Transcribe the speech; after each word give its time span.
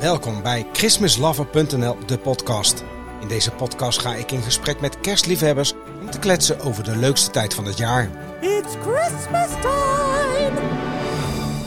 Welkom 0.00 0.42
bij 0.42 0.66
christmaslover.nl, 0.72 1.96
de 2.06 2.18
podcast. 2.18 2.84
In 3.20 3.28
deze 3.28 3.50
podcast 3.50 3.98
ga 3.98 4.14
ik 4.14 4.30
in 4.30 4.42
gesprek 4.42 4.80
met 4.80 5.00
kerstliefhebbers 5.00 5.74
om 6.00 6.10
te 6.10 6.18
kletsen 6.18 6.60
over 6.60 6.84
de 6.84 6.96
leukste 6.96 7.30
tijd 7.30 7.54
van 7.54 7.64
het 7.64 7.78
jaar. 7.78 8.10
It's 8.40 8.74
Christmas 8.82 9.48
time! 9.60 10.60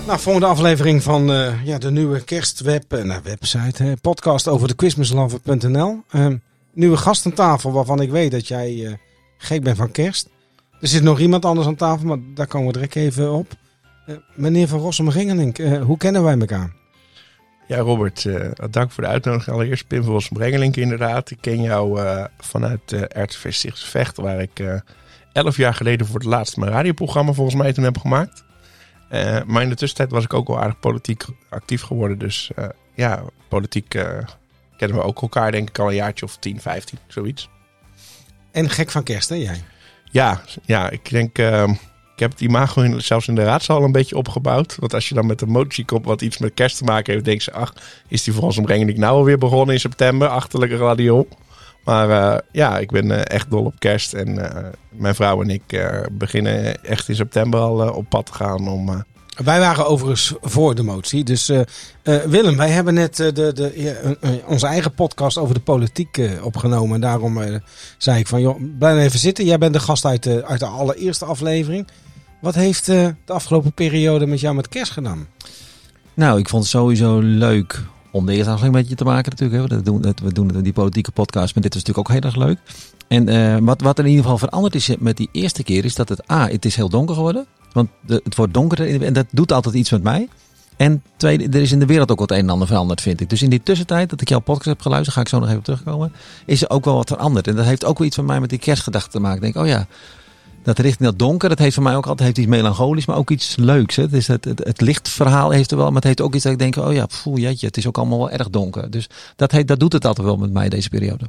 Nou, 0.08 0.20
volgende 0.20 0.48
aflevering 0.48 1.04
van 1.04 1.32
uh, 1.32 1.66
ja, 1.66 1.78
de 1.78 1.92
nieuwe 1.92 2.24
kerstweb, 2.24 2.94
uh, 2.94 3.18
website, 3.24 3.84
hè, 3.84 3.98
podcast 3.98 4.48
over 4.48 4.68
de 4.68 4.74
christmaslover.nl. 4.78 6.04
Uh, 6.12 6.28
nieuwe 6.74 6.98
gast 6.98 7.26
aan 7.26 7.34
tafel 7.34 7.72
waarvan 7.72 8.02
ik 8.02 8.10
weet 8.10 8.32
dat 8.32 8.48
jij 8.48 8.74
uh, 8.74 8.94
gek 9.38 9.64
bent 9.64 9.78
van 9.78 9.92
kerst. 9.92 10.30
Er 10.80 10.88
zit 10.88 11.04
nog 11.04 11.20
iemand 11.20 11.46
anders 11.46 11.68
aan 11.68 11.76
tafel, 11.76 12.08
maar 12.08 12.20
daar 12.36 12.48
komen 12.48 12.68
we 12.68 12.74
direct 12.74 12.96
even 12.96 13.32
op. 13.32 13.48
meneer 14.36 14.68
Van 14.68 14.80
Rossum-Ringelink, 14.80 15.58
hoe 15.58 15.98
kennen 15.98 16.24
wij 16.24 16.38
elkaar? 16.40 16.82
Ja, 17.68 17.78
Robert, 17.78 18.24
uh, 18.24 18.52
dank 18.70 18.92
voor 18.92 19.04
de 19.04 19.10
uitnodiging. 19.10 19.56
Allereerst 19.56 19.88
Pim 19.88 20.04
van 20.04 20.22
Brengelink 20.30 20.76
inderdaad. 20.76 21.32
Ik 21.32 21.38
ken 21.42 21.62
jou 21.62 22.02
uh, 22.02 22.26
vanuit 22.38 22.92
uh, 22.92 23.02
RTV 23.02 23.54
Stichtse 23.54 23.88
Vecht, 23.88 24.18
waar 24.18 24.42
ik 24.42 24.82
elf 25.34 25.58
jaar 25.58 25.74
geleden 25.74 26.06
voor 26.06 26.16
het 26.16 26.26
laatst 26.26 26.58
mijn 26.58 26.72
radioprogramma 26.72 27.34
volgens 27.34 27.56
mij 27.56 27.74
toen 27.74 27.84
heb 27.84 27.98
gemaakt. 27.98 28.44
maar 29.46 29.62
in 29.62 29.70
de 29.70 29.76
tussentijd 29.76 30.12
was 30.12 30.24
ik 30.24 30.34
ook 30.34 30.48
al 30.48 30.60
aardig 30.60 30.80
politiek 30.80 31.26
actief 31.50 31.82
geworden. 31.82 32.18
Dus 32.18 32.52
ja, 32.94 33.24
politiek 33.48 33.88
kennen 34.78 34.98
we 34.98 35.04
ook 35.04 35.22
elkaar 35.22 35.52
denk 35.52 35.70
ik 35.70 35.80
al 35.80 35.88
een 35.88 35.96
jaartje 35.96 36.26
of 36.26 36.38
10, 36.38 36.62
15, 36.62 37.00
zoiets. 37.08 37.50
En 38.52 38.70
gek 38.70 38.92
van 38.92 39.04
kerst 39.04 39.30
hè 39.30 39.36
jij? 39.36 39.64
Ja, 40.12 40.42
ja 40.66 40.90
ik 40.90 41.10
denk 41.10 41.38
ehm, 41.38 41.74
ik 42.14 42.20
heb 42.20 42.32
het 42.32 42.42
imago 42.42 43.00
zelfs 43.00 43.28
in 43.28 43.36
de 43.36 43.44
raadzaal 43.44 43.84
een 43.84 43.92
beetje 43.92 44.18
opgebouwd. 44.18 44.76
Want 44.80 44.94
als 44.94 45.10
je 45.10 45.16
dan 45.16 45.26
met 45.26 45.42
een 45.42 45.50
motie 45.50 45.86
komt 45.86 46.06
wat 46.06 46.22
iets 46.22 46.38
met 46.38 46.54
kerst 46.54 46.78
te 46.78 46.84
maken 46.84 47.14
heeft, 47.14 47.26
denk 47.26 47.42
je, 47.42 47.52
ach, 47.52 47.74
is 48.08 48.24
die 48.24 48.34
voor 48.34 48.44
ons 48.44 48.58
ombrenging 48.58 48.98
nou 48.98 49.16
alweer 49.16 49.38
begonnen 49.38 49.74
in 49.76 49.82
september? 49.82 50.28
Achterlijke 50.28 50.78
radio. 50.78 51.28
Maar 51.84 52.10
uh, 52.10 52.38
ja, 52.52 52.80
ik 52.80 52.92
ben 52.92 53.06
uh, 53.06 53.22
echt 53.26 53.50
dol 53.50 53.66
op 53.66 53.76
kerst. 53.80 54.14
En 54.14 54.30
uh, 54.30 54.50
mijn 54.90 55.16
vrouw 55.16 55.42
en 55.42 55.50
ik 55.50 55.92
beginnen 56.12 56.84
echt 56.84 57.10
in 57.10 57.16
september 57.16 57.60
al 57.60 57.94
op 57.94 58.10
pad 58.10 58.26
te 58.26 58.34
gaan 58.34 58.68
om... 58.68 59.04
Wij 59.36 59.60
waren 59.60 59.88
overigens 59.88 60.34
voor 60.42 60.76
de 60.76 60.84
motie. 60.84 61.24
Dus 61.24 61.52
Willem, 62.26 62.58
wij 62.58 62.70
hebben 62.70 62.94
net 62.94 63.16
de, 63.16 63.32
de, 63.32 64.42
onze 64.48 64.68
eigen 64.68 64.94
podcast 64.94 65.38
over 65.38 65.54
de 65.54 65.60
politiek 65.60 66.22
opgenomen. 66.42 66.96
En 66.96 67.02
daarom 67.02 67.40
zei 67.98 68.20
ik 68.20 68.28
van, 68.28 68.42
joh, 68.42 68.62
blijf 68.78 69.06
even 69.06 69.20
zitten. 69.20 69.46
Jij 69.46 69.58
bent 69.58 69.74
de 69.74 69.80
gast 69.80 70.06
uit 70.06 70.24
de, 70.24 70.46
uit 70.46 70.60
de 70.60 70.66
allereerste 70.66 71.26
aflevering. 71.26 71.88
Wat 72.42 72.56
heeft 72.56 72.86
de 72.86 73.16
afgelopen 73.28 73.74
periode 73.74 74.26
met 74.26 74.40
jou 74.40 74.56
met 74.56 74.70
kerst 74.70 74.92
gedaan? 74.92 75.28
Nou, 76.14 76.40
ik 76.40 76.50
vond 76.50 76.64
het 76.64 76.72
sowieso 76.72 77.20
leuk 77.20 77.82
om 78.12 78.26
de 78.26 78.34
eerste 78.34 78.52
aflevering 78.52 78.76
met 78.76 78.90
je 78.90 78.96
te 78.96 79.04
maken 79.04 79.32
natuurlijk. 79.38 79.72
Hè. 79.72 79.78
We, 79.78 79.84
doen, 79.84 80.02
we 80.24 80.34
doen 80.34 80.62
die 80.62 80.74
politieke 80.74 81.12
podcast, 81.12 81.54
maar 81.54 81.64
dit 81.64 81.76
is 81.76 81.84
natuurlijk 81.84 82.10
ook 82.10 82.16
heel 82.16 82.32
erg 82.32 82.36
leuk. 82.36 82.60
En 83.08 83.66
wat, 83.66 83.82
wat 83.82 84.00
in 84.00 84.06
ieder 84.06 84.24
geval 84.24 84.38
veranderd 84.38 84.76
is 84.76 84.92
met 85.00 85.18
die 85.18 85.30
eerste 85.32 85.64
keer, 85.64 85.86
is 85.86 85.96
dat 85.96 86.10
het 86.10 86.32
A, 86.32 86.48
het 86.48 86.66
is 86.66 86.76
heel 86.76 86.90
donker 86.90 87.16
geworden. 87.16 87.46
Want 87.74 87.90
het 88.08 88.36
wordt 88.36 88.54
donkerder 88.54 89.04
en 89.04 89.14
dat 89.14 89.26
doet 89.32 89.52
altijd 89.52 89.76
iets 89.76 89.92
met 89.92 90.04
mij. 90.04 90.28
En 90.78 91.04
tweede, 91.18 91.58
er 91.58 91.62
is 91.62 91.72
in 91.72 91.80
de 91.80 91.86
wereld 91.86 92.12
ook 92.12 92.20
wat 92.20 92.32
een 92.32 92.38
en 92.38 92.50
ander 92.50 92.68
veranderd, 92.68 93.02
vind 93.02 93.22
ik. 93.22 93.30
Dus 93.30 93.42
in 93.42 93.50
die 93.50 93.64
tussentijd 93.64 94.10
dat 94.10 94.22
ik 94.22 94.30
jouw 94.30 94.40
podcast 94.40 94.70
heb 94.70 94.82
geluisterd, 94.82 95.16
ga 95.16 95.22
ik 95.22 95.28
zo 95.28 95.40
nog 95.40 95.50
even 95.50 95.64
terugkomen, 95.64 96.12
is 96.46 96.62
er 96.62 96.70
ook 96.70 96.86
wel 96.86 96.96
wat 96.96 97.08
veranderd. 97.08 97.48
En 97.48 97.56
dat 97.56 97.66
heeft 97.66 97.86
ook 97.86 97.98
wel 97.98 98.08
iets 98.08 98.16
van 98.16 98.26
mij 98.26 98.40
met 98.40 98.50
die 98.50 98.60
kerstgedachte 98.60 99.10
te 99.10 99.20
maken. 99.20 99.36
Ik 99.36 99.54
denk, 99.54 99.66
oh 99.66 99.72
ja, 99.72 99.88
dat 100.64 100.80
richting 100.80 101.10
dat 101.10 101.20
donker, 101.20 101.50
dat 101.50 101.60
heeft 101.60 101.74
voor 101.74 101.84
mij 101.84 101.96
ook 101.96 102.06
altijd 102.06 102.28
heeft 102.28 102.38
iets 102.38 102.48
melancholisch, 102.48 103.06
maar 103.06 103.18
ook 103.18 103.32
iets 103.32 103.56
leuks. 103.56 103.96
Hè? 103.96 104.06
Het, 104.10 104.46
het, 104.46 104.82
lichtverhaal 104.82 105.50
heeft 105.50 105.72
er 105.72 105.78
wel, 105.78 105.86
maar 105.86 105.96
het 105.96 106.04
heeft 106.04 106.22
ook 106.22 106.34
iets 106.34 106.44
dat 106.44 106.54
ik 106.54 106.60
denk, 106.60 106.76
oh 106.76 106.94
ja, 106.94 107.08
jeetje, 107.24 107.68
het 107.68 107.78
is 107.78 107.88
ook 107.88 107.98
allemaal 107.98 108.18
wel 108.18 108.32
erg 108.32 108.50
donker. 108.50 108.92
Dus 108.92 109.10
dat, 109.36 109.54
dat 109.66 109.80
doet 109.80 109.94
het 109.94 110.06
altijd 110.06 110.28
wel 110.28 110.38
met 110.38 110.52
mij 110.52 110.70
deze 110.70 110.90
periode. 110.90 111.26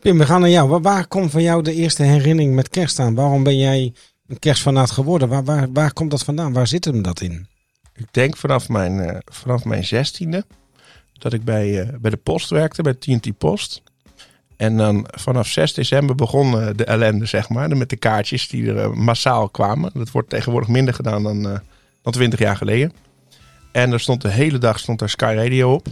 Pim, 0.00 0.18
we 0.18 0.26
gaan 0.26 0.40
naar 0.40 0.50
jou. 0.50 0.80
Waar 0.80 1.06
komt 1.06 1.30
van 1.30 1.42
jou 1.42 1.62
de 1.62 1.74
eerste 1.74 2.02
herinnering 2.02 2.54
met 2.54 2.68
kerst 2.68 2.98
aan? 2.98 3.14
Waarom 3.14 3.42
ben 3.42 3.58
jij 3.58 3.92
een 4.28 4.38
kerstfanaat 4.38 4.90
geworden? 4.90 5.28
Waar, 5.28 5.44
waar, 5.44 5.72
waar 5.72 5.92
komt 5.92 6.10
dat 6.10 6.24
vandaan? 6.24 6.52
Waar 6.52 6.66
zit 6.66 6.84
hem 6.84 7.02
dat 7.02 7.20
in? 7.20 7.46
Ik 7.94 8.06
denk 8.10 8.36
vanaf 8.36 8.68
mijn, 8.68 8.92
uh, 8.92 9.16
vanaf 9.24 9.64
mijn 9.64 9.84
zestiende 9.84 10.44
dat 11.18 11.32
ik 11.32 11.44
bij, 11.44 11.86
uh, 11.86 11.88
bij 12.00 12.10
de 12.10 12.16
post 12.16 12.50
werkte, 12.50 12.82
bij 12.82 12.94
TNT 12.94 13.38
Post. 13.38 13.82
En 14.56 14.76
dan 14.76 15.06
vanaf 15.10 15.46
6 15.46 15.74
december 15.74 16.14
begon 16.14 16.60
eh, 16.60 16.68
de 16.76 16.84
ellende, 16.84 17.26
zeg 17.26 17.48
maar. 17.48 17.76
Met 17.76 17.88
de 17.90 17.96
kaartjes 17.96 18.48
die 18.48 18.68
er 18.68 18.78
eh, 18.78 18.92
massaal 18.92 19.48
kwamen. 19.48 19.90
Dat 19.94 20.10
wordt 20.10 20.30
tegenwoordig 20.30 20.68
minder 20.68 20.94
gedaan 20.94 21.22
dan, 21.22 21.42
dan 22.02 22.12
20 22.12 22.38
jaar 22.38 22.56
geleden. 22.56 22.92
En 23.72 23.92
er 23.92 24.00
stond 24.00 24.22
de 24.22 24.30
hele 24.30 24.58
dag 24.58 24.78
stond 24.78 25.00
er 25.00 25.10
Sky 25.10 25.34
Radio 25.36 25.72
op. 25.72 25.86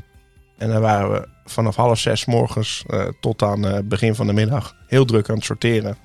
En 0.59 0.69
dan 0.69 0.81
waren 0.81 1.13
we 1.13 1.29
vanaf 1.45 1.77
half 1.77 1.99
zes 1.99 2.25
morgens 2.25 2.85
tot 3.21 3.43
aan 3.43 3.89
begin 3.89 4.15
van 4.15 4.27
de 4.27 4.33
middag 4.33 4.77
heel 4.87 5.05
druk 5.05 5.29
aan 5.29 5.35
het 5.35 5.45
sorteren. 5.45 5.97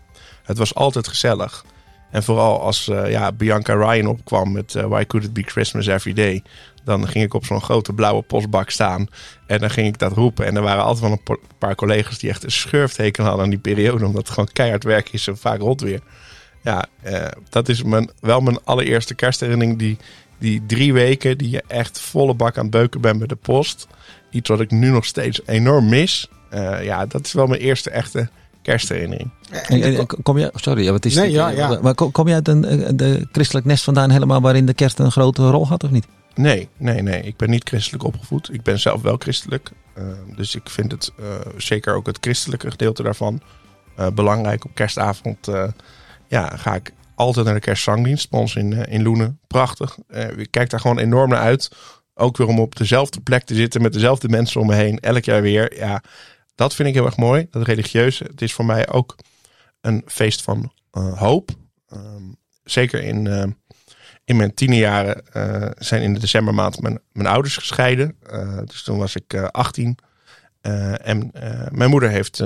Het 0.44 0.57
was 0.57 0.75
altijd 0.75 1.07
gezellig. 1.07 1.66
En 2.12 2.24
vooral 2.24 2.62
als 2.62 2.86
ja, 2.86 3.31
Bianca 3.31 3.74
Ryan 3.74 4.08
opkwam 4.08 4.52
met 4.52 4.74
Why 4.74 5.06
Could 5.06 5.25
It 5.25 5.34
Be 5.34 5.44
Christmas 5.44 5.88
Every 5.88 6.14
Day. 6.14 6.44
Dan 6.84 7.08
ging 7.08 7.25
ik 7.25 7.34
op 7.34 7.46
zo'n 7.46 7.62
grote 7.62 7.94
blauwe 7.94 8.22
postbak 8.22 8.70
staan. 8.70 9.08
En 9.47 9.59
dan 9.59 9.70
ging 9.70 9.88
ik 9.88 10.00
dat 10.00 10.12
roepen. 10.12 10.46
En 10.46 10.56
er 10.56 10.62
waren 10.62 10.84
altijd 10.84 11.09
wel 11.09 11.19
een 11.25 11.40
paar 11.58 11.75
collega's 11.75 12.18
die 12.18 12.30
echt 12.30 12.44
een 12.44 12.52
schurfteken 12.52 13.24
hadden 13.24 13.44
aan 13.44 13.50
die 13.50 13.59
periode. 13.59 14.06
Omdat 14.06 14.22
het 14.22 14.30
gewoon 14.30 14.50
keihard 14.53 14.84
werk 14.84 15.09
is 15.09 15.28
en 15.28 15.38
vaak 15.38 15.59
rot 15.59 15.81
weer. 15.81 16.00
Ja, 16.64 16.86
eh, 17.02 17.25
dat 17.50 17.69
is 17.69 17.84
mijn, 17.84 18.09
wel 18.19 18.42
mijn 18.42 18.64
allereerste 18.64 19.16
kerstherinnering. 19.16 19.78
Die, 19.78 19.98
die 20.38 20.66
drie 20.66 20.94
weken 20.94 21.38
die 21.38 21.50
je 21.50 21.64
echt 21.68 22.00
volle 22.00 22.34
bak 22.34 22.58
aan 22.58 22.64
het 22.64 22.72
beuken 22.72 23.02
bent 23.02 23.18
bij 23.18 23.28
de 23.28 23.36
post. 23.36 23.88
Iets 24.30 24.50
wat 24.50 24.59
ik 24.59 24.72
nu 24.72 24.90
nog 24.90 25.06
steeds 25.06 25.42
enorm 25.46 25.90
mis. 25.90 26.30
Ja, 26.81 27.06
dat 27.06 27.25
is 27.25 27.34
wel 27.34 27.48
mijn 27.48 27.62
eerste 27.62 27.90
echte 27.90 28.30
kerstherinnering. 28.69 29.30
En, 29.68 29.81
en, 29.81 30.07
kom 30.24 30.38
je, 30.38 30.52
sorry, 30.56 30.91
wat 30.91 31.06
is 31.06 31.16
nee, 31.16 31.31
ja, 31.31 31.50
ja. 31.50 31.80
Maar 31.81 31.94
kom 31.94 32.28
je 32.28 32.34
uit 32.34 32.47
een, 32.47 32.62
de 32.97 33.28
christelijk 33.31 33.66
nest 33.66 33.84
vandaan 33.84 34.09
helemaal 34.09 34.41
waarin 34.41 34.66
de 34.66 34.74
kerst 34.74 35.00
een 35.00 35.12
grote 35.12 35.50
rol 35.50 35.68
had 35.68 35.84
of 35.84 35.91
niet? 35.91 36.07
Nee, 36.35 36.69
nee, 36.78 37.02
nee. 37.02 37.22
Ik 37.22 37.38
ben 37.38 37.50
niet 37.50 37.69
christelijk 37.69 38.03
opgevoed. 38.03 38.53
Ik 38.53 38.63
ben 38.63 38.80
zelf 38.80 39.02
wel 39.02 39.16
christelijk. 39.18 39.72
Uh, 39.97 40.03
dus 40.35 40.56
ik 40.56 40.69
vind 40.69 40.91
het 40.91 41.12
uh, 41.19 41.25
zeker 41.57 41.96
ook 41.96 42.06
het 42.06 42.18
christelijke 42.22 42.72
gedeelte 42.72 43.03
daarvan 43.03 43.41
uh, 44.00 44.07
belangrijk. 44.07 44.66
Op 44.66 44.72
kerstavond 44.74 45.47
ja, 46.28 46.57
ga 46.57 46.75
ik 46.75 46.94
altijd 47.16 47.46
naar 47.46 47.53
de 47.53 47.59
kerstzangdienst 47.59 48.30
bij 48.30 48.40
ons 48.40 48.56
in, 48.56 48.74
in 48.74 49.03
Loenen. 49.03 49.40
Prachtig. 49.47 49.97
ik 50.38 50.51
kijk 50.51 50.69
daar 50.69 50.80
gewoon 50.80 51.00
enorm 51.00 51.30
naar 51.30 51.40
uit. 51.40 51.72
Ook 52.13 52.38
weer 52.38 52.47
om 52.47 52.59
op 52.59 52.75
dezelfde 52.75 53.22
plek 53.22 53.44
te 53.44 53.56
zitten 53.56 53.81
met 53.81 53.94
dezelfde 53.94 54.30
mensen 54.30 54.62
om 54.62 54.68
me 54.68 54.75
heen. 54.75 55.00
Elk 55.00 55.24
jaar 55.24 55.41
weer. 55.41 55.78
Ja, 55.78 56.01
dat 56.59 56.75
vind 56.75 56.88
ik 56.88 56.94
heel 56.94 57.06
erg 57.06 57.18
mooi. 57.18 57.47
Dat 57.50 57.64
religieuze. 57.64 58.24
Het 58.24 58.42
is 58.42 58.53
voor 58.53 58.66
mij 58.66 58.90
ook 58.90 59.16
een 59.81 60.03
feest 60.06 60.42
van 60.42 60.72
hoop. 61.16 61.50
Ehm, 61.90 62.24
zeker 62.64 63.03
in 63.03 63.56
in 64.30 64.36
mijn 64.36 64.53
tienerjaren 64.53 65.24
uh, 65.34 65.69
zijn 65.78 66.02
in 66.02 66.14
de 66.14 66.19
decembermaand 66.19 66.81
mijn, 66.81 67.00
mijn 67.12 67.28
ouders 67.28 67.58
gescheiden. 67.58 68.16
Uh, 68.34 68.58
dus 68.66 68.84
toen 68.84 68.98
was 68.98 69.16
ik 69.16 69.34
uh, 69.34 69.44
18. 69.44 69.98
en 70.62 71.31
mijn 71.72 71.90
moeder 71.90 72.09
heeft 72.09 72.40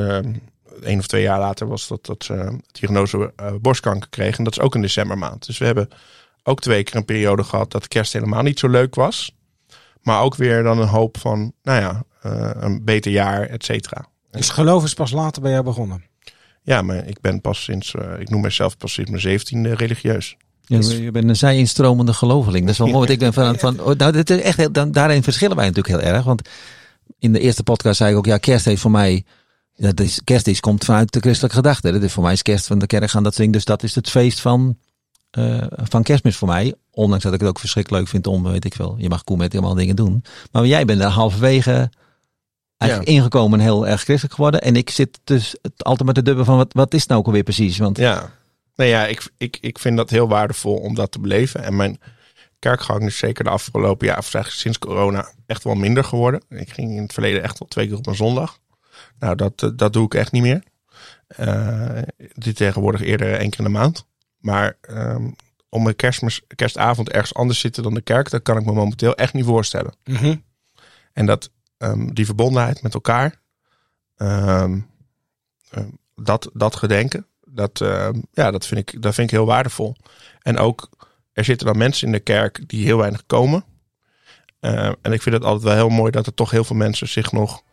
één 0.81 1.00
of 1.00 1.07
twee 1.07 1.22
jaar 1.22 1.40
later 1.40 1.68
was 1.68 1.88
dat, 1.88 2.06
dat 2.06 2.23
ze 2.23 2.59
diagnose 2.72 3.34
borstkanker 3.62 4.09
kreeg. 4.09 4.38
En 4.38 4.44
dat 4.44 4.53
is 4.53 4.59
ook 4.59 4.75
een 4.75 4.81
decembermaand. 4.81 5.46
Dus 5.46 5.57
we 5.57 5.66
hebben 5.66 5.90
ook 6.44 6.62
twee 6.62 6.84
keer 6.84 6.96
een 6.96 7.06
periode 7.06 7.44
gehad 7.44 7.72
dat 7.72 7.88
kerst 7.88 8.13
helemaal 8.13 8.44
niet 8.44 8.59
zo 8.59 8.68
leuk 8.68 8.96
was. 8.96 9.35
Maar 10.02 10.22
ook 10.22 10.35
weer 10.35 10.63
dan 10.63 10.79
een 10.79 10.88
hoop 10.88 11.18
van, 11.18 11.53
nou 11.63 11.81
ja, 11.81 12.03
een 12.23 12.84
beter 12.84 13.11
jaar, 13.11 13.47
et 13.47 13.63
cetera. 13.63 14.06
Dus 14.31 14.50
geloof 14.50 14.84
is 14.84 14.94
pas 14.94 15.11
later 15.11 15.41
bij 15.41 15.51
jou 15.51 15.63
begonnen? 15.63 16.03
Ja, 16.61 16.81
maar 16.81 17.07
ik 17.07 17.22
ben 17.22 17.41
pas 17.41 17.63
sinds, 17.63 17.94
ik 18.19 18.29
noem 18.29 18.41
mezelf 18.41 18.78
pas 18.78 18.94
sinds 18.94 19.09
mijn 19.09 19.22
zeventiende 19.22 19.75
religieus. 19.75 20.38
Ja, 20.66 20.79
je 20.79 21.11
bent 21.11 21.29
een 21.29 21.35
zij-instromende 21.35 22.13
geloveling. 22.13 22.61
Dat 22.66 22.73
is 22.73 22.78
wel 22.78 22.88
mooi. 22.88 23.11
ik 23.11 23.19
ben 23.19 23.34
van, 23.34 23.59
van 23.59 23.79
oh, 23.79 23.95
nou, 23.97 24.11
dit 24.11 24.29
is 24.29 24.41
echt 24.41 24.57
heel, 24.57 24.72
dan, 24.72 24.91
daarin 24.91 25.23
verschillen 25.23 25.56
wij 25.56 25.66
natuurlijk 25.66 26.01
heel 26.03 26.13
erg. 26.13 26.23
Want 26.23 26.49
in 27.20 27.34
de 27.34 27.40
eerste 27.40 27.64
podcast 27.64 27.97
zei 27.97 28.11
ik 28.11 28.17
ook, 28.17 28.25
ja, 28.25 28.37
kerst 28.37 28.66
heeft 28.66 28.81
voor 28.81 28.91
mij, 28.91 29.23
dat 29.75 29.99
is, 29.99 30.22
kerst 30.23 30.47
is, 30.47 30.59
komt 30.59 30.85
vanuit 30.85 31.11
de 31.14 31.20
christelijke 31.20 31.55
gedachte. 31.55 31.91
Dat 31.91 32.03
is 32.03 32.11
voor 32.11 32.23
mij 32.23 32.34
is 32.34 32.41
kerst 32.41 32.67
van 32.67 32.79
de 32.79 32.87
kerk 32.87 33.09
gaan 33.09 33.23
dat 33.23 33.35
zingen. 33.35 33.52
Dus 33.52 33.66
dat 33.66 33.84
is 33.84 33.96
het 33.96 34.09
feest 34.09 34.40
van, 34.40 34.78
uh, 35.37 35.64
van 35.70 36.03
kerstmis 36.03 36.35
voor 36.35 36.47
mij. 36.47 36.73
Ondanks 36.91 37.23
dat 37.23 37.34
ik 37.34 37.40
het 37.40 37.49
ook 37.49 37.59
verschrikkelijk 37.59 38.02
leuk 38.02 38.11
vind 38.11 38.28
om, 38.28 38.43
weet 38.43 38.66
ik 38.66 38.73
veel, 38.73 38.96
je 38.97 39.09
mag 39.09 39.23
koe 39.23 39.37
met 39.37 39.52
helemaal 39.52 39.75
dingen 39.75 39.96
doen. 39.96 40.23
Maar 40.52 40.66
jij 40.66 40.85
bent 40.85 40.99
daar 40.99 41.09
halverwege 41.09 41.90
eigenlijk 42.78 43.11
ingekomen 43.11 43.59
en 43.59 43.66
heel 43.66 43.87
erg 43.87 44.02
christelijk 44.02 44.35
geworden. 44.35 44.61
En 44.61 44.75
ik 44.75 44.90
zit 44.90 45.20
dus 45.23 45.55
altijd 45.78 46.05
met 46.05 46.16
de 46.16 46.22
dubbe 46.22 46.46
van, 46.46 46.58
wat, 46.58 46.73
wat 46.73 46.93
is 46.93 46.99
het 46.99 47.09
nou 47.09 47.22
ook 47.22 47.28
alweer 47.28 47.43
precies? 47.43 47.78
Want 47.78 47.97
ja. 47.97 48.31
Nou 48.75 48.90
ja, 48.90 49.05
ik, 49.05 49.29
ik, 49.37 49.58
ik 49.61 49.79
vind 49.79 49.97
dat 49.97 50.09
heel 50.09 50.28
waardevol 50.28 50.75
om 50.75 50.96
dat 50.96 51.11
te 51.11 51.20
beleven. 51.20 51.64
En 51.64 51.75
mijn 51.75 51.99
kerkgang 52.59 53.05
is 53.05 53.17
zeker 53.17 53.43
de 53.43 53.49
afgelopen 53.49 54.08
jaar, 54.08 54.17
of 54.17 54.34
eigenlijk 54.34 54.64
sinds 54.64 54.79
corona, 54.79 55.31
echt 55.46 55.64
wel 55.64 55.75
minder 55.75 56.03
geworden. 56.03 56.43
Ik 56.49 56.70
ging 56.70 56.91
in 56.91 57.02
het 57.02 57.14
verleden 57.14 57.43
echt 57.43 57.59
wel 57.59 57.67
twee 57.67 57.87
keer 57.87 57.97
op 57.97 58.08
een 58.08 58.16
zondag. 58.16 58.59
Nou, 59.20 59.35
dat, 59.35 59.64
eh, 59.64 59.70
dat 59.75 59.93
doe 59.93 60.05
ik 60.05 60.14
echt 60.14 60.31
niet 60.31 60.41
meer. 60.41 60.64
Uh, 61.40 62.02
dit 62.34 62.55
tegenwoordig 62.55 63.02
eerder 63.02 63.34
één 63.34 63.49
keer 63.49 63.59
in 63.59 63.66
de 63.66 63.79
maand. 63.79 64.05
Maar 64.37 64.78
um, 64.90 65.35
om 65.70 65.87
een 65.87 65.96
kerstmis, 65.96 66.41
kerstavond 66.55 67.09
ergens 67.09 67.34
anders 67.34 67.59
zitten 67.59 67.84
dan 67.84 67.93
de 67.93 68.02
kerk, 68.02 68.29
dat 68.29 68.41
kan 68.41 68.58
ik 68.58 68.66
me 68.66 68.73
momenteel 68.73 69.16
echt 69.16 69.34
niet 69.34 69.46
voorstellen. 69.46 69.96
Mm 70.03 70.43
En 71.14 71.25
dat 71.25 71.52
ehm, 71.84 72.08
die 72.14 72.26
verbondenheid 72.26 72.82
met 72.82 72.94
elkaar. 72.94 73.41
Ehm, 74.18 74.80
ehm, 75.70 75.90
dat, 76.16 76.50
dat 76.53 76.76
gedenken. 76.76 77.26
Dat, 77.46 77.78
ja, 78.32 78.52
dat, 78.52 78.66
vind 78.66 78.80
ik, 78.80 79.02
dat 79.02 79.14
vind 79.14 79.32
ik 79.32 79.38
heel 79.38 79.46
waardevol. 79.46 79.96
En 80.41 80.58
ook, 80.58 80.90
er 81.34 81.44
zitten 81.44 81.68
dan 81.68 81.78
mensen 81.78 82.08
in 82.08 82.14
de 82.14 82.20
kerk 82.20 82.70
die 82.70 82.85
heel 82.85 82.97
weinig 82.97 83.26
komen. 83.26 83.66
En 84.59 85.12
ik 85.12 85.22
vind 85.22 85.35
het 85.35 85.44
altijd 85.44 85.64
wel 85.64 85.74
heel 85.74 85.90
mooi 85.90 86.12
dat 86.12 86.26
er 86.26 86.34
toch 86.34 86.52
heel 86.52 86.64
veel 86.64 86.76
mensen 86.76 87.08
zich 87.08 87.32
nog 87.32 87.64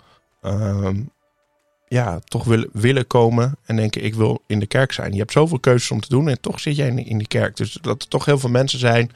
ja, 1.91 2.19
toch 2.19 2.45
willen, 2.45 2.69
willen 2.73 3.07
komen 3.07 3.57
en 3.65 3.77
denken 3.77 4.05
ik 4.05 4.15
wil 4.15 4.43
in 4.47 4.59
de 4.59 4.67
kerk 4.67 4.93
zijn. 4.93 5.13
Je 5.13 5.19
hebt 5.19 5.33
zoveel 5.33 5.61
keuzes 5.61 5.91
om 5.91 6.01
te 6.01 6.09
doen 6.09 6.29
en 6.29 6.41
toch 6.41 6.61
zit 6.61 6.77
jij 6.77 6.87
in, 6.87 7.05
in 7.07 7.19
die 7.19 7.27
kerk. 7.27 7.57
Dus 7.57 7.73
dat 7.73 8.03
er 8.03 8.09
toch 8.09 8.25
heel 8.25 8.39
veel 8.39 8.51
mensen 8.51 8.79
zijn 8.79 9.11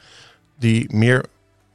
die 0.57 0.93
meer 0.93 1.25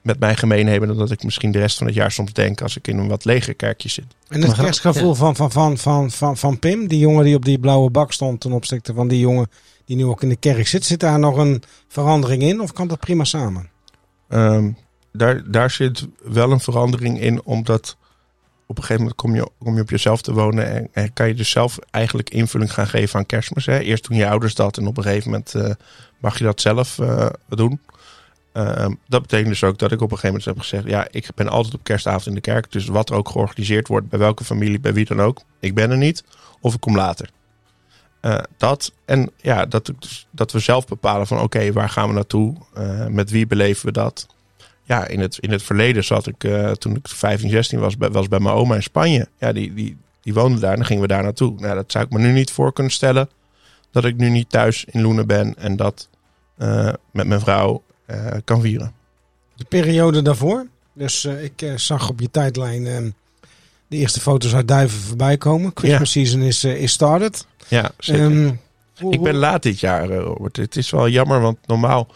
met 0.02 0.18
mij 0.18 0.36
gemeen 0.36 0.66
hebben 0.66 0.88
dan 0.88 0.98
dat 0.98 1.10
ik 1.10 1.22
misschien 1.22 1.50
de 1.50 1.58
rest 1.58 1.78
van 1.78 1.86
het 1.86 1.96
jaar 1.96 2.10
soms 2.10 2.32
denk 2.32 2.60
als 2.60 2.76
ik 2.76 2.88
in 2.88 2.98
een 2.98 3.08
wat 3.08 3.24
leger 3.24 3.54
kerkje 3.54 3.88
zit. 3.88 4.04
En 4.28 4.42
het 4.42 4.54
kerstgevoel 4.54 5.08
ja. 5.08 5.14
van, 5.14 5.36
van, 5.36 5.50
van, 5.50 5.78
van, 5.78 6.10
van, 6.10 6.36
van 6.36 6.58
Pim, 6.58 6.86
die 6.86 6.98
jongen 6.98 7.24
die 7.24 7.34
op 7.34 7.44
die 7.44 7.58
blauwe 7.58 7.90
bak 7.90 8.12
stond 8.12 8.40
ten 8.40 8.52
opzichte 8.52 8.94
van 8.94 9.08
die 9.08 9.18
jongen 9.18 9.50
die 9.84 9.96
nu 9.96 10.04
ook 10.04 10.22
in 10.22 10.28
de 10.28 10.36
kerk 10.36 10.66
zit. 10.66 10.84
Zit 10.84 11.00
daar 11.00 11.18
nog 11.18 11.36
een 11.36 11.62
verandering 11.88 12.42
in 12.42 12.60
of 12.60 12.72
kan 12.72 12.88
dat 12.88 13.00
prima 13.00 13.24
samen? 13.24 13.68
Ehm, 14.28 14.70
daar, 15.12 15.50
daar 15.50 15.70
zit 15.70 16.06
wel 16.22 16.52
een 16.52 16.60
verandering 16.60 17.20
in, 17.20 17.44
omdat 17.44 17.96
op 18.66 18.76
een 18.76 18.82
gegeven 18.82 19.02
moment 19.02 19.20
kom 19.20 19.34
je, 19.34 19.50
kom 19.58 19.74
je 19.74 19.80
op 19.80 19.90
jezelf 19.90 20.22
te 20.22 20.32
wonen 20.32 20.70
en, 20.70 20.88
en 20.92 21.12
kan 21.12 21.28
je 21.28 21.34
dus 21.34 21.50
zelf 21.50 21.78
eigenlijk 21.90 22.30
invulling 22.30 22.72
gaan 22.72 22.86
geven 22.86 23.18
aan 23.18 23.26
kerstmis. 23.26 23.66
Hè? 23.66 23.78
Eerst 23.78 24.08
doen 24.08 24.16
je 24.16 24.28
ouders 24.28 24.54
dat 24.54 24.78
en 24.78 24.86
op 24.86 24.96
een 24.96 25.02
gegeven 25.02 25.30
moment 25.30 25.54
eh, 25.54 25.70
mag 26.18 26.38
je 26.38 26.44
dat 26.44 26.60
zelf 26.60 26.98
eh, 26.98 27.26
doen. 27.48 27.80
Ehm, 28.52 28.94
dat 29.08 29.22
betekent 29.22 29.48
dus 29.48 29.64
ook 29.64 29.78
dat 29.78 29.92
ik 29.92 30.00
op 30.00 30.10
een 30.10 30.18
gegeven 30.18 30.28
moment 30.28 30.44
heb 30.44 30.58
gezegd: 30.58 30.86
ja, 30.86 31.08
ik 31.10 31.28
ben 31.34 31.48
altijd 31.48 31.74
op 31.74 31.84
kerstavond 31.84 32.26
in 32.26 32.34
de 32.34 32.40
kerk. 32.40 32.72
Dus 32.72 32.86
wat 32.86 33.10
er 33.10 33.16
ook 33.16 33.28
georganiseerd 33.28 33.88
wordt, 33.88 34.08
bij 34.08 34.18
welke 34.18 34.44
familie, 34.44 34.80
bij 34.80 34.92
wie 34.92 35.04
dan 35.04 35.20
ook, 35.20 35.40
ik 35.60 35.74
ben 35.74 35.90
er 35.90 35.96
niet 35.96 36.24
of 36.60 36.74
ik 36.74 36.80
kom 36.80 36.96
later. 36.96 37.30
Eh, 38.20 38.38
dat 38.56 38.92
en 39.04 39.30
ja, 39.36 39.66
dat, 39.66 39.92
dus- 39.98 40.26
dat 40.30 40.52
we 40.52 40.58
zelf 40.58 40.86
bepalen 40.86 41.26
van 41.26 41.40
oké, 41.40 41.72
waar 41.72 41.88
gaan 41.88 42.08
we 42.08 42.14
naartoe? 42.14 42.56
Eh, 42.74 43.06
met 43.06 43.30
wie 43.30 43.46
beleven 43.46 43.86
we 43.86 43.92
dat? 43.92 44.26
Ja, 44.82 45.06
in 45.06 45.20
het, 45.20 45.38
in 45.38 45.50
het 45.50 45.62
verleden 45.62 46.04
zat 46.04 46.26
ik, 46.26 46.44
eh, 46.44 46.70
toen 46.70 46.96
ik 46.96 47.08
15, 47.08 47.50
16 47.50 47.78
was, 47.78 47.96
bij, 47.96 48.10
was 48.10 48.28
bij 48.28 48.40
mijn 48.40 48.54
oma 48.54 48.74
in 48.74 48.82
Spanje. 48.82 49.28
Ja, 49.38 49.52
die, 49.52 49.74
die, 49.74 49.96
die 50.22 50.34
woonde 50.34 50.60
daar 50.60 50.70
en 50.70 50.76
dan 50.76 50.86
gingen 50.86 51.02
we 51.02 51.08
daar 51.08 51.22
naartoe. 51.22 51.60
Nou, 51.60 51.74
dat 51.74 51.92
zou 51.92 52.04
ik 52.04 52.10
me 52.10 52.18
nu 52.18 52.32
niet 52.32 52.50
voor 52.50 52.72
kunnen 52.72 52.92
stellen. 52.92 53.28
Dat 53.90 54.04
ik 54.04 54.16
nu 54.16 54.28
niet 54.28 54.50
thuis 54.50 54.84
in 54.84 55.02
Loenen 55.02 55.26
ben 55.26 55.54
en 55.58 55.76
dat 55.76 56.08
eh, 56.56 56.92
met 57.10 57.26
mijn 57.26 57.40
vrouw 57.40 57.82
eh, 57.86 57.89
kan 58.44 58.60
vieren. 58.60 58.92
De 59.56 59.64
periode 59.64 60.22
daarvoor. 60.22 60.66
Dus 60.92 61.24
eh, 61.24 61.44
ik 61.44 61.62
eh, 61.62 61.76
zag 61.76 62.08
op 62.08 62.20
je 62.20 62.30
tijdlijn 62.30 62.86
eh, 62.86 62.96
de 63.86 63.96
eerste 63.96 64.20
foto's 64.20 64.54
uit 64.54 64.68
Duiven 64.68 64.98
voorbij 65.00 65.36
komen. 65.36 65.70
Christmas 65.74 66.10
season 66.10 66.40
is, 66.42 66.64
eh, 66.64 66.82
is 66.82 66.92
started. 66.92 67.46
Ja, 67.68 67.90
zeker. 67.98 68.22
Ehm, 68.24 68.50
hoe- 68.98 69.12
Ik 69.12 69.22
ben 69.22 69.34
laat 69.34 69.62
dit 69.62 69.80
jaar, 69.80 70.10
eh, 70.10 70.18
Robert. 70.18 70.56
Het 70.56 70.76
is 70.76 70.90
wel 70.90 71.08
jammer, 71.08 71.40
want 71.40 71.58
normaal 71.66 72.08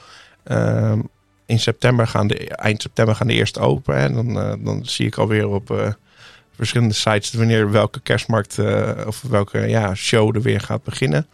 ehm, 0.45 1.01
in 1.47 1.59
september 1.61 2.07
gaan 2.07 2.27
de, 2.27 2.49
eind 2.49 2.83
september 2.83 3.15
gaan 3.15 3.27
de 3.27 3.33
eerste 3.33 3.61
open. 3.61 3.97
En 3.97 4.15
dan, 4.15 4.41
eh, 4.41 4.53
dan 4.59 4.85
zie 4.87 5.07
ik 5.07 5.17
alweer 5.19 5.49
op 5.49 5.71
eh, 5.71 5.93
verschillende 6.57 6.95
sites 6.95 7.33
wanneer 7.33 7.71
welke 7.71 8.01
kerstmarkt 8.01 8.59
eh, 8.59 8.91
of 9.07 9.23
welke 9.23 9.59
ja, 9.59 9.95
show 9.95 10.35
er 10.37 10.43
weer 10.43 10.61
gaat 10.61 10.83
beginnen. 10.85 11.27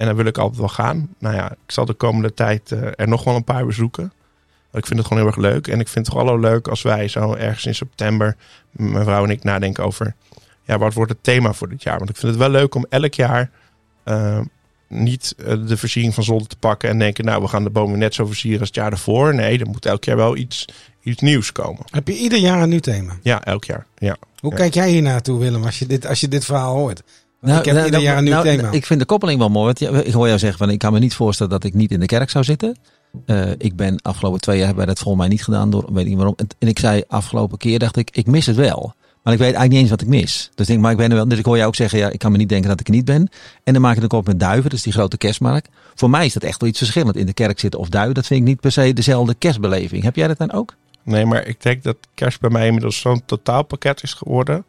En 0.00 0.06
dan 0.06 0.16
wil 0.16 0.24
ik 0.26 0.38
altijd 0.38 0.58
wel 0.58 0.68
gaan. 0.68 1.08
Nou 1.18 1.34
ja, 1.34 1.50
ik 1.50 1.72
zal 1.72 1.84
de 1.84 1.92
komende 1.92 2.34
tijd 2.34 2.72
eh, 2.72 2.82
er 2.96 3.08
nog 3.08 3.24
wel 3.24 3.36
een 3.36 3.44
paar 3.44 3.66
bezoeken. 3.66 4.12
Ik 4.72 4.86
vind 4.86 4.98
het 4.98 5.06
gewoon 5.08 5.22
heel 5.22 5.32
erg 5.32 5.40
leuk. 5.40 5.66
En 5.68 5.80
ik 5.80 5.88
vind 5.88 6.06
het 6.06 6.14
vooral 6.14 6.34
ook 6.34 6.40
leuk 6.40 6.68
als 6.68 6.82
wij 6.82 7.08
zo 7.08 7.34
ergens 7.34 7.66
in 7.66 7.74
september, 7.74 8.36
mijn 8.70 9.04
vrouw 9.04 9.24
en 9.24 9.30
ik, 9.30 9.42
nadenken 9.44 9.84
over 9.84 10.14
ja, 10.62 10.78
wat 10.78 10.94
wordt 10.94 11.10
het 11.12 11.22
thema 11.22 11.52
voor 11.52 11.68
dit 11.68 11.82
jaar. 11.82 11.98
Want 11.98 12.10
ik 12.10 12.16
vind 12.16 12.32
het 12.32 12.40
wel 12.40 12.50
leuk 12.50 12.74
om 12.74 12.86
elk 12.88 13.14
jaar 13.14 13.50
eh, 14.04 14.40
niet 14.88 15.34
eh, 15.38 15.56
de 15.66 15.76
versiering 15.76 16.14
van 16.14 16.24
zolder 16.24 16.48
te 16.48 16.56
pakken 16.56 16.88
en 16.88 16.98
denken, 16.98 17.24
nou, 17.24 17.42
we 17.42 17.48
gaan 17.48 17.64
de 17.64 17.70
bomen 17.70 17.98
net 17.98 18.14
zo 18.14 18.26
versieren 18.26 18.58
als 18.60 18.68
het 18.68 18.76
jaar 18.76 18.92
ervoor. 18.92 19.34
Nee, 19.34 19.58
er 19.58 19.66
moet 19.66 19.86
elk 19.86 20.04
jaar 20.04 20.16
wel 20.16 20.36
iets, 20.36 20.64
iets 21.02 21.20
nieuws 21.20 21.52
komen. 21.52 21.82
Heb 21.90 22.08
je 22.08 22.16
ieder 22.16 22.38
jaar 22.38 22.62
een 22.62 22.68
nieuw 22.68 22.80
thema? 22.80 23.16
Ja, 23.22 23.44
elk 23.44 23.64
jaar. 23.64 23.86
Ja. 23.98 24.16
Hoe 24.40 24.50
Ja. 24.50 24.56
kijk 24.56 24.74
jij 24.74 24.90
hier 24.90 25.02
naartoe, 25.02 25.38
Willem, 25.38 25.64
als 25.64 25.78
je 25.78 25.86
dit, 25.86 26.06
als 26.06 26.20
je 26.20 26.28
dit 26.28 26.44
verhaal 26.44 26.74
hoort? 26.76 27.02
Want 27.40 27.58
ik 27.58 27.64
heb 27.64 27.74
nou, 27.74 27.86
ieder 27.86 28.00
nou, 28.00 28.02
jaar 28.02 28.18
een 28.18 28.24
nieuw 28.24 28.32
nou, 28.32 28.44
thema. 28.44 28.70
Ik 28.70 28.86
vind 28.86 29.00
de 29.00 29.06
koppeling 29.06 29.38
wel 29.38 29.48
mooi. 29.48 29.74
Want 29.78 30.06
ik 30.06 30.12
hoor 30.12 30.26
jou 30.26 30.38
zeggen, 30.38 30.58
van, 30.58 30.70
ik 30.70 30.78
kan 30.78 30.92
me 30.92 30.98
niet 30.98 31.14
voorstellen 31.14 31.52
dat 31.52 31.64
ik 31.64 31.74
niet 31.74 31.90
in 31.90 32.00
de 32.00 32.06
kerk 32.06 32.30
zou 32.30 32.44
zitten. 32.44 32.76
Eh, 33.26 33.50
ik 33.58 33.76
ben 33.76 34.02
afgelopen 34.02 34.40
twee 34.40 34.58
jaar 34.58 34.74
bij 34.74 34.86
dat 34.86 34.98
volgens 34.98 35.22
mij 35.22 35.32
niet 35.32 35.44
gedaan. 35.44 35.70
Door, 35.70 35.92
weet 35.92 36.06
niet 36.06 36.16
waarom. 36.16 36.34
En, 36.36 36.46
en 36.58 36.68
ik 36.68 36.78
zei 36.78 37.02
afgelopen 37.08 37.58
keer, 37.58 37.78
dacht 37.78 37.96
ik, 37.96 38.10
ik 38.12 38.26
mis 38.26 38.46
het 38.46 38.56
wel. 38.56 38.94
Maar 39.22 39.32
ik 39.32 39.38
weet 39.38 39.54
eigenlijk 39.54 39.70
niet 39.70 39.80
eens 39.80 39.90
wat 39.90 40.00
ik 40.00 40.06
mis. 40.06 40.50
Dus 40.54 40.66
ik 40.66 40.66
denk, 40.66 40.80
maar 40.80 40.90
ik 40.90 40.96
ben 40.96 41.10
er 41.10 41.16
wel. 41.16 41.28
Dus 41.28 41.38
ik 41.38 41.44
hoor 41.44 41.56
jou 41.56 41.68
ook 41.68 41.74
zeggen, 41.74 41.98
ja, 41.98 42.08
ik 42.08 42.18
kan 42.18 42.32
me 42.32 42.38
niet 42.38 42.48
denken 42.48 42.68
dat 42.68 42.80
ik 42.80 42.86
er 42.86 42.94
niet 42.94 43.04
ben. 43.04 43.28
En 43.64 43.72
dan 43.72 43.82
maak 43.82 43.94
ik 43.94 44.00
de 44.00 44.06
kop 44.06 44.26
met 44.26 44.40
duiven, 44.40 44.70
dus 44.70 44.82
die 44.82 44.92
grote 44.92 45.16
kerstmarkt. 45.16 45.68
Voor 45.94 46.10
mij 46.10 46.26
is 46.26 46.32
dat 46.32 46.42
echt 46.42 46.60
wel 46.60 46.68
iets 46.68 46.78
verschillend. 46.78 47.16
In 47.16 47.26
de 47.26 47.32
kerk 47.32 47.60
zitten 47.60 47.80
of 47.80 47.88
duiven, 47.88 48.14
dat 48.14 48.26
vind 48.26 48.40
ik 48.40 48.46
niet 48.46 48.60
per 48.60 48.72
se 48.72 48.92
dezelfde 48.92 49.34
kerstbeleving. 49.34 50.02
Heb 50.02 50.16
jij 50.16 50.28
dat 50.28 50.38
dan 50.38 50.52
ook? 50.52 50.74
Nee, 51.02 51.26
maar 51.26 51.46
ik 51.46 51.62
denk 51.62 51.82
dat 51.82 51.96
kerst 52.14 52.40
bij 52.40 52.50
mij 52.50 52.66
inmiddels 52.66 53.00
zo'n 53.00 53.22
totaalpakket 53.24 54.02
is 54.02 54.14
geworden. 54.14 54.64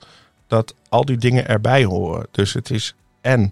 Dat 0.51 0.75
al 0.89 1.05
die 1.05 1.17
dingen 1.17 1.47
erbij 1.47 1.83
horen. 1.83 2.27
Dus 2.31 2.53
het 2.53 2.69
is 2.69 2.95
en 3.21 3.51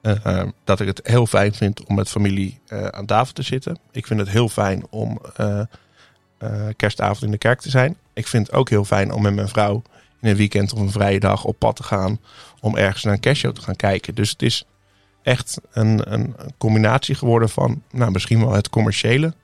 eh, 0.00 0.24
eh, 0.24 0.48
dat 0.64 0.80
ik 0.80 0.86
het 0.86 1.00
heel 1.02 1.26
fijn 1.26 1.54
vind 1.54 1.84
om 1.84 1.94
met 1.94 2.08
familie 2.08 2.60
eh, 2.66 2.86
aan 2.86 3.06
tafel 3.06 3.32
te 3.32 3.42
zitten. 3.42 3.78
Ik 3.90 4.06
vind 4.06 4.20
het 4.20 4.28
heel 4.28 4.48
fijn 4.48 4.86
om 4.90 5.20
kerstavond 6.76 7.22
in 7.22 7.30
de 7.30 7.38
kerk 7.38 7.60
te 7.60 7.70
zijn. 7.70 7.96
Ik 8.12 8.26
vind 8.26 8.46
het 8.46 8.56
ook 8.56 8.68
heel 8.68 8.84
fijn 8.84 9.12
om 9.12 9.22
met 9.22 9.34
mijn 9.34 9.48
vrouw 9.48 9.82
in 10.20 10.28
een 10.28 10.36
weekend 10.36 10.72
of 10.72 10.80
een 10.80 10.90
vrije 10.90 11.20
dag 11.20 11.44
op 11.44 11.58
pad 11.58 11.76
te 11.76 11.82
gaan. 11.82 12.18
Om 12.60 12.76
ergens 12.76 13.02
naar 13.04 13.12
een 13.12 13.20
kerstshow 13.20 13.54
te 13.54 13.62
gaan 13.62 13.76
kijken. 13.76 14.14
Dus 14.14 14.30
het 14.30 14.42
is 14.42 14.64
echt 15.22 15.60
een 15.72 16.12
een 16.12 16.34
combinatie 16.58 17.14
geworden 17.14 17.48
van 17.48 17.82
nou, 17.90 18.10
misschien 18.10 18.40
wel 18.40 18.52
het 18.52 18.68
commerciële. 18.68 19.34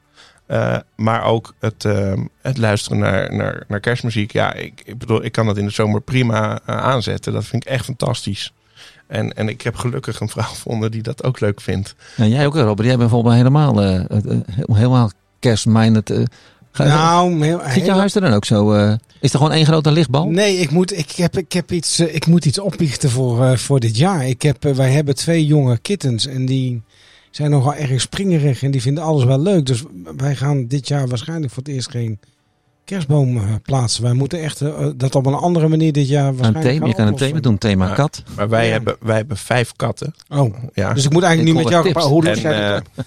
Eh, 0.50 0.76
maar 0.96 1.24
ook 1.24 1.54
het, 1.58 1.84
ehm, 1.84 2.24
het 2.42 2.58
luisteren 2.58 2.98
naar, 2.98 3.34
naar, 3.34 3.64
naar 3.68 3.80
kerstmuziek. 3.80 4.32
Ja, 4.32 4.54
ik, 4.54 4.82
ik 4.84 4.98
bedoel, 4.98 5.24
ik 5.24 5.32
kan 5.32 5.46
dat 5.46 5.56
in 5.58 5.64
de 5.64 5.72
zomer 5.72 6.00
prima 6.00 6.60
eh, 6.66 6.76
aanzetten. 6.76 7.32
Dat 7.32 7.44
vind 7.44 7.64
ik 7.64 7.70
echt 7.70 7.84
fantastisch. 7.84 8.52
En, 9.06 9.32
en 9.36 9.48
ik 9.48 9.62
heb 9.62 9.76
gelukkig 9.76 10.20
een 10.20 10.28
vrouw 10.28 10.44
gevonden 10.54 10.90
die 10.90 11.02
dat 11.02 11.24
ook 11.24 11.40
leuk 11.40 11.60
vindt. 11.60 11.94
En 12.16 12.28
jij 12.28 12.46
ook, 12.46 12.54
Robert. 12.54 12.88
Jij 12.88 12.96
bent 12.96 13.10
volgens 13.10 13.30
mij 13.30 13.38
helemaal, 13.38 13.82
eh, 13.82 14.40
helemaal 14.72 15.10
kerstminded. 15.38 16.12
Ga- 16.72 16.84
nou, 16.84 17.44
heel, 17.44 17.60
Zit 17.68 17.86
jouw 17.86 17.96
huis 17.98 18.14
er 18.14 18.20
dan 18.20 18.32
ook 18.32 18.44
zo? 18.44 18.72
eh, 18.72 18.92
is 19.20 19.32
er 19.32 19.38
gewoon 19.38 19.52
één 19.54 19.66
grote 19.66 19.90
lichtbal? 19.90 20.26
Nee, 20.28 20.56
ik 20.56 20.70
moet, 20.70 20.98
ik 20.98 21.10
heb, 21.10 21.36
ik 21.38 21.52
heb 21.52 21.72
iets, 21.72 21.98
eh, 21.98 22.14
ik 22.14 22.26
moet 22.26 22.44
iets 22.44 22.58
opbiechten 22.58 23.10
voor, 23.10 23.44
eh, 23.44 23.56
voor 23.56 23.80
dit 23.80 23.96
jaar. 23.96 24.26
Ik 24.26 24.42
heb, 24.42 24.62
wij 24.62 24.90
hebben 24.90 25.14
twee 25.14 25.46
jonge 25.46 25.78
kittens 25.78 26.26
en 26.26 26.46
die 26.46 26.82
zijn 27.30 27.50
nogal 27.50 27.74
erg 27.74 28.00
springerig 28.00 28.62
en 28.62 28.70
die 28.70 28.82
vinden 28.82 29.04
alles 29.04 29.24
wel 29.24 29.40
leuk. 29.40 29.66
Dus 29.66 29.82
wij 30.16 30.36
gaan 30.36 30.66
dit 30.66 30.88
jaar 30.88 31.08
waarschijnlijk 31.08 31.52
voor 31.52 31.62
het 31.62 31.72
eerst 31.72 31.90
geen 31.90 32.18
kerstboom 32.84 33.36
eh, 33.36 33.42
plaatsen. 33.62 34.02
Wij 34.02 34.12
moeten 34.12 34.40
echt 34.42 34.60
eh, 34.60 34.86
dat 34.96 35.14
op 35.14 35.26
een 35.26 35.34
andere 35.34 35.68
manier 35.68 35.92
dit 35.92 36.08
jaar 36.08 36.28
Een 36.28 36.36
waarschijnlijk 36.36 36.74
thema, 36.74 36.86
je 36.86 36.94
kan 36.94 37.06
een 37.06 37.16
thema 37.16 37.40
doen, 37.40 37.58
thema 37.58 37.86
Ja. 37.88 37.94
kat. 37.94 38.22
Maar 38.36 38.48
wij, 38.48 38.66
Ja. 38.66 38.72
hebben, 38.72 38.96
wij 39.00 39.16
hebben 39.16 39.36
vijf 39.36 39.72
katten. 39.76 40.14
Oh, 40.28 40.54
Ja. 40.74 40.92
dus 40.92 41.04
ik 41.04 41.12
moet 41.12 41.22
eigenlijk 41.22 41.56
Ik 41.56 41.64
nu 41.64 41.70
met 41.70 41.72
jou... 41.72 41.92
tips. 41.92 42.04
Hoe 42.04 42.22
doe 42.22 42.30
En, 42.30 42.40
jij 42.40 42.62
eh, 42.64 42.68
dat? 42.94 43.04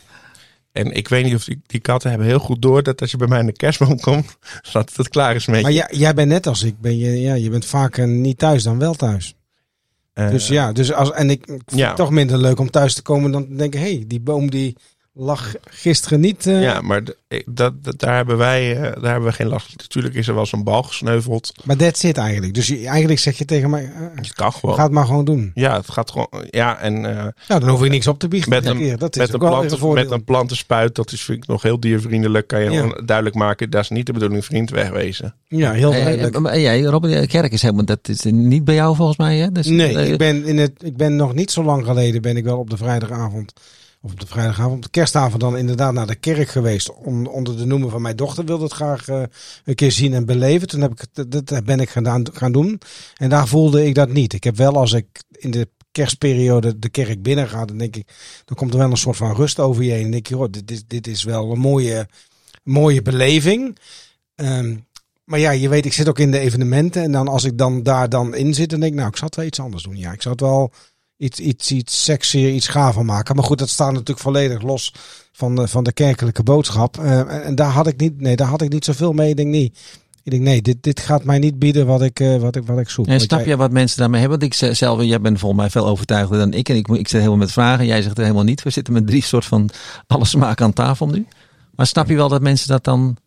en 0.72 0.92
ik 0.96 1.08
weet 1.08 1.24
niet 1.24 1.36
of 1.36 1.44
die, 1.44 1.62
die 1.66 1.80
katten 1.80 2.10
hebben 2.10 2.28
heel 2.28 2.40
goed 2.40 2.62
door 2.62 2.84
dat 2.84 3.02
als 3.02 3.12
je 3.12 3.18
bij 3.18 3.28
mij 3.28 3.40
in 3.40 3.46
de 3.46 3.52
kerstboom 3.52 4.00
komt, 4.00 4.38
dat 4.74 4.92
het 4.96 5.10
klaar 5.10 5.36
is 5.36 5.46
met 5.46 5.62
Maar 5.62 5.72
je. 5.72 5.78
jij, 5.78 5.88
jij 6.00 6.14
bent 6.14 6.28
net 6.30 6.48
als 6.48 6.64
ik. 6.64 6.80
Ben 6.82 6.98
je, 6.98 7.22
ja, 7.22 7.34
je 7.34 7.50
bent 7.50 7.66
vaker 7.66 8.08
niet 8.08 8.38
thuis 8.38 8.64
dan 8.64 8.80
wel 8.80 8.94
thuis. 8.94 9.36
Eh, 10.14 10.30
Dus 10.30 10.48
ja, 10.48 10.72
dus 10.72 10.94
als, 10.94 11.12
en 11.12 11.30
ik 11.30 11.40
ik 11.42 11.48
vind 11.66 11.80
Ja. 11.80 11.88
het 11.88 11.96
toch 11.96 12.10
minder 12.12 12.38
leuk 12.38 12.60
om 12.60 12.70
thuis 12.70 12.94
te 12.96 13.02
komen 13.02 13.32
dan 13.32 13.48
te 13.48 13.56
denken... 13.56 13.80
hé, 13.80 13.94
hey, 13.96 14.04
die 14.08 14.20
boom 14.22 14.50
die 14.50 14.76
lag 15.16 15.54
gisteren 15.70 16.20
niet... 16.20 16.48
eh, 16.48 16.62
Ja, 16.62 16.82
maar 16.82 17.02
ik- 17.28 17.44
dat, 17.46 17.84
dat, 17.84 18.00
daar, 18.00 18.16
hebben 18.16 18.38
wij, 18.38 18.76
eh, 18.76 18.82
daar 19.02 19.12
hebben 19.12 19.30
we 19.30 19.36
geen 19.36 19.48
last 19.48 19.66
van. 19.66 19.76
Natuurlijk 19.78 20.16
is 20.16 20.28
er 20.28 20.36
wel 20.36 20.46
zo'n 20.46 20.64
bal 20.64 20.84
gesneuveld. 20.84 21.52
Maar 21.64 21.76
that's 21.76 22.04
it 22.04 22.18
eigenlijk. 22.18 22.54
Dus 22.54 22.68
je, 22.68 22.88
eigenlijk 22.88 23.20
zeg 23.20 23.38
je 23.38 23.46
tegen 23.46 23.70
mij, 23.70 23.84
eh, 23.84 24.02
Het 24.16 24.34
kan 24.34 24.54
gewoon. 24.54 24.76
ga 24.76 24.84
het 24.84 24.92
maar 24.92 25.06
gewoon 25.06 25.26
doen. 25.26 25.52
Ja, 25.54 25.76
het 25.78 25.90
gaat 25.92 26.12
gewoon. 26.12 26.28
Ja, 26.50 26.80
en 26.80 27.06
eh, 27.06 27.16
Nou, 27.48 27.60
dan 27.62 27.70
hoef 27.70 27.84
ik 27.84 27.92
niks 27.92 28.08
op 28.08 28.20
te 28.20 28.28
biechten. 28.28 28.50
Met 28.52 28.66
een- 28.66 28.78
keer. 28.78 28.98
Dat 28.98 29.16
is 29.16 29.22
met, 29.22 29.30
een 29.30 29.36
ook 29.36 29.42
wel 29.42 29.50
planten, 29.50 29.72
een 29.72 29.78
voordeel. 29.78 30.04
met 30.04 30.12
een 30.14 30.24
plantenspuit, 30.24 30.96
dat 30.96 31.12
is 31.12 31.22
vind 31.24 31.38
ik 31.44 31.48
nog 31.50 31.62
heel 31.62 31.80
diervriendelijk. 31.80 32.48
Kan 32.48 32.64
je 32.64 32.72
Ja. 32.72 33.02
duidelijk 33.06 33.36
maken, 33.36 33.70
dat 33.70 33.82
is 33.84 33.90
niet 33.90 34.06
de 34.06 34.14
bedoeling, 34.14 34.46
vriend, 34.46 34.70
wegwezen. 34.70 35.36
Ja, 35.48 35.72
heel 35.72 35.94
Eh, 35.94 36.04
duidelijk. 36.04 36.36
eh, 36.36 36.42
maar 36.42 36.60
jij, 36.60 36.82
Robert, 36.82 37.28
kerk 37.28 37.52
is 37.52 37.62
helemaal, 37.62 37.86
dat 37.86 38.08
is 38.10 38.24
niet 38.24 38.64
bij 38.66 38.76
jou 38.76 38.96
volgens 38.96 39.18
mij. 39.18 39.38
Hè? 39.38 39.52
Dus, 39.52 39.66
Nee, 39.68 39.98
eh, 39.98 40.12
ik 40.12 40.18
ben, 40.18 40.46
in 40.46 40.58
het, 40.58 40.72
ik 40.84 40.98
ben 40.98 41.16
nog 41.16 41.34
niet 41.34 41.52
zo 41.52 41.64
lang 41.64 41.86
geleden 41.86 42.22
ben 42.22 42.38
ik 42.38 42.44
wel 42.44 42.58
op 42.60 42.70
de 42.70 42.78
vrijdagavond, 42.78 43.54
of 44.06 44.12
op 44.12 44.20
de 44.20 44.28
vrijdagavond, 44.28 44.76
op 44.76 44.82
de 44.82 44.90
kerstavond 44.90 45.42
dan 45.42 45.58
inderdaad 45.58 45.94
naar 45.94 46.08
de 46.08 46.16
kerk 46.16 46.50
geweest. 46.50 46.94
Om, 46.94 47.28
onder 47.28 47.58
de 47.58 47.66
noemer 47.66 47.90
van 47.90 48.02
mijn 48.02 48.16
dochter 48.16 48.46
wilde 48.46 48.64
het 48.64 48.74
graag 48.74 49.08
eh, 49.08 49.24
een 49.66 49.76
keer 49.76 49.92
zien 49.92 50.14
en 50.14 50.26
beleven. 50.26 50.68
Toen 50.68 50.82
heb 50.82 50.92
ik, 50.92 51.30
dat, 51.30 51.66
ben 51.66 51.80
ik 51.80 51.90
gaan 52.34 52.52
doen. 52.52 52.82
En 53.18 53.30
daar 53.30 53.48
voelde 53.48 53.86
ik 53.86 53.96
dat 53.96 54.10
niet. 54.10 54.34
Ik 54.34 54.44
heb 54.44 54.56
wel 54.56 54.76
als 54.76 54.94
ik 54.94 55.24
in 55.32 55.52
de 55.52 55.70
kerstperiode 55.92 56.80
de 56.80 56.90
kerk 56.90 57.22
binnen 57.22 57.50
ga, 57.50 57.66
dan 57.66 57.78
denk 57.78 57.96
ik, 57.96 58.08
dan 58.46 58.58
komt 58.58 58.74
er 58.74 58.80
wel 58.80 58.92
een 58.92 58.98
soort 58.98 59.18
van 59.18 59.36
rust 59.36 59.60
over 59.60 59.84
je 59.84 59.92
heen. 59.92 60.06
En 60.06 60.12
denk 60.12 60.28
je, 60.28 60.38
oh, 60.38 60.48
dit, 60.50 60.72
is, 60.72 60.84
dit 60.88 61.08
is 61.08 61.24
wel 61.24 61.52
een 61.52 61.60
mooie, 61.60 62.08
mooie 62.64 63.02
beleving. 63.02 63.78
Ehm, 64.36 64.78
Maar 65.26 65.40
ja, 65.40 65.52
je 65.52 65.70
weet, 65.70 65.86
ik 65.86 65.94
zit 65.94 66.10
ook 66.10 66.20
in 66.20 66.32
de 66.32 66.40
evenementen. 66.40 67.04
En 67.04 67.12
dan 67.12 67.28
als 67.28 67.44
ik 67.44 67.58
dan 67.58 67.84
daar 67.84 68.10
dan 68.10 68.36
in 68.36 68.54
zit, 68.54 68.70
dan 68.70 68.80
denk 68.80 68.92
ik, 68.92 68.98
nou, 68.98 69.12
ik 69.12 69.20
het 69.20 69.36
wel 69.36 69.46
iets 69.46 69.60
anders 69.60 69.84
doen. 69.84 69.98
Ja, 69.98 70.12
ik 70.12 70.22
het 70.24 70.40
wel 70.40 70.72
iets, 71.24 71.40
iets, 71.40 71.72
iets 71.72 72.04
sexier, 72.04 72.50
iets 72.54 72.68
gaver 72.68 73.06
maken. 73.06 73.36
Maar 73.36 73.44
goed, 73.46 73.60
dat 73.60 73.70
staat 73.70 73.92
natuurlijk 73.92 74.20
volledig 74.20 74.62
los 74.62 74.94
van 75.32 75.56
de, 75.56 75.68
van 75.68 75.84
de 75.84 75.92
kerkelijke 75.94 76.44
boodschap. 76.44 76.98
Eh, 76.98 77.20
en, 77.20 77.44
en 77.44 77.56
daar 77.56 77.72
had 77.72 77.88
ik 77.88 78.00
niet, 78.00 78.22
nee, 78.22 78.36
daar 78.36 78.48
had 78.48 78.62
ik 78.62 78.70
niet 78.72 78.86
zoveel 78.86 79.14
mee. 79.14 79.30
Ik 79.30 79.36
denk 79.36 79.50
niet. 79.50 79.78
Ik 80.24 80.32
denk, 80.32 80.44
nee, 80.44 80.62
dit, 80.62 80.84
dit 80.84 81.00
gaat 81.00 81.24
mij 81.24 81.40
niet 81.40 81.60
bieden 81.60 81.86
wat 81.86 82.02
ik, 82.02 82.20
eh, 82.20 82.36
wat 82.38 82.56
ik, 82.56 82.64
wat 82.66 82.80
ik 82.80 82.90
zoek. 82.90 83.08
En 83.08 83.20
snap 83.20 83.40
jij- 83.40 83.48
je 83.48 83.58
wat 83.58 83.72
mensen 83.72 84.00
daarmee 84.00 84.20
hebben? 84.20 84.40
Want 84.40 84.52
ik 84.52 84.58
ze- 84.58 84.74
zelf, 84.74 85.04
jij 85.04 85.22
bent 85.22 85.40
volgens 85.40 85.62
mij 85.62 85.70
veel 85.70 85.88
overtuigder 85.88 86.38
dan 86.38 86.54
ik. 86.54 86.70
En 86.70 86.76
ik, 86.76 86.88
moet- 86.88 86.98
ik 87.00 87.08
zit 87.08 87.18
helemaal 87.18 87.40
met 87.40 87.52
vragen. 87.52 87.86
Jij 87.86 88.02
zegt 88.02 88.18
er 88.18 88.24
helemaal 88.24 88.44
niet. 88.44 88.64
We 88.64 88.70
zitten 88.70 88.94
met 88.94 89.08
drie 89.08 89.24
soort 89.24 89.46
van 89.46 89.70
alle 90.08 90.26
smaken 90.26 90.66
aan 90.66 90.74
tafel 90.74 91.08
nu. 91.08 91.28
Maar 91.76 91.88
snap 91.88 92.08
je 92.10 92.16
wel 92.16 92.30
dat 92.30 92.42
mensen 92.42 92.68
dat 92.68 92.84
dan... 92.84 93.18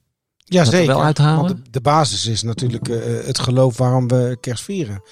Ja, 0.48 0.64
dat 0.64 0.72
er 0.72 0.78
zeker. 0.78 0.94
wel 0.94 1.04
uithalen? 1.04 1.44
Want 1.44 1.64
de, 1.64 1.70
de 1.70 1.80
basis 1.80 2.26
is 2.26 2.42
natuurlijk 2.42 2.88
eh, 2.88 2.98
het 3.26 3.38
geloof 3.38 3.76
waarom 3.76 4.08
we 4.08 4.36
kerst 4.40 4.64
vieren. 4.64 5.02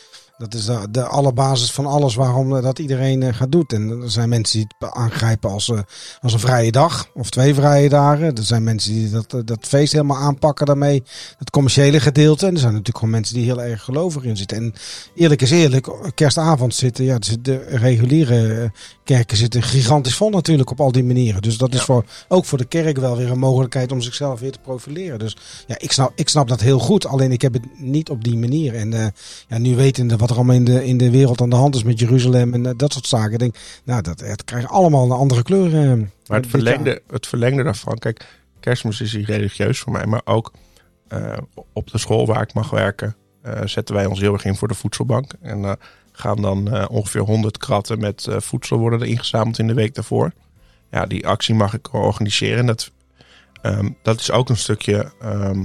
Dat 0.44 0.54
is 0.54 0.64
de, 0.64 0.86
de 0.90 1.04
alle 1.04 1.32
basis 1.32 1.72
van 1.72 1.86
alles 1.86 2.14
waarom 2.14 2.56
eh, 2.56 2.62
dat 2.62 2.78
iedereen 2.78 3.22
eh, 3.22 3.34
gaat 3.34 3.52
doen. 3.52 3.64
En 3.66 4.00
er 4.02 4.10
zijn 4.10 4.28
mensen 4.28 4.58
die 4.58 4.68
het 4.78 4.92
aangrijpen 4.92 5.50
als, 5.50 5.68
eh, 5.68 5.78
als 6.20 6.32
een 6.32 6.38
vrije 6.38 6.72
dag 6.72 7.08
of 7.14 7.30
twee 7.30 7.54
vrije 7.54 7.88
dagen. 7.88 8.36
Er 8.36 8.42
zijn 8.44 8.62
mensen 8.64 8.92
die 8.92 9.10
dat, 9.10 9.46
dat 9.46 9.58
feest 9.60 9.92
helemaal 9.92 10.16
aanpakken 10.16 10.66
daarmee. 10.66 11.02
Het 11.38 11.50
commerciële 11.50 12.00
gedeelte. 12.00 12.46
En 12.46 12.52
er 12.52 12.58
zijn 12.58 12.70
natuurlijk 12.70 12.98
gewoon 12.98 13.14
mensen 13.14 13.34
die 13.34 13.44
heel 13.44 13.62
erg 13.62 13.82
gelovig 13.82 14.24
in 14.24 14.36
zitten. 14.36 14.56
En 14.56 14.74
eerlijk 15.14 15.42
is 15.42 15.50
eerlijk, 15.50 15.88
kerstavond 16.14 16.74
zitten, 16.74 17.04
ja, 17.04 17.18
de 17.40 17.56
reguliere 17.68 18.72
kerken 19.04 19.36
zitten 19.36 19.62
gigantisch 19.62 20.16
vol 20.16 20.30
natuurlijk 20.30 20.70
op 20.70 20.80
al 20.80 20.92
die 20.92 21.04
manieren. 21.04 21.42
Dus 21.42 21.56
dat 21.56 21.72
is 21.72 21.78
Ja. 21.78 21.84
voor, 21.84 22.04
ook 22.28 22.44
voor 22.44 22.58
de 22.58 22.64
kerk 22.64 22.96
wel 22.98 23.16
weer 23.16 23.30
een 23.30 23.38
mogelijkheid 23.38 23.92
om 23.92 24.00
zichzelf 24.00 24.40
weer 24.40 24.52
te 24.52 24.58
profileren. 24.58 25.18
Dus 25.18 25.36
ja, 25.66 25.76
ik 25.78 25.92
snap, 25.92 26.12
ik 26.14 26.28
snap 26.28 26.48
dat 26.48 26.60
heel 26.60 26.78
goed. 26.78 27.06
Alleen 27.06 27.32
ik 27.32 27.42
heb 27.42 27.52
het 27.52 27.62
niet 27.76 28.10
op 28.10 28.24
die 28.24 28.36
manier. 28.36 28.74
En 28.74 28.92
eh, 28.92 29.06
ja, 29.48 29.58
nu 29.58 29.76
wetende 29.76 30.16
wat 30.16 30.30
er 30.34 30.40
allemaal 30.40 30.56
in 30.56 30.64
de, 30.64 30.84
in 30.86 30.96
de 30.98 31.10
wereld 31.10 31.40
aan 31.40 31.50
de 31.50 31.56
hand 31.56 31.74
is 31.74 31.82
met 31.84 31.98
Jeruzalem 31.98 32.54
en 32.54 32.66
eh, 32.66 32.72
dat 32.76 32.92
soort 32.92 33.06
zaken. 33.06 33.38
Denk, 33.38 33.56
nou, 33.84 34.02
dat, 34.02 34.20
het 34.20 34.44
krijgt 34.44 34.68
allemaal 34.68 35.04
een 35.04 35.10
andere 35.10 35.42
kleur. 35.42 35.66
eh, 35.90 36.06
Maar 36.26 36.40
het 36.40 36.46
verlengde, 36.50 37.02
het 37.10 37.26
verlengde 37.26 37.62
daarvan, 37.62 37.98
kijk, 37.98 38.26
kerstmis 38.60 39.00
is 39.00 39.12
hier 39.12 39.24
religieus 39.24 39.78
voor 39.78 39.92
mij, 39.92 40.06
maar 40.06 40.22
ook 40.24 40.52
eh, 41.08 41.32
op 41.72 41.90
de 41.90 41.98
school 41.98 42.26
waar 42.26 42.42
ik 42.42 42.54
mag 42.54 42.70
werken, 42.70 43.16
zetten 43.64 43.94
wij 43.94 44.06
ons 44.06 44.20
heel 44.20 44.32
erg 44.32 44.44
in 44.44 44.56
voor 44.56 44.68
de 44.68 44.74
voedselbank. 44.74 45.32
En 45.40 45.64
eh, 45.64 45.72
gaan 46.12 46.42
dan 46.42 46.88
ongeveer 46.88 47.20
100 47.20 47.58
kratten 47.58 47.98
met 47.98 48.26
voedsel 48.30 48.78
worden 48.78 49.00
er 49.00 49.06
ingezameld 49.06 49.58
in 49.58 49.66
de 49.66 49.74
week 49.74 49.94
daarvoor. 49.94 50.32
Ja, 50.90 51.06
die 51.06 51.26
actie 51.26 51.54
mag 51.54 51.74
ik 51.74 51.92
organiseren. 51.92 52.58
En 52.58 52.66
dat, 52.66 52.90
ehm, 53.62 53.88
dat 54.02 54.20
is 54.20 54.30
ook 54.30 54.48
een 54.48 54.56
stukje 54.56 55.12
ehm, 55.20 55.64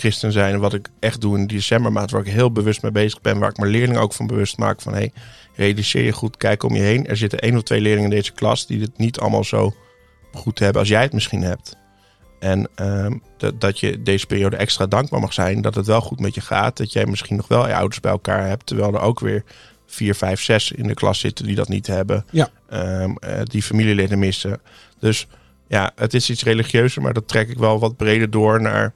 christen 0.00 0.32
zijn. 0.32 0.60
Wat 0.60 0.74
ik 0.74 0.88
echt 1.00 1.20
doe 1.20 1.38
in 1.38 1.46
die 1.46 1.56
decembermaand, 1.56 2.10
waar 2.10 2.20
ik 2.20 2.32
heel 2.32 2.52
bewust 2.52 2.82
mee 2.82 2.92
bezig 2.92 3.20
ben. 3.20 3.38
Waar 3.38 3.50
ik 3.50 3.58
mijn 3.58 3.70
leerlingen 3.70 4.00
ook 4.00 4.12
van 4.12 4.26
bewust 4.26 4.58
maak 4.58 4.80
van... 4.80 4.92
Hey, 4.92 5.12
realiseer 5.54 6.04
je 6.04 6.12
goed, 6.12 6.36
kijk 6.36 6.62
om 6.62 6.74
je 6.74 6.82
heen. 6.82 7.06
Er 7.06 7.16
zitten 7.16 7.38
één 7.38 7.56
of 7.56 7.62
twee 7.62 7.80
leerlingen 7.80 8.10
in 8.10 8.16
deze 8.16 8.32
klas 8.32 8.66
die 8.66 8.80
het 8.80 8.98
niet 8.98 9.18
allemaal 9.18 9.44
zo 9.44 9.74
goed 10.32 10.58
hebben 10.58 10.80
als 10.80 10.90
jij 10.90 11.02
het 11.02 11.12
misschien 11.12 11.42
hebt. 11.42 11.76
En 12.38 12.68
ehm, 12.74 13.16
dat, 13.36 13.60
dat 13.60 13.80
je 13.80 14.02
deze 14.02 14.26
periode 14.26 14.56
extra 14.56 14.86
dankbaar 14.86 15.20
mag 15.20 15.32
zijn. 15.32 15.62
Dat 15.62 15.74
het 15.74 15.86
wel 15.86 16.00
goed 16.00 16.20
met 16.20 16.34
je 16.34 16.40
gaat. 16.40 16.76
Dat 16.76 16.92
jij 16.92 17.06
misschien 17.06 17.36
nog 17.36 17.48
wel 17.48 17.66
je 17.66 17.74
ouders 17.74 18.00
bij 18.00 18.10
elkaar 18.10 18.46
hebt. 18.46 18.66
Terwijl 18.66 18.94
er 18.94 19.00
ook 19.00 19.20
weer 19.20 19.44
vier, 19.86 20.14
vijf, 20.14 20.42
zes 20.42 20.72
in 20.72 20.86
de 20.86 20.94
klas 20.94 21.18
zitten 21.18 21.46
die 21.46 21.56
dat 21.56 21.68
niet 21.68 21.86
hebben. 21.86 22.24
Ja. 22.30 22.48
Ehm, 22.68 23.14
eh, 23.16 23.40
die 23.44 23.62
familieleden 23.62 24.18
missen. 24.18 24.60
Dus 24.98 25.26
ja, 25.68 25.92
het 25.94 26.14
is 26.14 26.30
iets 26.30 26.42
religieuzer. 26.42 27.02
Maar 27.02 27.12
dat 27.12 27.28
trek 27.28 27.48
ik 27.48 27.58
wel 27.58 27.78
wat 27.78 27.96
breder 27.96 28.30
door 28.30 28.60
naar 28.60 28.92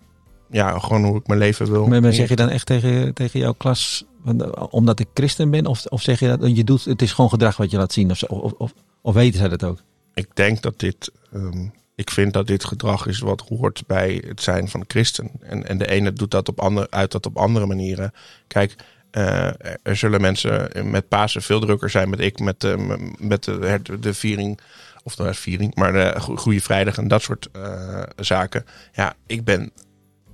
ja, 0.54 0.78
gewoon 0.78 1.04
hoe 1.04 1.16
ik 1.18 1.26
mijn 1.26 1.38
leven 1.38 1.70
wil. 1.70 1.86
Maar, 1.86 2.00
maar 2.02 2.12
zeg 2.12 2.28
je 2.28 2.36
dan 2.36 2.48
echt 2.48 2.66
tegen, 2.66 3.14
tegen 3.14 3.40
jouw 3.40 3.52
klas, 3.52 4.04
eh, 4.26 4.32
omdat 4.70 5.00
ik 5.00 5.06
christen 5.14 5.50
ben? 5.50 5.66
Of, 5.66 5.86
of 5.86 6.02
zeg 6.02 6.20
je 6.20 6.36
dat 6.36 6.56
je 6.56 6.64
doet, 6.64 6.84
het 6.84 7.02
is 7.02 7.12
gewoon 7.12 7.30
gedrag 7.30 7.56
wat 7.56 7.70
je 7.70 7.76
laat 7.76 7.92
zien? 7.92 8.10
Of, 8.10 8.22
of, 8.22 8.52
of, 8.52 8.72
of 9.00 9.14
weten 9.14 9.38
zij 9.38 9.48
dat 9.48 9.64
ook? 9.64 9.78
ik 10.14 10.28
denk 10.34 10.62
dat 10.62 10.78
dit. 10.80 11.10
ehm, 11.32 11.66
ik 11.94 12.10
vind 12.10 12.32
dat 12.32 12.46
dit 12.46 12.64
gedrag 12.64 13.06
is 13.06 13.18
wat 13.18 13.44
hoort 13.48 13.82
bij 13.86 14.22
het 14.26 14.42
zijn 14.42 14.68
van 14.68 14.84
christen. 14.88 15.30
En, 15.40 15.68
en 15.68 15.78
de 15.78 15.88
ene 15.90 16.12
doet 16.12 16.30
dat 16.30 16.48
op 16.48 16.60
andere, 16.60 16.86
uit 16.90 17.12
dat 17.12 17.26
op 17.26 17.36
andere 17.36 17.66
manieren. 17.66 18.12
Kijk, 18.46 18.76
eh, 19.10 19.46
er 19.82 19.96
zullen 19.96 20.20
mensen 20.20 20.70
met 20.90 21.08
Pasen 21.08 21.42
veel 21.42 21.60
drukker 21.60 21.90
zijn 21.90 22.10
met 22.10 22.20
ik, 22.20 22.38
met, 22.38 22.60
de 22.60 22.98
met 23.18 23.44
de, 23.44 23.80
de 24.00 24.14
viering. 24.14 24.58
Of 25.02 25.14
de 25.16 25.34
viering, 25.34 25.74
maar 25.74 25.92
de 25.92 26.14
Go- 26.20 26.36
Goede 26.36 26.60
Vrijdag 26.60 26.96
en 26.98 27.08
dat 27.08 27.22
soort 27.22 27.48
eh, 27.52 28.02
zaken. 28.16 28.64
Ja, 28.92 29.14
ik 29.26 29.44
ben 29.44 29.70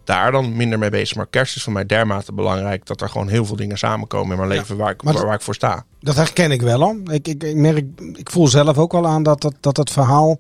daar 0.04 0.32
dan 0.32 0.56
minder 0.56 0.78
mee 0.78 0.90
bezig. 0.90 1.16
Maar 1.16 1.26
kerst 1.26 1.56
is 1.56 1.62
voor 1.62 1.72
mij 1.72 1.86
dermate 1.86 2.32
belangrijk 2.32 2.86
dat 2.86 3.00
er 3.00 3.08
gewoon 3.08 3.28
heel 3.28 3.44
veel 3.44 3.56
dingen 3.56 3.78
samenkomen 3.78 4.30
in 4.30 4.36
mijn 4.38 4.50
Ja, 4.50 4.56
leven 4.56 4.76
waar 4.76 4.90
ik, 4.90 5.02
waar, 5.02 5.12
dat- 5.14 5.22
waar 5.22 5.34
ik 5.34 5.40
voor 5.40 5.54
sta. 5.54 5.84
Dat 6.00 6.14
herken 6.16 6.50
ik 6.50 6.62
wel 6.62 6.80
hoor. 6.80 6.96
Ik, 7.10 7.28
ik, 7.28 7.42
ik 7.44 7.56
merk, 7.56 7.84
ik 8.14 8.30
voel 8.30 8.48
zelf 8.48 8.78
ook 8.78 8.92
wel 8.92 9.06
aan 9.06 9.22
dat 9.22 9.40
dat, 9.40 9.54
dat 9.60 9.76
het 9.76 9.90
verhaal, 9.90 10.38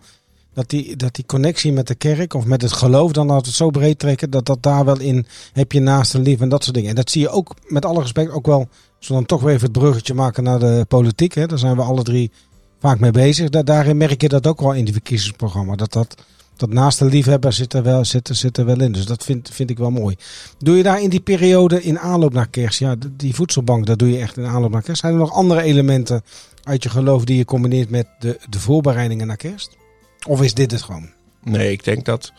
dat 0.54 0.68
die, 0.70 0.96
dat 0.96 1.14
die 1.14 1.26
connectie 1.26 1.72
met 1.72 1.86
de 1.86 1.94
kerk 1.94 2.34
of 2.34 2.44
met 2.44 2.62
het 2.62 2.72
geloof, 2.72 3.12
dan 3.12 3.26
we 3.26 3.32
het 3.32 3.46
zo 3.46 3.70
breed 3.70 3.98
trekken, 3.98 4.30
dat 4.30 4.46
dat 4.46 4.62
daar 4.62 4.84
wel 4.84 5.00
in 5.00 5.26
heb 5.52 5.72
je 5.72 5.80
naast 5.80 6.14
een 6.14 6.22
lief 6.22 6.40
en 6.40 6.48
dat 6.48 6.62
soort 6.62 6.74
dingen. 6.74 6.90
En 6.90 6.96
dat 6.96 7.10
zie 7.10 7.20
je 7.20 7.28
ook 7.28 7.54
met 7.66 7.84
alle 7.84 8.00
respect 8.00 8.30
ook 8.32 8.46
wel, 8.46 8.68
als 8.98 9.08
we 9.08 9.14
dan 9.14 9.26
toch 9.26 9.40
weer 9.42 9.54
even 9.54 9.68
het 9.68 9.78
bruggetje 9.78 10.14
maken 10.14 10.42
naar 10.42 10.58
de 10.58 10.84
politiek, 10.88 11.34
hè, 11.34 11.46
daar 11.46 11.58
zijn 11.58 11.76
we 11.76 11.82
alle 11.82 12.02
drie 12.02 12.30
vaak 12.80 12.98
mee 13.00 13.10
bezig. 13.10 13.48
Da 13.48 13.62
daarin 13.62 13.96
merk 13.96 14.20
je 14.20 14.28
dat 14.28 14.46
ook 14.46 14.60
wel 14.60 14.72
in 14.72 14.84
die 14.84 14.92
verkiezingsprogramma, 14.92 15.74
dat 15.76 15.92
dat, 15.92 16.14
dat 16.60 16.72
naast 16.72 16.98
de 16.98 17.04
liefhebber 17.04 17.52
zit 17.52 17.72
er 17.74 17.82
wel, 17.82 18.04
zit, 18.04 18.28
er- 18.28 18.34
zit 18.34 18.58
er 18.58 18.64
wel 18.64 18.80
in. 18.80 18.92
Dus 18.92 19.04
dat 19.06 19.24
vind, 19.24 19.50
vind 19.52 19.70
ik 19.70 19.78
wel 19.78 19.90
mooi. 19.90 20.16
Doe 20.58 20.76
je 20.76 20.82
daar 20.82 21.02
in 21.02 21.10
die 21.10 21.20
periode 21.20 21.82
in 21.82 21.98
aanloop 21.98 22.32
naar 22.32 22.48
kerst, 22.48 22.78
ja, 22.78 22.96
die 23.10 23.34
voedselbank, 23.34 23.86
dat 23.86 23.98
doe 23.98 24.10
je 24.10 24.18
echt 24.18 24.36
in 24.36 24.46
aanloop 24.46 24.70
naar 24.70 24.82
kerst. 24.82 25.00
Zijn 25.00 25.12
er 25.12 25.18
nog 25.18 25.32
andere 25.32 25.62
elementen 25.62 26.22
uit 26.62 26.82
je 26.82 26.88
geloof 26.90 27.24
die 27.24 27.36
je 27.36 27.44
combineert 27.44 27.90
met 27.90 28.06
de, 28.18 28.38
de 28.48 28.60
voorbereidingen 28.60 29.26
naar 29.26 29.36
kerst? 29.36 29.76
Of 30.26 30.42
is 30.42 30.54
dit 30.54 30.70
het 30.70 30.82
gewoon? 30.82 31.10
Nee, 31.42 31.70
ik 31.72 31.84
denk 31.84 32.04
dat. 32.04 32.32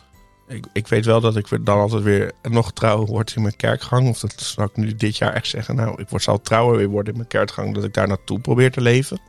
Ik, 0.48 0.66
ik 0.74 0.88
weet 0.88 1.06
wel 1.06 1.22
dat 1.22 1.36
ik 1.36 1.48
dan 1.66 1.80
altijd 1.80 2.04
weer 2.04 2.32
nog 2.50 2.74
trouwer 2.74 3.08
word 3.08 3.34
in 3.36 3.42
mijn 3.42 3.56
kerkgang. 3.56 4.10
Of 4.10 4.20
dat 4.20 4.34
zou 4.38 4.68
ik 4.68 4.75
nu 4.75 4.96
dit 4.96 5.18
jaar 5.18 5.34
echt 5.34 5.48
zeggen. 5.48 5.75
Nou, 5.75 6.01
ik 6.01 6.10
word, 6.10 6.24
zal 6.24 6.42
trouwer 6.42 6.78
weer 6.78 6.88
worden 6.88 7.12
in 7.12 7.18
mijn 7.18 7.30
kerkgang. 7.30 7.74
Dat 7.75 7.84
ik 7.84 7.94
daar 7.94 8.08
naartoe 8.08 8.40
probeer 8.40 8.72
te 8.72 8.82
leven. 8.82 9.20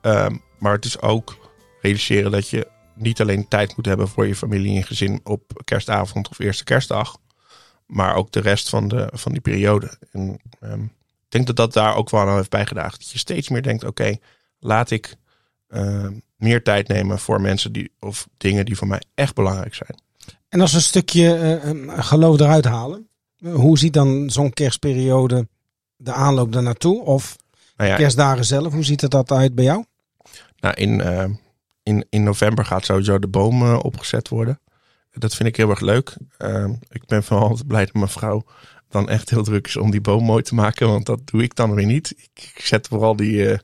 Ehm, 0.00 0.36
maar 0.58 0.72
het 0.72 0.84
is 0.84 1.00
ook 1.00 1.36
realiseren 1.80 2.30
dat 2.30 2.48
je 2.48 2.66
niet 2.96 3.20
alleen 3.20 3.48
tijd 3.48 3.76
moet 3.76 3.86
hebben 3.86 4.08
voor 4.08 4.26
je 4.26 4.34
familie 4.34 4.76
en 4.76 4.84
gezin 4.84 5.20
op 5.24 5.62
kerstavond 5.64 6.28
of 6.28 6.38
eerste 6.38 6.64
kerstdag. 6.64 7.18
Maar 7.86 8.14
ook 8.14 8.32
de 8.32 8.40
rest 8.40 8.68
van, 8.68 8.88
de, 8.88 9.08
van 9.12 9.32
die 9.32 9.40
periode. 9.40 9.98
En, 10.12 10.38
ehm, 10.60 10.82
ik 10.82 11.32
denk 11.32 11.46
dat 11.46 11.56
dat 11.56 11.72
daar 11.72 11.96
ook 11.96 12.10
wel 12.10 12.20
aan 12.20 12.36
heeft 12.36 12.50
bijgedragen. 12.50 12.98
Dat 12.98 13.10
je 13.10 13.18
steeds 13.18 13.48
meer 13.48 13.62
denkt: 13.62 13.84
oké, 13.84 14.16
laat 14.58 14.90
ik 14.90 15.16
ehm, 15.68 16.12
meer 16.36 16.62
tijd 16.62 16.88
nemen 16.88 17.18
voor 17.18 17.40
mensen 17.40 17.72
die, 17.72 17.92
of 18.00 18.28
dingen 18.36 18.64
die 18.64 18.76
voor 18.76 18.86
mij 18.86 19.02
echt 19.14 19.34
belangrijk 19.34 19.74
zijn. 19.74 20.00
En 20.48 20.60
als 20.60 20.70
we 20.70 20.76
een 20.76 20.82
stukje 20.82 21.34
eh, 21.34 21.70
eh, 21.70 22.04
geloof 22.04 22.40
eruit 22.40 22.64
halen, 22.64 23.08
eh, 23.38 23.54
hoe 23.54 23.78
ziet 23.78 23.92
dan 23.92 24.30
zo'n 24.30 24.52
kerstperiode 24.52 25.48
de 25.96 26.12
aanloop 26.12 26.52
daar 26.52 26.62
naartoe? 26.62 27.02
Of 27.02 27.36
Nou 27.76 27.90
ja, 27.90 27.96
kerstdagen 27.96 28.44
zelf, 28.44 28.72
hoe 28.72 28.84
ziet 28.84 29.00
het 29.00 29.10
dat 29.10 29.30
uit 29.30 29.54
bij 29.54 29.64
jou? 29.64 29.84
nou 30.60 30.74
in, 30.74 31.00
in, 31.86 32.06
in 32.10 32.22
november 32.22 32.64
gaat 32.64 32.84
sowieso 32.84 33.18
de 33.18 33.28
boom 33.28 33.62
eh, 33.62 33.78
opgezet 33.82 34.28
worden. 34.28 34.60
Dat 35.12 35.34
vind 35.34 35.48
ik 35.48 35.56
heel 35.56 35.70
erg 35.70 35.80
leuk. 35.80 36.16
Ehm, 36.38 36.72
ik 36.88 37.06
ben 37.06 37.22
vooral 37.22 37.48
altijd 37.48 37.66
blij 37.66 37.84
dat 37.84 37.94
mijn 37.94 38.08
vrouw 38.08 38.44
dan 38.88 39.08
echt 39.08 39.30
heel 39.30 39.42
druk 39.42 39.66
is 39.66 39.76
om 39.76 39.90
die 39.90 40.00
boom 40.00 40.24
mooi 40.24 40.42
te 40.42 40.54
maken. 40.54 40.88
Want 40.88 41.06
dat 41.06 41.20
doe 41.24 41.42
ik 41.42 41.54
dan 41.54 41.74
weer 41.74 41.86
niet. 41.86 42.10
Ik, 42.10 42.52
ik 42.54 42.64
zet 42.64 42.88
vooral 42.88 43.16
die, 43.16 43.50
eh, 43.50 43.58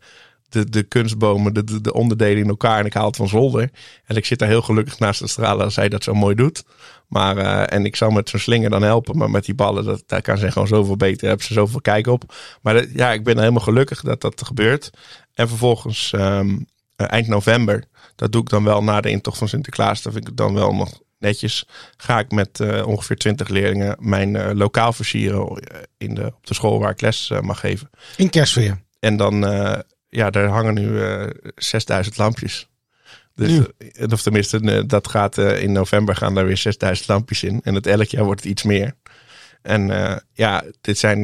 de, 0.49 0.71
de 0.71 0.83
kunstbomen, 0.83 1.55
de, 1.55 1.65
de, 1.65 1.81
de 1.81 1.93
onderdelen 1.93 2.43
in 2.43 2.49
elkaar 2.49 2.79
en 2.79 2.87
ik 2.87 2.95
haal 2.95 3.07
het 3.07 3.17
van 3.17 3.29
zolder. 3.29 3.71
En 4.05 4.17
ik 4.17 4.25
zit 4.25 4.39
daar 4.39 4.49
heel 4.49 4.63
gelukkig 4.63 4.99
naast 4.99 5.21
te 5.21 5.27
stralen 5.29 5.65
als 5.65 5.75
zij 5.75 5.89
dat 5.89 6.05
zo 6.05 6.15
mooi 6.15 6.35
doet. 6.35 6.65
Maar, 7.09 7.37
eh, 7.37 7.77
en 7.77 7.85
ik 7.85 7.97
zal 7.97 8.11
met 8.11 8.29
zo'n 8.29 8.41
slinger 8.41 8.71
dan 8.71 8.83
helpen. 8.83 9.17
Maar 9.17 9.31
met 9.31 9.45
die 9.45 9.55
ballen, 9.55 9.85
dat, 9.85 10.03
daar 10.07 10.23
kan 10.23 10.39
ze 10.39 10.53
gewoon 10.53 10.69
zoveel 10.69 10.97
beter. 10.97 11.19
Daar 11.19 11.29
hebben 11.29 11.47
ze 11.47 11.53
zoveel 11.53 11.81
kijk 11.81 12.07
op. 12.07 12.35
Maar 12.63 12.87
ja, 12.95 13.13
ik 13.13 13.25
ben 13.25 13.39
helemaal 13.39 13.63
gelukkig 13.63 14.01
dat 14.01 14.21
dat 14.21 14.45
gebeurt. 14.45 14.91
En 15.35 15.49
vervolgens 15.49 16.13
ehm, 16.13 16.59
eh, 16.97 17.11
eind 17.11 17.27
november, 17.27 17.85
dat 18.17 18.33
doe 18.33 18.43
ik 18.43 18.49
dan 18.49 18.65
wel 18.65 18.83
na 18.83 19.01
de 19.01 19.11
intocht 19.11 19.39
van 19.39 19.49
Sinterklaas. 19.49 20.03
Dat 20.03 20.13
vind 20.13 20.29
ik 20.29 20.37
dan 20.37 20.55
wel 20.55 20.75
nog 20.75 21.01
netjes. 21.23 21.67
Ga 21.97 22.19
ik 22.19 22.31
met 22.33 22.61
eh, 22.61 22.87
ongeveer 22.87 23.17
20 23.17 23.49
leerlingen 23.49 23.97
mijn 24.01 24.37
eh, 24.37 24.55
lokaal 24.55 24.93
versieren 24.93 25.47
eh, 25.47 25.79
in 25.99 26.15
de, 26.15 26.27
op 26.27 26.47
de 26.47 26.55
school 26.55 26.79
waar 26.79 26.91
ik 26.91 27.01
les 27.01 27.33
mag 27.41 27.61
geven. 27.61 27.91
In 28.17 28.31
kerstfeer. 28.31 28.83
En 29.01 29.17
dan, 29.17 29.41
ja, 30.09 30.31
daar 30.31 30.47
hangen 30.47 30.75
nu 30.75 31.03
eh 31.03 31.27
6000 31.55 32.17
lampjes. 32.17 32.69
Dus, 33.35 33.49
Nu? 33.49 33.67
of 34.11 34.23
tenminste, 34.23 34.87
dat 34.87 35.09
gaat 35.09 35.39
in 35.39 35.73
november 35.73 36.17
gaan 36.17 36.35
daar 36.35 36.47
weer 36.47 36.57
6000 36.57 37.09
lampjes 37.09 37.43
in. 37.43 37.61
En 37.65 37.75
het 37.75 37.87
elk 37.87 38.07
jaar 38.07 38.25
wordt 38.25 38.43
het 38.43 38.51
iets 38.51 38.63
meer. 38.63 38.95
En 39.63 39.87
ja, 40.33 40.65
dit 40.81 40.99
zijn, 40.99 41.23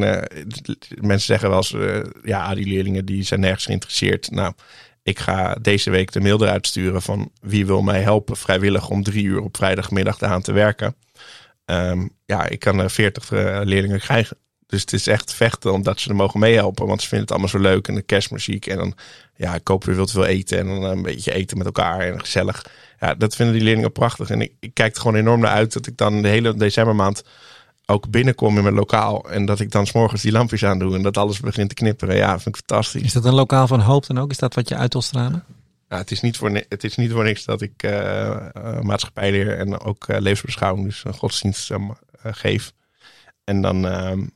mensen 1.01 1.21
zeggen 1.21 1.49
wel 1.49 1.59
eens, 1.59 1.75
ja, 2.23 2.55
die 2.55 2.67
leerlingen 2.67 3.05
die 3.05 3.23
zijn 3.23 3.41
nergens 3.41 3.65
geïnteresseerd. 3.65 4.31
Nou, 4.31 4.53
ik 5.09 5.19
ga 5.19 5.55
deze 5.55 5.91
week 5.91 6.13
de 6.13 6.21
mail 6.21 6.43
eruit 6.43 6.67
sturen 6.67 7.03
van 7.03 7.31
wie 7.41 7.67
wil 7.67 7.83
mij 7.83 8.01
helpen 8.01 8.37
vrijwillig 8.37 8.89
om 8.89 9.03
drie 9.03 9.25
uur 9.25 9.41
op 9.41 9.57
vrijdagmiddag 9.57 10.23
aan 10.23 10.43
te 10.43 10.53
werken. 10.53 10.97
Ehm, 11.65 12.07
ja, 12.25 12.47
ik 12.47 12.59
kan 12.59 12.79
er 12.79 12.91
40 12.91 13.33
eh, 13.33 13.61
leerlingen 13.63 14.01
krijgen. 14.01 14.37
Dus 14.67 14.81
het 14.81 14.93
is 14.93 15.07
echt 15.07 15.35
vechten 15.35 15.73
omdat 15.73 16.01
ze 16.01 16.09
er 16.09 16.17
mogen 16.17 16.41
meehelpen. 16.41 16.87
Want 16.87 17.03
ze 17.03 17.09
vinden 17.09 17.27
het 17.27 17.31
allemaal 17.31 17.61
zo 17.61 17.69
leuk. 17.71 17.89
En 17.89 17.95
de 17.95 18.03
kerstmuziek. 18.03 18.67
En 18.67 18.77
dan 18.77 18.95
ja, 19.37 19.59
kopen 19.59 19.89
we 19.89 19.95
wilt 19.95 20.11
veel 20.11 20.27
eten. 20.27 20.59
En 20.59 20.67
dan 20.67 20.83
een 20.83 21.03
beetje 21.03 21.33
eten 21.33 21.57
met 21.57 21.67
elkaar. 21.67 22.01
En 22.01 22.21
gezellig. 22.21 22.67
Ja, 23.01 23.15
dat 23.15 23.37
vinden 23.37 23.55
die 23.55 23.65
leerlingen 23.65 23.93
prachtig. 23.93 24.31
En 24.31 24.41
ik, 24.41 24.53
ik 24.61 24.75
kijk 24.75 24.95
er 24.95 25.01
gewoon 25.01 25.17
enorm 25.17 25.41
naar 25.41 25.51
uit 25.51 25.73
dat 25.73 25.87
ik 25.87 25.97
dan 25.97 26.23
de 26.23 26.29
hele 26.29 26.55
decembermaand 26.55 27.23
ook 27.91 28.11
binnenkom 28.11 28.57
in 28.57 28.63
mijn 28.63 28.75
lokaal. 28.75 29.31
En 29.31 29.45
dat 29.45 29.61
ik 29.61 29.71
dan 29.71 29.87
s'morgens 29.87 30.23
die 30.23 30.33
lampjes 30.33 30.65
aan 30.65 30.79
doe. 30.79 30.95
En 30.95 31.03
dat 31.03 31.17
alles 31.17 31.41
begint 31.41 31.69
te 31.69 31.75
knipperen. 31.75 32.17
Ja, 32.17 32.41
vind 32.41 32.57
ik 32.57 32.65
fantastisch. 32.67 33.03
Is 33.03 33.13
dat 33.13 33.25
een 33.25 33.35
lokaal 33.35 33.67
van 33.67 33.81
hoop 33.81 34.07
dan 34.07 34.19
ook? 34.19 34.31
Is 34.31 34.39
dat 34.39 34.55
wat 34.55 34.69
je 34.69 34.77
uit 34.77 34.93
wil 34.93 35.03
stralen? 35.03 35.45
Ja, 35.89 35.97
het, 35.97 36.11
is 36.11 36.21
niet 36.21 36.37
voor, 36.37 36.51
het 36.69 36.85
is 36.85 36.97
niet 36.97 37.13
voor 37.13 37.25
niks 37.25 37.45
dat 37.45 37.61
ik 37.61 37.83
eh 37.83 38.29
eh, 38.29 38.81
maatschappij 38.81 39.31
leer 39.31 39.59
en 39.59 39.81
ook 39.81 40.09
eh, 40.09 40.21
levensbeschouwing, 40.21 40.87
dus 40.87 41.05
een 41.05 41.15
godsdienst 41.15 41.71
eh, 41.71 41.77
eh, 42.23 42.33
geef. 42.35 42.73
En 43.45 43.63
dan, 43.63 43.87
ehm, 43.87 44.27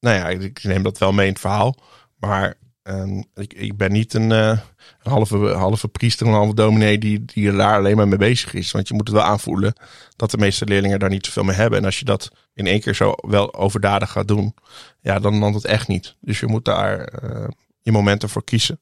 nou 0.00 0.16
ja, 0.16 0.28
ik 0.28 0.62
neem 0.62 0.82
dat 0.82 0.98
wel 0.98 1.12
mee 1.12 1.26
in 1.26 1.32
het 1.32 1.40
verhaal. 1.40 1.76
Maar 2.18 2.54
ehm, 2.82 3.22
ik, 3.34 3.52
ik 3.52 3.76
ben 3.76 3.92
niet 3.92 4.14
een, 4.14 4.32
eh, 4.32 4.58
een 5.02 5.10
halve, 5.10 5.36
halve 5.36 5.88
priester, 5.88 6.26
een 6.26 6.32
halve 6.32 6.54
dominee 6.54 6.98
die, 6.98 7.24
die 7.24 7.52
daar 7.52 7.78
alleen 7.78 7.96
maar 7.96 8.08
mee 8.08 8.18
bezig 8.18 8.54
is. 8.54 8.70
Want 8.70 8.88
je 8.88 8.94
moet 8.94 9.08
het 9.08 9.16
wel 9.16 9.26
aanvoelen 9.26 9.74
dat 10.16 10.30
de 10.30 10.38
meeste 10.38 10.64
leerlingen 10.64 10.98
daar 10.98 11.10
niet 11.10 11.26
zoveel 11.26 11.44
mee 11.44 11.56
hebben. 11.56 11.78
En 11.78 11.84
als 11.84 11.98
je 11.98 12.04
dat 12.04 12.30
in 12.54 12.66
één 12.66 12.80
keer 12.80 12.94
zo 12.94 13.14
wel 13.20 13.54
overdadig 13.54 14.10
gaat 14.10 14.28
doen, 14.28 14.54
ja, 15.00 15.18
dan 15.18 15.38
landt 15.38 15.56
het 15.56 15.64
echt 15.64 15.88
niet. 15.88 16.16
Dus 16.20 16.40
je 16.40 16.46
moet 16.46 16.64
daar 16.64 16.98
eh, 16.98 17.48
je 17.82 17.92
momenten 17.92 18.28
voor 18.28 18.44
kiezen. 18.44 18.80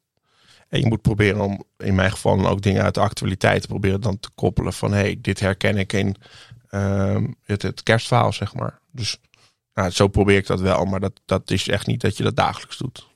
En 0.68 0.80
je 0.80 0.86
moet 0.86 1.02
proberen 1.02 1.40
om, 1.40 1.64
in 1.78 1.94
mijn 1.94 2.10
geval, 2.10 2.46
ook 2.46 2.62
dingen 2.62 2.82
uit 2.82 2.94
de 2.94 3.00
actualiteit 3.00 3.62
te 3.62 3.68
proberen 3.68 4.00
dan 4.00 4.20
te 4.20 4.30
koppelen 4.34 4.72
van, 4.72 4.92
hey, 4.92 5.18
dit 5.20 5.40
herken 5.40 5.76
ik 5.76 5.92
in 5.92 6.16
ehm, 6.68 7.26
het, 7.42 7.62
het 7.62 7.82
kerstverhaal, 7.82 8.32
zeg 8.32 8.54
maar. 8.54 8.78
Dus 8.90 9.18
nou, 9.74 9.90
zo 9.90 10.08
probeer 10.08 10.36
ik 10.36 10.46
dat 10.46 10.60
wel, 10.60 10.84
maar 10.84 11.00
dat, 11.00 11.20
dat 11.24 11.50
is 11.50 11.68
echt 11.68 11.86
niet 11.86 12.00
dat 12.00 12.16
je 12.16 12.22
dat 12.22 12.36
dagelijks 12.36 12.76
doet. 12.76 13.10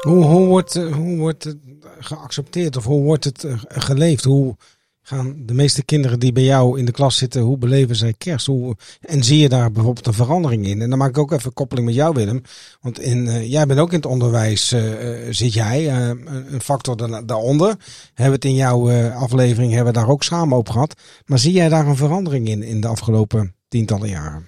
Hoe, 0.00 0.24
hoe, 0.24 0.46
wordt, 0.46 0.76
eh, 0.76 0.92
hoe 0.92 1.16
wordt 1.16 1.44
het 1.44 1.71
geaccepteerd 2.04 2.76
of 2.76 2.84
hoe 2.84 3.02
wordt 3.02 3.24
het 3.24 3.44
eh, 3.44 3.58
geleefd? 3.68 4.24
Hoe 4.24 4.56
gaan 5.02 5.36
de 5.46 5.54
meeste 5.54 5.84
kinderen 5.84 6.20
die 6.20 6.32
bij 6.32 6.42
jou 6.42 6.78
in 6.78 6.84
de 6.84 6.92
klas 6.92 7.16
zitten, 7.16 7.42
hoe 7.42 7.58
beleven 7.58 7.96
zij 7.96 8.14
kerst? 8.18 8.46
Hoe, 8.46 8.76
en 9.00 9.24
zie 9.24 9.38
je 9.38 9.48
daar 9.48 9.72
bijvoorbeeld 9.72 10.06
een 10.06 10.12
verandering 10.12 10.66
in? 10.66 10.82
En 10.82 10.90
dan 10.90 10.98
maak 10.98 11.08
ik 11.08 11.18
ook 11.18 11.32
even 11.32 11.52
koppeling 11.52 11.86
met 11.86 11.94
jou, 11.96 12.14
Willem. 12.14 12.42
Want 12.80 13.00
in, 13.00 13.26
eh, 13.26 13.50
jij 13.50 13.66
bent 13.66 13.80
ook 13.80 13.90
in 13.90 13.96
het 13.96 14.06
onderwijs, 14.06 14.72
eh, 14.72 14.82
zit 15.30 15.52
jij, 15.52 15.90
een 15.90 16.60
factor 16.62 16.96
da- 16.96 17.22
daaronder. 17.22 17.68
Hebben 18.06 18.26
we 18.26 18.32
het 18.32 18.44
in 18.44 18.54
jouw 18.54 19.10
aflevering, 19.10 19.72
hebben 19.72 19.92
we 19.92 19.98
daar 19.98 20.08
ook 20.08 20.22
samen 20.22 20.56
over 20.56 20.72
gehad. 20.72 21.00
Maar 21.26 21.38
zie 21.38 21.52
jij 21.52 21.68
daar 21.68 21.86
een 21.86 21.96
verandering 21.96 22.48
in, 22.48 22.62
in 22.62 22.80
de 22.80 22.88
afgelopen 22.88 23.54
tientallen 23.68 24.08
jaren? 24.08 24.46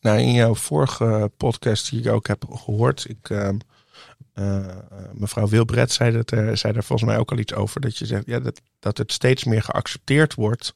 Nou, 0.00 0.18
in 0.18 0.32
jouw 0.32 0.54
vorige 0.54 1.30
podcast 1.36 1.90
die 1.90 2.00
ik 2.00 2.08
ook 2.12 2.26
heb 2.26 2.44
gehoord, 2.50 3.06
ik, 3.08 3.30
eh, 4.32 4.68
eh, 4.68 4.76
mevrouw 5.12 5.48
Wilbret 5.48 5.92
zei, 5.92 6.12
dat, 6.12 6.30
er 6.30 6.56
zei 6.56 6.72
daar 6.72 6.84
volgens 6.84 7.08
mij 7.08 7.18
ook 7.18 7.30
al 7.30 7.38
iets 7.38 7.54
over. 7.54 7.80
Dat 7.80 7.98
je 7.98 8.06
zegt 8.06 8.26
ja, 8.26 8.40
dat, 8.40 8.60
dat 8.78 8.98
het 8.98 9.12
steeds 9.12 9.44
meer 9.44 9.62
geaccepteerd 9.62 10.34
wordt 10.34 10.74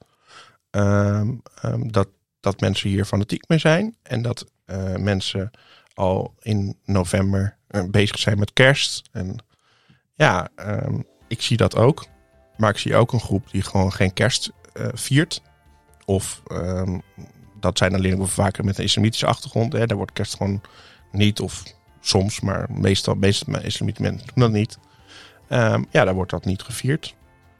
ehm, 0.71 1.35
ehm, 1.63 1.89
dat, 1.89 2.09
dat 2.41 2.61
mensen 2.61 2.89
hier 2.89 3.05
fanatiek 3.05 3.49
mee 3.49 3.59
zijn. 3.59 3.97
En 4.03 4.23
dat 4.23 4.47
eh, 4.67 4.95
mensen 4.95 5.51
al 5.95 6.35
in 6.41 6.77
november 6.85 7.57
eh, 7.67 7.85
bezig 7.85 8.19
zijn 8.19 8.39
met 8.39 8.53
kerst. 8.53 9.03
En 9.13 9.37
ja, 10.15 10.49
ehm, 10.55 11.01
ik 11.29 11.43
zie 11.43 11.57
dat 11.57 11.77
ook. 11.77 12.07
Maar 12.57 12.71
ik 12.71 12.79
zie 12.79 12.97
ook 12.97 13.13
een 13.13 13.21
groep 13.21 13.51
die 13.51 13.63
gewoon 13.63 13.93
geen 13.93 14.13
kerst 14.13 14.51
eh, 14.73 14.89
viert. 14.93 15.43
Of 16.05 16.43
dat 17.61 17.79
zijn 17.79 18.01
leerlingen 18.01 18.29
vaker 18.29 18.65
met 18.65 18.79
een 18.79 18.85
islamitische 18.85 19.27
achtergrond. 19.27 19.73
Hè. 19.73 19.87
Daar 19.87 19.97
wordt 19.97 20.13
kerst 20.13 20.37
gewoon 20.37 20.61
niet, 21.13 21.41
of 21.41 21.63
soms, 22.09 22.41
maar 22.41 22.67
meestal, 22.71 23.15
meestal 23.15 23.61
islamitische 23.63 24.03
mensen 24.03 24.27
doen 24.35 24.45
dat 24.45 24.53
niet. 24.53 24.79
Ehm, 25.49 25.83
ja, 25.91 26.05
daar 26.05 26.15
wordt 26.15 26.31
dat 26.31 26.45
niet 26.45 26.63
gevierd. 26.63 27.15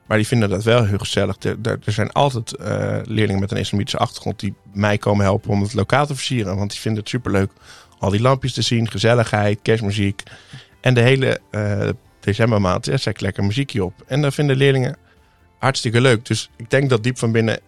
Maar 0.07 0.17
die 0.17 0.27
vinden 0.27 0.49
dat 0.49 0.63
wel 0.63 0.85
heel 0.85 0.99
gezellig. 0.99 1.37
Er, 1.39 1.57
er, 1.63 1.93
zijn 1.93 2.13
altijd 2.13 2.57
eh, 2.57 2.99
leerlingen 3.05 3.41
met 3.41 3.51
een 3.51 3.57
islamitische 3.57 3.99
achtergrond 3.99 4.41
die 4.41 4.55
mij 4.73 4.99
komen 4.99 5.25
helpen 5.25 5.51
om 5.51 5.63
het 5.63 5.75
lokaal 5.75 6.07
te 6.07 6.15
versieren. 6.15 6.57
Want 6.57 6.71
die 6.71 6.81
vinden 6.81 7.01
het 7.01 7.11
superleuk. 7.11 7.51
Al 7.99 8.11
die 8.11 8.21
lampjes 8.21 8.53
te 8.53 8.63
zien, 8.63 8.91
gezelligheid, 8.91 9.59
kerstmuziek. 9.63 10.23
En 10.81 10.95
de 10.95 11.01
hele 11.01 11.41
eh, 11.51 11.89
decembermaand 12.21 12.87
ja, 12.87 12.97
zet 12.97 13.15
ik 13.15 13.21
lekker 13.21 13.45
muziekje 13.45 13.85
op. 13.85 13.95
En 14.07 14.23
dat 14.23 14.35
vinden 14.35 14.57
leerlingen 14.57 14.97
hartstikke 15.59 16.01
leuk. 16.01 16.27
Dus 16.27 16.51
ik 16.57 16.71
denk 16.71 16.91
dat 16.91 17.03
diep 17.03 17.19
van 17.19 17.33
binnen 17.33 17.61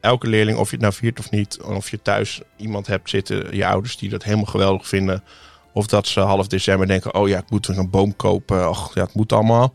elke 0.00 0.28
leerling, 0.28 0.58
of 0.58 0.66
je 0.70 0.76
het 0.76 0.84
nou 0.84 0.94
viert 0.94 1.18
of 1.18 1.30
niet, 1.30 1.60
of 1.60 1.90
je 1.90 2.02
thuis 2.02 2.40
iemand 2.56 2.86
hebt 2.86 3.10
zitten, 3.10 3.56
je 3.56 3.66
ouders 3.66 3.96
die 3.96 4.10
dat 4.10 4.22
helemaal 4.22 4.44
geweldig 4.46 4.88
vinden, 4.88 5.22
of 5.76 5.86
dat 5.86 6.06
ze 6.06 6.20
half 6.20 6.46
december 6.46 6.86
denken, 6.86 7.14
oh 7.14 7.28
ja, 7.28 7.38
ik 7.38 7.50
moet 7.50 7.68
een 7.68 7.90
boom 7.90 8.16
kopen, 8.16 8.68
och 8.68 8.94
ja, 8.94 9.02
het 9.02 9.14
moet 9.14 9.32
allemaal. 9.32 9.74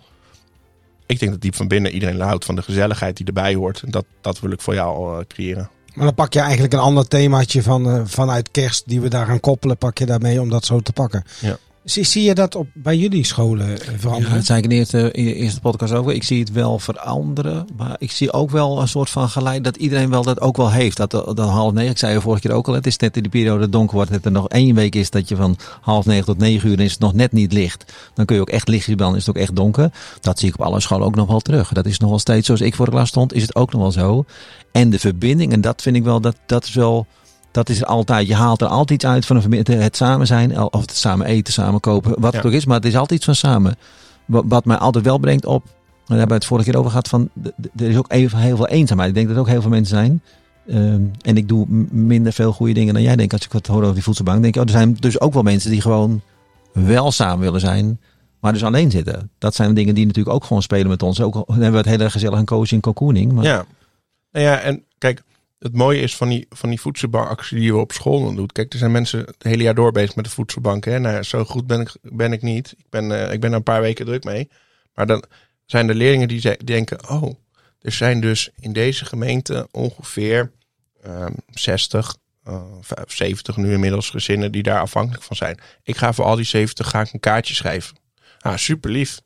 Ik 1.05 1.19
denk 1.19 1.31
dat 1.31 1.41
diep 1.41 1.55
van 1.55 1.67
binnen 1.67 1.91
iedereen 1.91 2.21
houdt 2.21 2.45
van 2.45 2.55
de 2.55 2.61
gezelligheid 2.61 3.17
die 3.17 3.25
erbij 3.25 3.55
hoort. 3.55 3.81
En 3.81 3.91
dat, 3.91 4.05
dat 4.21 4.39
wil 4.39 4.51
ik 4.51 4.61
voor 4.61 4.73
jou 4.73 5.19
eh, 5.19 5.25
creëren. 5.27 5.69
Maar 5.93 6.05
dan 6.05 6.15
pak 6.15 6.33
je 6.33 6.39
eigenlijk 6.39 6.73
een 6.73 6.79
ander 6.79 7.07
themaatje 7.07 7.63
van, 7.63 7.89
eh, 7.89 8.01
vanuit 8.05 8.51
kerst 8.51 8.83
die 8.87 9.01
we 9.01 9.07
daar 9.09 9.25
gaan 9.25 9.39
koppelen, 9.39 9.77
pak 9.77 9.97
je 9.97 10.05
daarmee 10.05 10.41
om 10.41 10.49
dat 10.49 10.65
zo 10.65 10.79
te 10.79 10.93
pakken. 10.93 11.23
Ja. 11.39 11.57
Zie, 11.83 12.03
zie 12.03 12.23
je 12.23 12.33
dat 12.35 12.55
op, 12.55 12.67
bij 12.73 12.97
jullie 12.97 13.25
scholen 13.25 13.67
eh, 13.67 13.85
Ja, 13.85 13.97
veranderen? 13.97 14.35
dat 14.35 14.45
zei 14.45 14.57
ik 14.57 14.63
in 14.63 14.69
de 14.69 14.75
eerste, 14.75 15.11
in 15.11 15.25
eerste 15.25 15.59
podcast 15.59 15.93
ook. 15.93 16.11
Ik 16.11 16.23
zie 16.23 16.39
het 16.39 16.51
wel 16.51 16.79
veranderen. 16.79 17.67
Maar 17.77 17.95
ik 17.97 18.11
zie 18.11 18.33
ook 18.33 18.49
wel 18.49 18.81
een 18.81 18.87
soort 18.87 19.09
van 19.09 19.29
geleid 19.29 19.63
dat 19.63 19.75
iedereen 19.75 20.09
wel 20.09 20.23
dat 20.23 20.41
ook 20.41 20.57
wel 20.57 20.71
heeft. 20.71 20.97
Dat, 20.97 21.11
dat 21.11 21.39
half 21.39 21.73
negen, 21.73 21.91
ik 21.91 21.97
zei 21.97 22.13
je 22.13 22.21
vorige 22.21 22.41
keer 22.47 22.55
ook 22.55 22.67
al. 22.67 22.73
Het 22.73 22.87
is 22.87 22.97
net 22.97 23.17
in 23.17 23.23
de 23.23 23.29
periode 23.29 23.69
donker 23.69 23.95
wordt. 23.95 24.11
Dat 24.11 24.25
er 24.25 24.31
nog 24.31 24.49
één 24.49 24.75
week 24.75 24.95
is 24.95 25.09
dat 25.09 25.29
je 25.29 25.35
van 25.35 25.57
half 25.81 26.05
negen 26.05 26.25
tot 26.25 26.37
negen 26.37 26.69
uur 26.69 26.79
is 26.79 26.91
het 26.91 26.99
nog 26.99 27.13
net 27.13 27.31
niet 27.31 27.53
licht. 27.53 27.93
Dan 28.13 28.25
kun 28.25 28.35
je 28.35 28.41
ook 28.41 28.49
echt 28.49 28.67
lichtjes 28.67 28.95
dan 28.95 29.15
is 29.15 29.25
het 29.25 29.35
ook 29.35 29.41
echt 29.41 29.55
donker. 29.55 29.91
Dat 30.19 30.39
zie 30.39 30.47
ik 30.47 30.53
op 30.53 30.61
alle 30.65 30.79
scholen 30.79 31.05
ook 31.05 31.15
nog 31.15 31.27
wel 31.27 31.39
terug. 31.39 31.69
Dat 31.69 31.85
is 31.85 31.99
nog 31.99 32.09
wel 32.09 32.19
steeds 32.19 32.45
zoals 32.45 32.61
ik 32.61 32.75
voor 32.75 32.85
de 32.85 32.91
klas 32.91 33.07
stond. 33.07 33.33
Is 33.33 33.41
het 33.41 33.55
ook 33.55 33.71
nog 33.71 33.81
wel 33.81 33.91
zo. 33.91 34.25
En 34.71 34.89
de 34.89 34.99
verbinding, 34.99 35.51
en 35.53 35.61
dat 35.61 35.81
vind 35.81 35.95
ik 35.95 36.03
wel, 36.03 36.21
dat, 36.21 36.35
dat 36.45 36.63
is 36.63 36.73
wel... 36.73 37.07
Dat 37.51 37.69
is 37.69 37.79
er 37.81 37.85
altijd. 37.85 38.27
Je 38.27 38.35
haalt 38.35 38.61
er 38.61 38.67
altijd 38.67 39.03
iets 39.03 39.11
uit 39.11 39.25
van 39.25 39.43
een. 39.43 39.79
Het 39.79 39.95
samen 39.95 40.27
zijn, 40.27 40.59
of 40.59 40.81
het 40.81 40.95
samen 40.95 41.25
eten, 41.25 41.53
samen 41.53 41.79
kopen, 41.79 42.21
wat 42.21 42.33
het 42.33 42.45
ook 42.45 42.51
is. 42.51 42.65
Maar 42.65 42.75
het 42.75 42.85
is 42.85 42.95
altijd 42.95 43.11
iets 43.11 43.25
van 43.25 43.35
samen. 43.35 43.75
Wat, 44.25 44.43
wat 44.47 44.65
mij 44.65 44.77
altijd 44.77 45.05
wel 45.05 45.17
brengt 45.17 45.45
op, 45.45 45.63
daar 45.65 46.17
hebben 46.17 46.27
we 46.27 46.33
het 46.33 46.45
vorige 46.45 46.69
keer 46.69 46.79
over 46.79 46.89
gehad, 46.91 47.07
van 47.07 47.29
er 47.75 47.89
is 47.89 47.97
ook 47.97 48.11
even 48.11 48.37
heel 48.37 48.55
veel 48.55 48.67
eenzaamheid. 48.67 49.09
Ik 49.09 49.15
denk 49.15 49.27
dat 49.27 49.35
er 49.35 49.41
ook 49.41 49.49
heel 49.49 49.61
veel 49.61 49.69
mensen 49.69 49.95
zijn. 49.97 50.21
Ehm, 50.67 51.01
en 51.21 51.37
ik 51.37 51.47
doe 51.47 51.65
minder 51.89 52.33
veel 52.33 52.51
goede 52.51 52.73
dingen 52.73 52.93
dan 52.93 53.03
jij 53.03 53.15
denkt. 53.15 53.33
Als 53.33 53.45
ik 53.45 53.51
wat 53.51 53.67
hoor 53.67 53.81
over 53.81 53.93
die 53.93 54.03
voedselbank, 54.03 54.41
denk 54.41 54.55
ik, 54.55 54.61
oh, 54.61 54.67
er 54.67 54.73
zijn 54.73 54.93
dus 54.93 55.19
ook 55.19 55.33
wel 55.33 55.43
mensen 55.43 55.71
die 55.71 55.81
gewoon 55.81 56.21
wel 56.73 57.11
samen 57.11 57.39
willen 57.39 57.59
zijn, 57.59 57.99
maar 58.39 58.53
dus 58.53 58.63
alleen 58.63 58.91
zitten. 58.91 59.29
Dat 59.37 59.55
zijn 59.55 59.73
dingen 59.73 59.95
die 59.95 60.05
natuurlijk 60.05 60.35
ook 60.35 60.43
gewoon 60.43 60.61
spelen 60.61 60.87
met 60.87 61.03
ons. 61.03 61.21
Ook 61.21 61.35
al 61.35 61.45
hebben 61.47 61.71
we 61.71 61.77
het 61.77 61.85
hele 61.85 62.09
gezellig 62.09 62.39
een 62.39 62.45
coaching, 62.45 62.81
cocooning. 62.81 63.31
Maar 63.31 63.43
Ja. 63.43 63.65
Nou 64.31 64.45
ja, 64.45 64.59
en 64.59 64.83
kijk, 64.97 65.23
het 65.61 65.75
mooie 65.75 65.99
is 65.99 66.15
van 66.15 66.29
die, 66.29 66.45
van 66.49 66.69
die 66.69 66.81
voedselbankactie 66.81 67.57
die 67.57 67.65
je 67.65 67.75
op 67.75 67.91
school 67.91 68.23
dan 68.23 68.35
doet. 68.35 68.51
Kijk, 68.51 68.73
er 68.73 68.79
zijn 68.79 68.91
mensen 68.91 69.19
het 69.19 69.43
hele 69.43 69.63
jaar 69.63 69.75
door 69.75 69.91
bezig 69.91 70.15
met 70.15 70.25
de 70.25 70.31
voedselbank. 70.31 70.85
Nou 70.85 71.23
zo 71.23 71.45
goed 71.45 71.67
ben 71.67 71.81
ik, 71.81 71.95
ben 72.01 72.33
ik 72.33 72.41
niet. 72.41 72.71
Ik 72.77 72.85
ben, 72.89 73.11
eh, 73.11 73.33
ik 73.33 73.39
ben 73.39 73.49
er 73.49 73.55
een 73.55 73.63
paar 73.63 73.81
weken 73.81 74.05
druk 74.05 74.23
mee. 74.23 74.49
Maar 74.93 75.05
dan 75.05 75.23
zijn 75.65 75.89
er 75.89 75.95
leerlingen 75.95 76.27
die 76.27 76.57
denken, 76.63 77.09
oh, 77.09 77.33
er 77.81 77.91
zijn 77.91 78.21
dus 78.21 78.49
in 78.59 78.73
deze 78.73 79.05
gemeente 79.05 79.67
ongeveer 79.71 80.51
ehm 81.01 81.33
60, 81.47 82.15
eh, 82.43 82.63
70 83.07 83.57
nu 83.57 83.73
inmiddels 83.73 84.09
gezinnen 84.09 84.51
die 84.51 84.63
daar 84.63 84.79
afhankelijk 84.79 85.23
van 85.23 85.35
zijn. 85.35 85.59
Ik 85.83 85.97
ga 85.97 86.13
voor 86.13 86.25
al 86.25 86.35
die 86.35 86.45
70 86.45 86.89
ga 86.89 87.05
een 87.11 87.19
kaartje 87.19 87.53
schrijven. 87.53 87.97
Ah, 88.39 88.57
super 88.57 88.91
lief. 88.91 89.21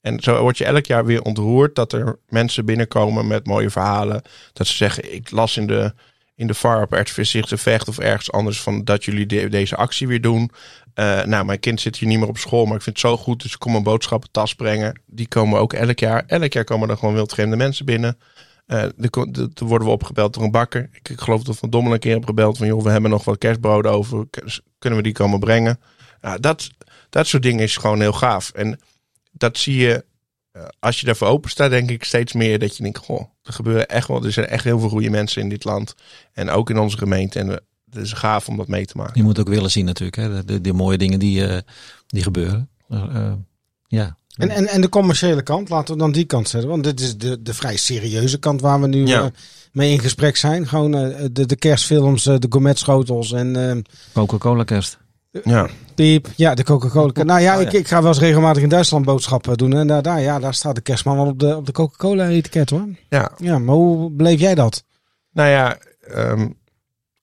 En 0.00 0.20
zo 0.20 0.40
word 0.40 0.58
je 0.58 0.64
elk 0.64 0.86
jaar 0.86 1.04
weer 1.04 1.22
ontroerd 1.22 1.74
dat 1.74 1.92
er 1.92 2.18
mensen 2.28 2.64
binnenkomen 2.64 3.26
met 3.26 3.46
mooie 3.46 3.70
verhalen. 3.70 4.22
Dat 4.52 4.66
ze 4.66 4.74
zeggen, 4.74 5.14
ik 5.14 5.30
las 5.30 5.56
in 5.56 5.66
de, 5.66 5.92
in 6.34 6.46
de 6.46 6.54
VAR 6.54 6.82
op 6.82 6.90
de 7.48 7.58
Vecht 7.58 7.88
of 7.88 7.98
ergens 7.98 8.32
anders 8.32 8.60
van 8.60 8.84
dat 8.84 9.04
jullie 9.04 9.26
de- 9.26 9.48
deze 9.48 9.76
actie 9.76 10.08
weer 10.08 10.20
doen. 10.20 10.50
Eh, 10.94 11.22
nou, 11.24 11.44
mijn 11.44 11.60
kind 11.60 11.80
zit 11.80 11.96
hier 11.96 12.08
niet 12.08 12.18
meer 12.18 12.28
op 12.28 12.38
school, 12.38 12.64
maar 12.64 12.76
ik 12.76 12.82
vind 12.82 12.96
het 13.02 13.10
zo 13.10 13.16
goed, 13.16 13.42
dus 13.42 13.52
ik 13.52 13.58
kom 13.58 13.74
een 13.74 13.82
boodschappentas 13.82 14.54
brengen. 14.54 15.00
Die 15.06 15.28
komen 15.28 15.60
ook 15.60 15.72
elk 15.72 15.98
jaar. 15.98 16.24
Elk 16.26 16.52
jaar 16.52 16.64
komen 16.64 16.90
er 16.90 16.96
gewoon 16.96 17.14
wildvreemde 17.14 17.56
mensen 17.56 17.84
binnen. 17.84 18.18
Er 18.66 18.92
worden 19.54 19.86
we 19.86 19.92
opgebeld 19.92 20.34
door 20.34 20.42
een 20.42 20.50
bakker. 20.50 20.88
Ik, 20.92 21.08
ik 21.08 21.20
geloof 21.20 21.42
dat 21.42 21.58
Van 21.58 21.70
Dommel 21.70 21.92
een 21.92 21.98
keer 21.98 22.14
heb 22.14 22.24
gebeld 22.24 22.58
van... 22.58 22.66
joh, 22.66 22.82
we 22.82 22.90
hebben 22.90 23.10
nog 23.10 23.24
wat 23.24 23.38
kerstbroden 23.38 23.92
over. 23.92 24.26
Kunnen 24.78 24.98
we 24.98 25.04
die 25.04 25.12
komen 25.12 25.40
brengen? 25.40 25.80
Nou, 26.20 26.40
dat, 26.40 26.70
dat 27.10 27.26
soort 27.26 27.42
dingen 27.42 27.62
is 27.62 27.76
gewoon 27.76 28.00
heel 28.00 28.12
gaaf. 28.12 28.50
En 28.50 28.80
dat 29.38 29.58
zie 29.58 29.76
je, 29.76 30.04
eh, 30.52 30.62
als 30.78 31.00
je 31.00 31.06
daarvoor 31.06 31.28
open 31.28 31.50
staat, 31.50 31.70
denk 31.70 31.90
ik 31.90 32.04
steeds 32.04 32.32
meer 32.32 32.58
dat 32.58 32.76
je 32.76 32.82
denkt... 32.82 32.98
goh, 32.98 33.20
er 33.42 33.52
gebeuren 33.52 33.88
echt 33.88 34.08
wel... 34.08 34.24
Er 34.24 34.32
zijn 34.32 34.46
echt 34.46 34.64
heel 34.64 34.78
veel 34.78 34.88
goede 34.88 35.10
mensen 35.10 35.42
in 35.42 35.48
dit 35.48 35.64
land. 35.64 35.94
En 36.32 36.50
ook 36.50 36.70
in 36.70 36.78
onze 36.78 36.96
gemeente. 36.98 37.38
En 37.38 37.48
het 37.48 38.02
is 38.04 38.12
gaaf 38.12 38.48
om 38.48 38.56
dat 38.56 38.68
mee 38.68 38.86
te 38.86 38.96
maken. 38.96 39.12
je 39.14 39.22
moet 39.22 39.38
ook 39.38 39.48
willen 39.48 39.70
zien 39.70 39.84
natuurlijk. 39.84 40.16
Hè? 40.16 40.44
De, 40.44 40.60
de, 40.60 40.72
mooie 40.72 40.98
dingen 40.98 41.18
die, 41.18 41.46
eh, 41.46 41.58
die 42.06 42.22
gebeuren. 42.22 42.68
Eh, 42.88 43.32
ja. 43.86 44.16
En, 44.36 44.50
en, 44.50 44.66
en 44.68 44.80
de 44.80 44.88
commerciële 44.88 45.42
kant, 45.42 45.68
laten 45.68 45.94
we 45.94 46.00
dan 46.00 46.12
die 46.12 46.24
kant 46.24 46.48
zetten. 46.48 46.70
Want 46.70 46.84
dit 46.84 47.00
is 47.00 47.16
de, 47.16 47.42
de 47.42 47.54
vrij 47.54 47.76
serieuze 47.76 48.38
kant 48.38 48.60
waar 48.60 48.80
we 48.80 48.86
nu 48.86 49.06
Ja. 49.06 49.22
eh, 49.22 49.28
mee 49.72 49.92
in 49.92 50.00
gesprek 50.00 50.36
zijn. 50.36 50.68
Gewoon 50.68 50.90
de, 51.32 51.46
de 51.46 51.56
kerstfilms, 51.56 52.22
de 52.22 52.46
gourmetschotels 52.48 53.32
en 53.32 53.70
eh, 53.70 53.76
Coca-Cola 54.12 54.64
kerst. 54.64 54.98
Ja. 55.44 55.68
piep. 55.94 56.28
Ja, 56.36 56.54
de 56.54 56.64
Coca-Cola. 56.64 57.22
Nou 57.22 57.40
ja, 57.40 57.54
ik, 57.54 57.72
ik 57.72 57.88
ga 57.88 58.00
wel 58.00 58.08
eens 58.10 58.18
regelmatig 58.20 58.62
in 58.62 58.68
Duitsland 58.68 59.04
boodschappen 59.04 59.56
doen. 59.56 59.76
En 59.76 59.86
daar, 59.86 60.02
daar, 60.02 60.20
ja, 60.20 60.38
daar 60.38 60.54
staat 60.54 60.74
de 60.74 60.80
kerstman 60.80 61.18
al 61.18 61.26
op 61.26 61.38
de, 61.38 61.56
op 61.56 61.66
de 61.66 61.72
Coca-Cola 61.72 62.28
etiket 62.28 62.70
hoor. 62.70 62.88
ja. 63.08 63.30
Ja, 63.38 63.58
maar 63.58 63.74
hoe 63.74 64.10
beleef 64.10 64.40
jij 64.40 64.54
dat? 64.54 64.84
Nou 65.32 65.48
ja, 65.48 65.78
ehm, 66.00 66.48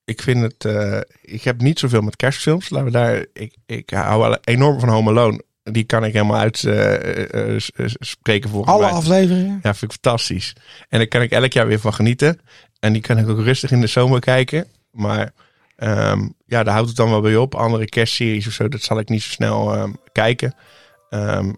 ik 0.05 0.21
vind 0.21 0.41
het. 0.41 0.65
eh, 0.65 0.99
ik 1.21 1.43
heb 1.43 1.61
niet 1.61 1.79
zoveel 1.79 2.01
met 2.01 2.15
kerstfilms. 2.15 2.69
Laten 2.69 2.87
we 2.87 2.91
daar. 2.93 3.25
Ik, 3.33 3.55
ik 3.65 3.89
hou 3.89 4.21
wel 4.21 4.37
enorm 4.43 4.79
van 4.79 4.89
Home 4.89 5.09
Alone. 5.09 5.41
Die 5.63 5.83
kan 5.83 6.03
ik 6.05 6.13
helemaal 6.13 6.39
uitspreken 6.39 8.49
voor 8.49 8.65
Alle 8.65 8.85
afleveringen? 8.85 9.59
Ja, 9.63 9.73
vind 9.73 9.93
ik 9.93 9.99
fantastisch. 10.01 10.55
En 10.89 10.97
daar 10.97 11.07
kan 11.07 11.21
ik 11.21 11.31
elk 11.31 11.53
jaar 11.53 11.67
weer 11.67 11.79
van 11.79 11.93
genieten. 11.93 12.39
En 12.79 12.93
die 12.93 13.01
kan 13.01 13.17
ik 13.17 13.29
ook 13.29 13.39
rustig 13.39 13.71
in 13.71 13.81
de 13.81 13.87
zomer 13.87 14.19
kijken. 14.19 14.67
Maar 14.91 15.31
ehm, 15.75 16.27
ja, 16.45 16.63
daar 16.63 16.73
houdt 16.73 16.87
het 16.87 16.97
dan 16.97 17.09
wel 17.09 17.21
bij 17.21 17.35
op. 17.35 17.55
Andere 17.55 17.85
kerstseries 17.85 18.47
of 18.47 18.53
zo, 18.53 18.67
dat 18.67 18.81
zal 18.81 18.99
ik 18.99 19.09
niet 19.09 19.21
zo 19.23 19.29
snel 19.29 19.73
ehm, 19.73 19.91
kijken. 20.11 20.55
Ehm, 21.09 21.53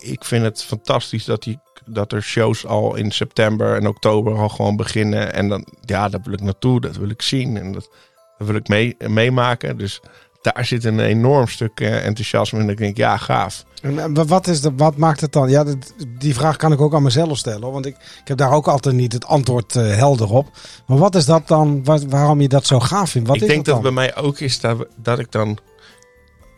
ik- 0.00 0.24
vind 0.24 0.44
het 0.44 0.64
fantastisch 0.64 1.24
dat, 1.24 1.42
die, 1.42 1.58
dat 1.86 2.12
er 2.12 2.22
shows 2.22 2.66
al 2.66 2.94
in 2.94 3.10
september 3.10 3.76
en 3.76 3.86
oktober 3.86 4.34
al 4.36 4.48
gewoon 4.48 4.76
beginnen. 4.76 5.32
En 5.32 5.48
dan, 5.48 5.66
ja, 5.80 6.08
daar 6.08 6.20
wil 6.24 6.32
ik 6.32 6.40
naartoe, 6.40 6.80
dat 6.80 6.96
wil 6.96 7.08
ik 7.10 7.22
zien. 7.22 7.56
En 7.56 7.72
dat, 7.72 7.90
dat 8.38 8.46
wil 8.46 8.56
ik 8.56 8.68
mee, 8.68 8.96
meemaken. 8.98 9.76
Dus 9.78 10.00
daar 10.42 10.64
zit 10.64 10.84
een 10.84 11.00
enorm 11.00 11.48
stuk 11.48 11.80
eh, 11.80 12.06
enthousiasme 12.06 12.58
in. 12.58 12.64
Dat 12.64 12.72
ik 12.72 12.78
denk, 12.80 12.96
ja, 12.96 13.16
gaaf. 13.16 13.64
En 13.82 13.98
eh, 14.16 14.24
wat, 14.26 14.46
is 14.46 14.60
de, 14.60 14.72
wat 14.76 14.96
maakt 14.96 15.20
het 15.20 15.32
dan? 15.32 15.48
Ja, 15.50 15.64
dat- 15.64 15.94
die 16.18 16.34
vraag 16.34 16.56
kan 16.56 16.72
ik 16.72 16.80
ook 16.80 16.94
aan 16.94 17.02
mezelf 17.02 17.38
stellen. 17.38 17.72
Want 17.72 17.86
ik, 17.86 17.94
ik 17.96 18.28
heb 18.28 18.36
daar 18.38 18.52
ook 18.52 18.68
altijd 18.68 18.94
niet 18.94 19.12
het 19.12 19.26
antwoord 19.26 19.76
eh, 19.76 19.94
helder 19.96 20.30
op. 20.30 20.48
Maar 20.86 20.98
wat 20.98 21.14
is 21.14 21.24
dat 21.24 21.48
dan? 21.48 21.84
Waarom 22.08 22.40
je 22.40 22.48
dat 22.48 22.66
zo 22.66 22.80
gaaf 22.80 23.10
vindt? 23.10 23.26
Wat 23.28 23.36
ik 23.36 23.42
is 23.42 23.48
denk 23.48 23.64
dat 23.64 23.74
dan? 23.74 23.84
het 23.84 23.94
bij 23.94 24.04
mij 24.04 24.16
ook 24.24 24.38
is 24.40 24.60
dat, 24.60 24.86
dat 24.96 25.18
ik 25.18 25.30
dan 25.32 25.58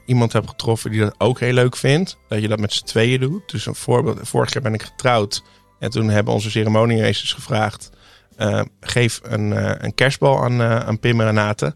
iemand 0.07 0.33
heb 0.33 0.49
getroffen 0.49 0.91
die 0.91 1.01
dat 1.01 1.15
ook 1.19 1.41
heel 1.41 1.53
leuk 1.53 1.77
vindt. 1.77 2.17
Dat 2.29 2.41
je 2.41 2.49
dat 2.49 2.59
met 2.61 2.73
z'n 2.73 2.85
tweeën 2.85 3.21
doet. 3.21 3.51
Dus 3.51 3.67
een 3.67 3.75
voorbeeld. 3.75 4.19
Vorig 4.23 4.53
jaar 4.53 4.63
ben 4.63 4.75
ik 4.75 4.83
getrouwd. 4.83 5.43
En 5.79 5.91
toen 5.91 6.09
hebben 6.09 6.35
onze 6.35 6.51
ceremoniemeesters 6.51 7.33
gevraagd. 7.33 7.91
eh, 8.37 8.61
geef 8.81 9.21
een, 9.23 9.51
een 9.85 9.95
kerstbal 9.95 10.45
aan, 10.45 10.63
aan 10.63 10.99
Pim 11.01 11.21
en 11.21 11.27
Renate. 11.27 11.75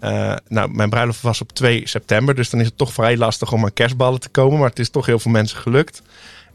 Eh, 0.00 0.34
nou, 0.48 0.70
mijn 0.72 0.90
bruiloft 0.90 1.22
was 1.22 1.40
op 1.40 1.52
2 1.52 1.88
september. 1.88 2.34
Dus 2.34 2.50
dan 2.50 2.60
is 2.60 2.66
het 2.66 2.76
toch 2.76 2.92
vrij 2.92 3.16
lastig 3.16 3.52
om 3.52 3.64
aan 3.64 3.72
kerstballen 3.72 4.20
te 4.20 4.28
komen. 4.28 4.58
Maar 4.58 4.68
het 4.68 4.78
is 4.78 4.90
toch 4.90 5.06
heel 5.06 5.18
veel 5.18 5.30
mensen 5.30 5.58
gelukt. 5.58 6.02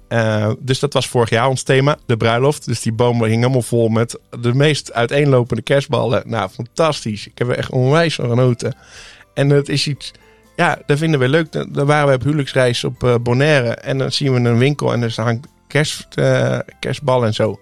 Eh, 0.08 0.52
dus 0.60 0.80
dat 0.80 0.94
was 0.94 1.08
vorig 1.08 1.30
jaar 1.30 1.48
ons 1.48 1.64
thema, 1.64 1.98
de 2.06 2.18
bruiloft. 2.18 2.66
Dus 2.66 2.82
die 2.82 2.92
boom 2.92 3.24
hing 3.24 3.36
helemaal 3.36 3.62
vol 3.62 3.88
met 3.88 4.20
de 4.40 4.54
meest 4.54 4.94
uiteenlopende 4.94 5.62
kerstballen. 5.62 6.24
Nou, 6.26 6.50
fantastisch. 6.50 7.28
Ik 7.28 7.38
heb 7.38 7.50
er 7.50 7.58
echt 7.58 7.72
onwijs 7.72 8.16
van 8.16 8.30
genoten. 8.30 8.76
En 9.34 9.50
het 9.50 9.70
is 9.70 9.88
iets, 9.88 10.12
ja, 10.56 10.80
dat 10.86 10.98
vinden 10.98 11.20
we 11.20 11.30
leuk. 11.30 11.52
Dan 11.52 11.86
waren 11.86 12.08
we 12.08 12.16
op 12.16 12.24
huwelijksreis 12.24 12.84
op 12.84 13.04
eh, 13.04 13.16
Bonaire. 13.22 13.70
En 13.70 13.98
dan 13.98 14.12
zien 14.12 14.34
we 14.34 14.50
een 14.50 14.58
winkel 14.58 14.94
en 14.94 15.02
er 15.02 15.14
hangt 15.16 15.48
kerst, 15.68 16.08
kerstballen 16.80 17.28
en 17.28 17.34
zo. 17.34 17.60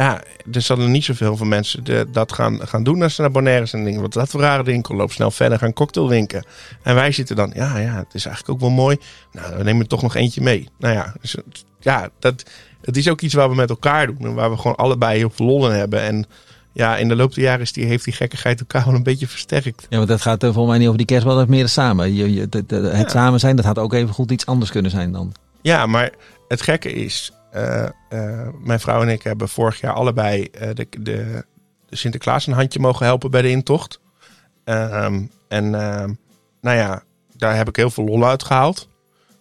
Ja, 0.00 0.20
er 0.52 0.62
zullen 0.62 0.90
niet 0.90 1.04
zoveel 1.04 1.36
van 1.36 1.48
mensen 1.48 1.84
de- 1.84 2.06
dat 2.12 2.32
gaan, 2.32 2.68
gaan 2.68 2.82
doen 2.82 3.02
als 3.02 3.14
ze 3.14 3.20
naar 3.20 3.30
Bonaire 3.30 3.66
zijn. 3.66 3.80
En 3.82 3.86
denken, 3.86 4.02
wat 4.02 4.12
dat 4.12 4.28
voor 4.28 4.40
rare 4.40 4.62
winkel? 4.62 4.94
Loop 4.94 5.12
snel 5.12 5.30
verder, 5.30 5.58
gaan 5.58 5.72
cocktail 5.72 6.06
drinken. 6.06 6.44
En 6.82 6.94
wij 6.94 7.12
zitten 7.12 7.36
dan, 7.36 7.52
ja, 7.54 7.78
ja, 7.78 7.96
het 7.96 8.14
is 8.14 8.26
eigenlijk 8.26 8.54
ook 8.54 8.60
wel 8.60 8.76
mooi. 8.76 8.96
Nou, 9.32 9.56
we 9.56 9.62
nemen 9.62 9.82
er 9.82 9.88
toch 9.88 10.02
nog 10.02 10.14
eentje 10.14 10.40
mee. 10.40 10.68
Nou 10.78 10.94
ja, 10.94 11.14
dus, 11.20 11.34
ja 11.80 12.08
dat, 12.18 12.44
het 12.80 12.96
is 12.96 13.08
ook 13.08 13.20
iets 13.20 13.34
waar 13.34 13.48
we 13.48 13.54
met 13.54 13.70
elkaar 13.70 14.06
doen. 14.06 14.18
En 14.20 14.34
waar 14.34 14.50
we 14.50 14.56
gewoon 14.56 14.76
allebei 14.76 15.18
heel 15.18 15.30
veel 15.30 15.46
lol 15.46 15.70
in 15.70 15.76
hebben. 15.76 16.00
En 16.02 16.24
ja, 16.72 16.96
in 16.96 17.08
de 17.08 17.16
loop 17.16 17.34
der 17.34 17.44
jaren 17.44 17.60
is 17.60 17.72
die, 17.72 17.84
heeft 17.84 18.04
die 18.04 18.14
gekkigheid 18.14 18.60
elkaar 18.60 18.84
wel 18.84 18.94
een 18.94 19.02
beetje 19.02 19.26
versterkt. 19.26 19.86
Ja, 19.88 19.96
want 19.96 20.08
dat 20.08 20.20
gaat 20.22 20.42
uh, 20.44 20.50
volgens 20.50 20.68
mij 20.68 20.78
niet 20.78 20.86
over 20.86 20.98
die 20.98 21.06
kerstbal, 21.06 21.36
dat 21.36 21.48
meer 21.48 21.68
samen. 21.68 22.14
Je, 22.14 22.34
je, 22.34 22.48
het 22.96 23.10
samen 23.10 23.40
zijn, 23.40 23.56
dat 23.56 23.64
had 23.64 23.78
ook 23.78 23.92
even 23.92 24.14
goed 24.14 24.30
iets 24.30 24.46
anders 24.46 24.70
kunnen 24.70 24.90
zijn 24.90 25.12
dan. 25.12 25.32
Ja, 25.62 25.86
maar 25.86 26.10
het 26.48 26.62
gekke 26.62 26.92
is, 26.92 27.32
eh, 27.50 27.84
eh, 28.08 28.48
mijn 28.62 28.80
vrouw 28.80 29.02
en 29.02 29.08
ik 29.08 29.22
hebben 29.22 29.48
vorig 29.48 29.80
jaar 29.80 29.92
allebei 29.92 30.44
eh, 30.44 30.68
de, 30.74 30.86
de, 31.00 31.44
de 31.88 31.96
Sinterklaas 31.96 32.46
een 32.46 32.52
handje 32.52 32.80
mogen 32.80 33.06
helpen 33.06 33.30
bij 33.30 33.42
de 33.42 33.50
intocht. 33.50 34.00
Ehm, 34.64 35.22
en 35.48 35.74
ehm, 35.74 36.12
nou 36.60 36.76
ja, 36.76 37.02
daar 37.36 37.56
heb 37.56 37.68
ik 37.68 37.76
heel 37.76 37.90
veel 37.90 38.04
lol 38.04 38.26
uit 38.26 38.42
gehaald. 38.42 38.88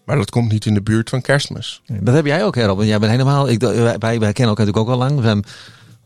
Maar 0.05 0.17
dat 0.17 0.29
komt 0.29 0.51
niet 0.51 0.65
in 0.65 0.73
de 0.73 0.81
buurt 0.81 1.09
van 1.09 1.21
kerstmis. 1.21 1.81
Dat 1.85 2.15
heb 2.15 2.25
jij 2.25 2.43
ook, 2.43 2.55
hè, 2.55 2.65
Rob. 2.65 2.81
Jij 2.81 2.99
bent 2.99 3.11
helemaal. 3.11 3.49
Ik, 3.49 3.61
wij, 3.61 3.99
kennen 3.99 4.19
elkaar 4.19 4.45
natuurlijk 4.45 4.77
ook 4.77 4.89
al 4.89 4.97
lang. 4.97 5.19
We 5.19 5.43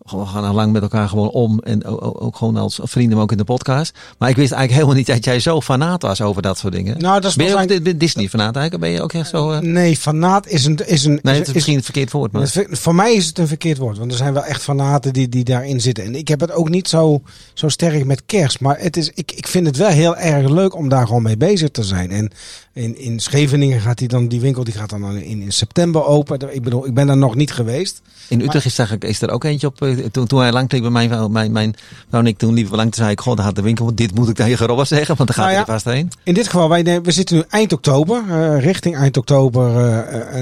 we 0.05 0.25
gaan 0.25 0.43
al 0.43 0.53
lang 0.53 0.71
met 0.71 0.81
elkaar 0.81 1.07
gewoon 1.09 1.29
om. 1.29 1.59
En 1.59 1.85
ook, 1.85 2.35
gewoon 2.35 2.57
als 2.57 2.79
vrienden, 2.83 3.13
maar 3.15 3.23
ook 3.23 3.31
in 3.31 3.37
de 3.37 3.43
podcast. 3.43 3.93
Maar 4.17 4.29
ik 4.29 4.35
wist 4.35 4.51
eigenlijk 4.51 4.71
helemaal 4.73 4.95
niet 4.95 5.07
dat 5.07 5.25
jij 5.25 5.39
zo 5.39 5.61
fanaat 5.61 6.01
was 6.01 6.21
over 6.21 6.41
dat 6.41 6.57
soort 6.57 6.73
dingen. 6.73 6.97
Nou, 6.99 7.21
dat 7.21 7.29
is 7.29 7.35
ben 7.35 7.45
je 7.47 7.73
een- 7.75 7.83
de 7.83 7.97
Disney-fanaat 7.97 8.55
eigenlijk? 8.55 8.85
Ben 8.85 8.93
je 8.93 9.01
ook 9.01 9.13
echt 9.13 9.29
zo... 9.29 9.51
eh, 9.51 9.59
Nee, 9.59 9.97
fanaat 9.97 10.47
is 10.47 10.65
een... 10.65 10.79
Is 10.85 11.05
een 11.05 11.19
nee, 11.21 11.35
het 11.35 11.47
is 11.47 11.53
misschien 11.53 11.75
het 11.75 11.83
verkeerd 11.85 12.11
woord, 12.11 12.31
maar... 12.31 12.51
voor 12.69 12.95
mij 12.95 13.13
is 13.13 13.25
het 13.25 13.37
een 13.37 13.47
verkeerd 13.47 13.77
woord. 13.77 13.97
Want 13.97 14.11
er 14.11 14.17
zijn 14.17 14.33
wel 14.33 14.43
echt 14.45 14.61
fanaten 14.63 15.13
die, 15.13 15.29
die 15.29 15.43
daarin 15.43 15.81
zitten. 15.81 16.03
En 16.03 16.15
ik 16.15 16.27
heb 16.27 16.39
het 16.39 16.51
ook 16.51 16.69
niet 16.69 16.87
zo, 16.87 17.21
zo 17.53 17.67
sterk 17.67 18.05
met 18.05 18.23
kerst. 18.25 18.59
Maar 18.59 18.79
het 18.79 18.97
is, 18.97 19.11
ik, 19.13 19.31
ik 19.31 19.47
vind 19.47 19.65
het 19.67 19.77
wel 19.77 19.89
heel 19.89 20.15
erg 20.17 20.49
leuk 20.49 20.75
om 20.75 20.89
daar 20.89 21.07
gewoon 21.07 21.23
mee 21.23 21.37
bezig 21.37 21.69
te 21.69 21.83
zijn. 21.83 22.11
En 22.11 22.31
in, 22.73 22.97
in 22.97 23.19
Scheveningen 23.19 23.81
gaat 23.81 23.97
die 23.97 24.07
dan... 24.07 24.27
Die 24.27 24.39
winkel 24.41 24.63
die 24.63 24.73
gaat 24.73 24.89
dan 24.89 25.15
in, 25.17 25.41
in 25.41 25.51
september 25.53 26.05
open. 26.05 26.55
Ik 26.55 26.61
bedoel, 26.63 26.85
ik 26.87 26.93
ben 26.93 27.07
daar 27.07 27.17
nog 27.17 27.35
niet 27.35 27.51
geweest. 27.51 28.01
In 28.33 28.41
Utrecht 28.41 28.65
is, 28.65 28.77
er, 28.77 28.95
is 28.99 29.21
er 29.21 29.29
ook 29.29 29.43
eentje 29.43 29.67
op. 29.67 29.81
eh, 29.81 29.97
Toen, 30.11 30.27
toen 30.27 30.39
hij 30.39 30.51
lang 30.51 30.71
liep 30.71 30.81
bij 30.81 30.91
mijn 30.91 31.09
vrouw, 31.09 31.27
mijn, 31.27 31.51
mijn 31.51 31.75
vrouw 32.09 32.19
en 32.19 32.27
ik, 32.27 32.37
toen 32.37 32.53
liepen 32.53 32.71
we 32.71 32.77
lang, 32.77 32.91
toen 32.91 33.03
zei 33.03 33.11
ik, 33.15 33.21
god, 33.21 33.39
gaat 33.39 33.55
de 33.55 33.61
winkel. 33.61 33.95
Dit 33.95 34.15
moet 34.15 34.29
ik 34.29 34.35
tegen 34.35 34.65
Robert 34.67 34.87
zeggen, 34.87 35.15
want 35.15 35.27
dan 35.29 35.37
gaat 35.37 35.45
Nou 35.45 35.49
hij 35.57 35.75
er 35.75 35.81
vast 35.81 35.95
heen. 35.95 36.11
In 36.23 36.33
dit 36.33 36.45
geval, 36.47 36.69
wij, 36.69 37.01
we 37.01 37.11
zitten 37.11 37.35
nu 37.35 37.43
eind 37.49 37.73
oktober. 37.73 38.23
eh, 38.29 38.63
richting 38.63 38.95
eind 38.97 39.17
oktober 39.17 39.77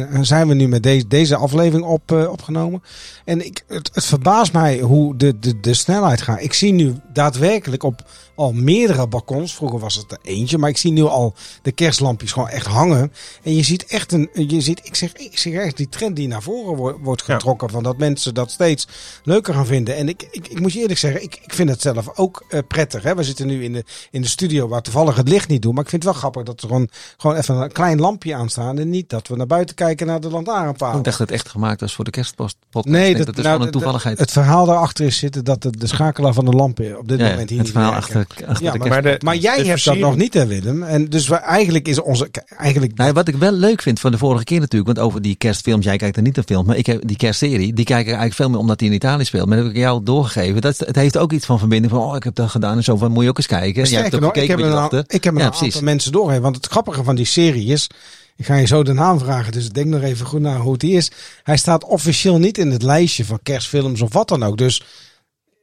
en 0.09 0.25
zijn 0.25 0.47
we 0.47 0.53
nu 0.53 0.67
met 0.67 0.83
deze, 0.83 1.07
deze 1.07 1.35
aflevering 1.35 1.87
op, 1.87 2.11
opgenomen. 2.11 2.83
En 3.25 3.45
ik, 3.45 3.63
het, 3.67 3.89
het 3.93 4.05
verbaast 4.05 4.53
mij 4.53 4.79
hoe 4.79 5.17
de, 5.17 5.39
de, 5.39 5.59
de 5.59 5.73
snelheid 5.73 6.21
gaat. 6.21 6.41
Ik 6.41 6.53
zie 6.53 6.73
nu 6.73 6.95
daadwerkelijk 7.13 7.83
op 7.83 8.01
al 8.41 8.51
meerdere 8.51 9.07
balkons. 9.07 9.55
Vroeger 9.55 9.79
was 9.79 9.95
het 9.95 10.11
er 10.11 10.17
eentje, 10.21 10.57
maar 10.57 10.69
ik 10.69 10.77
zie 10.77 10.91
nu 10.91 11.03
al 11.03 11.33
de 11.61 11.71
kerstlampjes 11.71 12.31
gewoon 12.31 12.49
echt 12.49 12.65
hangen. 12.65 13.13
En 13.43 13.55
je 13.55 13.63
ziet 13.63 13.85
echt 13.85 14.11
een, 14.11 14.29
je 14.33 14.61
ziet, 14.61 14.79
ik 14.83 14.95
zeg, 14.95 15.13
ik 15.13 15.37
zeg 15.37 15.53
echt 15.53 15.77
die 15.77 15.89
trend 15.89 16.15
die 16.15 16.27
naar 16.27 16.41
voren 16.41 16.99
wordt, 17.01 17.23
Ja. 17.25 17.33
getrokken. 17.33 17.69
Van 17.69 17.83
dat 17.83 17.97
mensen 17.97 18.33
dat 18.33 18.51
steeds 18.51 18.87
leuker 19.23 19.53
gaan 19.53 19.65
vinden. 19.65 19.95
En 19.95 20.09
ik, 20.09 20.27
ik, 20.31 20.47
ik 20.47 20.59
moet 20.59 20.73
je 20.73 20.79
eerlijk 20.79 20.99
zeggen, 20.99 21.23
ik, 21.23 21.39
ik 21.43 21.53
vind 21.53 21.69
het 21.69 21.81
zelf 21.81 22.17
ook 22.17 22.45
eh, 22.49 22.59
prettig. 22.67 23.03
Hè? 23.03 23.15
We 23.15 23.23
zitten 23.23 23.47
nu 23.47 23.63
in 23.63 23.73
de, 23.73 23.83
in 24.11 24.21
de 24.21 24.27
studio 24.27 24.67
waar 24.67 24.81
toevallig 24.81 25.15
het 25.15 25.29
licht 25.29 25.47
niet 25.47 25.61
doet. 25.61 25.73
Maar 25.73 25.83
ik 25.83 25.89
vind 25.89 26.03
het 26.03 26.11
wel 26.11 26.21
grappig 26.21 26.43
dat 26.43 26.61
er 26.61 26.67
gewoon, 26.67 26.89
gewoon 27.17 27.35
even 27.35 27.55
een 27.55 27.71
klein 27.71 27.99
lampje 27.99 28.35
aan 28.35 28.49
staat. 28.49 28.77
En 28.77 28.89
niet 28.89 29.09
dat 29.09 29.27
we 29.27 29.35
naar 29.35 29.47
buiten 29.47 29.75
kijken 29.75 30.07
naar 30.07 30.19
de 30.19 30.29
lantaarnpaal. 30.29 30.97
Ik 30.97 31.03
dacht 31.03 31.17
dat 31.17 31.29
het 31.29 31.37
echt 31.37 31.49
gemaakt 31.49 31.81
was 31.81 31.95
voor 31.95 32.05
de 32.05 32.11
kerstpost. 32.11 32.57
Nee, 32.71 33.15
dat, 33.15 33.27
is 33.27 33.35
nou, 33.35 33.47
gewoon 33.47 33.61
een 33.65 33.71
toevalligheid. 33.71 34.19
Het 34.19 34.31
verhaal 34.31 34.65
daarachter 34.65 35.05
is 35.05 35.17
zitten 35.17 35.43
dat 35.43 35.61
de, 35.61 35.69
de 35.77 35.87
schakelaar 35.87 36.33
van 36.33 36.45
de 36.45 36.51
lampen 36.51 36.97
op 36.97 37.07
dit 37.07 37.19
ja, 37.19 37.29
moment 37.29 37.49
hier 37.49 37.57
het 37.57 37.67
niet 37.67 37.75
verhaal 37.75 37.91
werken. 37.91 38.19
achter, 38.19 38.30
achter 38.47 38.65
Ja, 38.65 38.71
de 38.71 38.77
maar-. 38.77 38.89
Maar, 38.89 39.01
de, 39.01 39.17
Maar 39.23 39.35
jij 39.35 39.57
de 39.57 39.67
hebt 39.67 39.85
dat 39.85 39.97
nog 39.97 40.15
niet, 40.15 40.33
hè 40.33 40.45
Willem. 40.45 40.83
En 40.83 41.05
dus 41.05 41.27
we, 41.27 41.35
eigenlijk 41.35 41.87
is 41.87 42.01
onze... 42.01 42.29
Eigenlijk, 42.57 42.97
Nou, 42.97 43.13
wat 43.13 43.27
ik 43.27 43.35
wel 43.35 43.51
leuk 43.51 43.81
vind 43.81 43.99
van 43.99 44.11
de 44.11 44.17
vorige 44.17 44.43
keer 44.43 44.59
natuurlijk, 44.59 44.95
want 44.95 45.07
over 45.07 45.21
die 45.21 45.35
kerstfilms, 45.35 45.85
jij 45.85 45.97
kijkt 45.97 46.15
er 46.15 46.21
niet 46.21 46.35
naar 46.35 46.45
films, 46.45 46.67
maar 46.67 46.77
ik 46.77 46.85
heb 46.85 47.07
die 47.07 47.17
kerstserie, 47.17 47.73
die 47.73 47.85
kijk 47.85 47.99
ik 47.99 48.05
eigenlijk 48.05 48.35
veel 48.35 48.49
meer 48.49 48.59
omdat 48.59 48.79
die 48.79 48.87
in 48.87 48.93
Italië 48.93 49.25
speelt. 49.25 49.47
Maar 49.47 49.57
dat 49.57 49.65
heb 49.65 49.75
ik 49.75 49.81
jou 49.81 50.03
doorgegeven. 50.03 50.61
Dat, 50.61 50.77
het 50.77 50.95
heeft 50.95 51.17
ook 51.17 51.31
iets 51.31 51.45
van 51.45 51.59
verbinding 51.59 51.93
van, 51.93 52.03
oh, 52.03 52.15
ik 52.15 52.23
heb 52.23 52.35
dat 52.35 52.49
gedaan 52.49 52.77
en 52.77 52.83
zo, 52.83 52.97
van 52.97 53.11
moet 53.11 53.23
je 53.23 53.29
ook 53.29 53.37
eens 53.37 53.47
kijken. 53.47 53.83
Jij 53.83 54.01
hebt 54.01 54.15
ook 54.15 54.21
nog, 54.21 54.29
ik 54.29 54.35
gekeken 54.41 54.63
heb 54.65 54.73
met 54.81 54.91
een, 54.91 55.03
ik 55.07 55.23
heb 55.23 55.33
een 55.33 55.39
Ja, 55.39 55.45
aantal 55.45 55.59
precies. 55.59 55.81
mensen 55.81 56.11
doorgegeven. 56.11 56.43
Want 56.43 56.55
het 56.55 56.65
grappige 56.65 57.03
van 57.03 57.15
die 57.15 57.25
serie 57.25 57.65
is... 57.67 57.89
Ik 58.35 58.47
ga 58.47 58.55
je 58.55 58.65
zo 58.67 58.83
de 58.83 58.93
naam 58.93 59.19
vragen, 59.19 59.51
dus 59.51 59.69
denk 59.69 59.87
nog 59.87 60.01
even 60.01 60.25
goed 60.25 60.41
naar 60.41 60.59
hoe 60.59 60.73
het 60.73 60.83
is. 60.83 61.11
Hij 61.43 61.57
staat 61.57 61.83
officieel 61.83 62.37
niet 62.37 62.57
in 62.57 62.71
het 62.71 62.83
lijstje 62.83 63.25
van 63.25 63.39
kerstfilms 63.43 64.01
of 64.01 64.13
wat 64.13 64.27
dan 64.27 64.43
ook. 64.43 64.57
Dus 64.57 64.83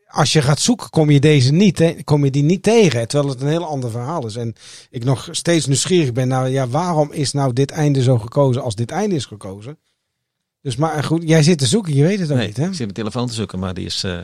als 0.08 0.32
je 0.32 0.42
gaat 0.42 0.60
zoeken, 0.60 0.90
kom 0.90 1.10
je 1.10 1.20
deze 1.20 1.52
niet, 1.52 1.78
hè, 1.78 1.96
kom 2.04 2.24
je 2.24 2.30
die 2.30 2.42
niet 2.42 2.62
tegen. 2.62 3.08
Terwijl 3.08 3.30
het 3.32 3.40
een 3.40 3.48
heel 3.48 3.66
ander 3.66 3.90
verhaal 3.90 4.26
is. 4.26 4.36
En 4.36 4.54
ik 4.90 5.04
nog 5.04 5.28
steeds 5.30 5.66
nieuwsgierig 5.66 6.12
ben 6.12 6.28
naar, 6.28 6.50
ja, 6.50 6.68
waarom 6.68 7.12
is 7.12 7.32
nou 7.32 7.52
dit 7.52 7.70
einde 7.70 8.02
zo 8.02 8.18
gekozen 8.18 8.62
als 8.62 8.74
dit 8.74 8.90
einde 8.90 9.14
is 9.14 9.24
gekozen? 9.24 9.78
Dus 10.62 10.76
maar 10.76 11.04
goed, 11.04 11.22
jij 11.28 11.42
zit 11.42 11.58
te 11.58 11.66
zoeken, 11.66 11.94
je 11.94 12.02
weet 12.02 12.18
het 12.18 12.30
ook 12.30 12.36
Nee, 12.36 12.46
niet, 12.46 12.56
hè? 12.56 12.62
ik 12.62 12.68
zit 12.68 12.78
mijn 12.78 12.92
telefoon 12.92 13.26
te 13.26 13.34
zoeken, 13.34 13.58
maar 13.58 13.74
die 13.74 13.86
is 13.86 14.04
eh, 14.04 14.18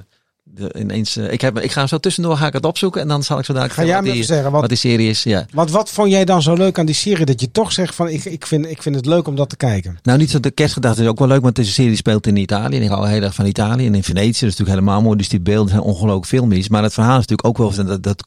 de, 0.45 0.75
ineens. 0.79 1.17
eh, 1.17 1.33
ik, 1.33 1.41
heb, 1.41 1.59
ik 1.59 1.73
ga 1.73 1.79
hem 1.79 1.89
zo 1.89 1.99
tussendoor 1.99 2.37
ga 2.37 2.47
ik 2.47 2.53
het 2.53 2.65
opzoeken 2.65 3.01
en 3.01 3.09
dan 3.09 3.23
zal 3.23 3.39
ik 3.39 3.45
zo 3.45 3.53
dadelijk 3.53 3.79
Ga 3.79 3.85
jij 3.85 4.03
wat, 4.03 4.13
die, 4.13 4.23
zeggen, 4.25 4.51
wat, 4.51 4.61
wat 4.61 4.69
die 4.69 4.79
serie 4.79 5.09
is. 5.09 5.23
Ja. 5.23 5.47
Want 5.53 5.71
wat 5.71 5.91
vond 5.91 6.11
jij 6.11 6.25
dan 6.25 6.43
zo 6.43 6.55
leuk 6.55 6.79
aan 6.79 6.87
die 6.87 6.95
serie? 6.95 7.25
Dat 7.25 7.41
je 7.41 7.51
toch 7.51 7.73
zegt 7.73 7.95
van 7.95 8.09
ik, 8.09 8.25
ik, 8.25 8.47
vind, 8.47 8.67
ik 8.67 8.83
vind 8.83 8.95
het 8.95 9.07
leuk 9.07 9.27
om 9.27 9.37
dat 9.37 9.49
te 9.49 9.57
kijken. 9.57 9.99
Nou, 10.03 10.19
niet 10.19 10.31
zo 10.31 10.41
de 10.41 10.51
kerstgedachte 10.51 11.03
is 11.03 11.09
ook 11.09 11.19
wel 11.19 11.29
leuk, 11.29 11.43
want 11.43 11.57
deze 11.57 11.73
serie 11.73 11.97
speelt 11.97 12.27
in 12.27 12.37
Italië. 12.37 12.77
En 12.77 12.83
ik 12.83 12.89
hou 12.89 13.09
heel 13.09 13.23
erg 13.23 13.35
van 13.35 13.47
Italië. 13.47 13.87
En 13.87 13.95
in 13.95 14.03
Venetië, 14.05 14.25
dat 14.27 14.35
is 14.35 14.41
natuurlijk 14.41 14.69
helemaal 14.69 15.03
mooi. 15.03 15.17
Dus 15.17 15.29
die 15.29 15.41
beelden 15.41 15.69
zijn 15.71 15.83
ongelooflijk 15.83 16.27
filmisch. 16.27 16.69
Maar 16.69 16.83
het 16.83 16.93
verhaal 16.95 17.19
is 17.19 17.27
natuurlijk 17.27 17.49
ook 17.49 17.59
wel, 17.59 17.87
dat, 17.87 18.03
dat, 18.03 18.25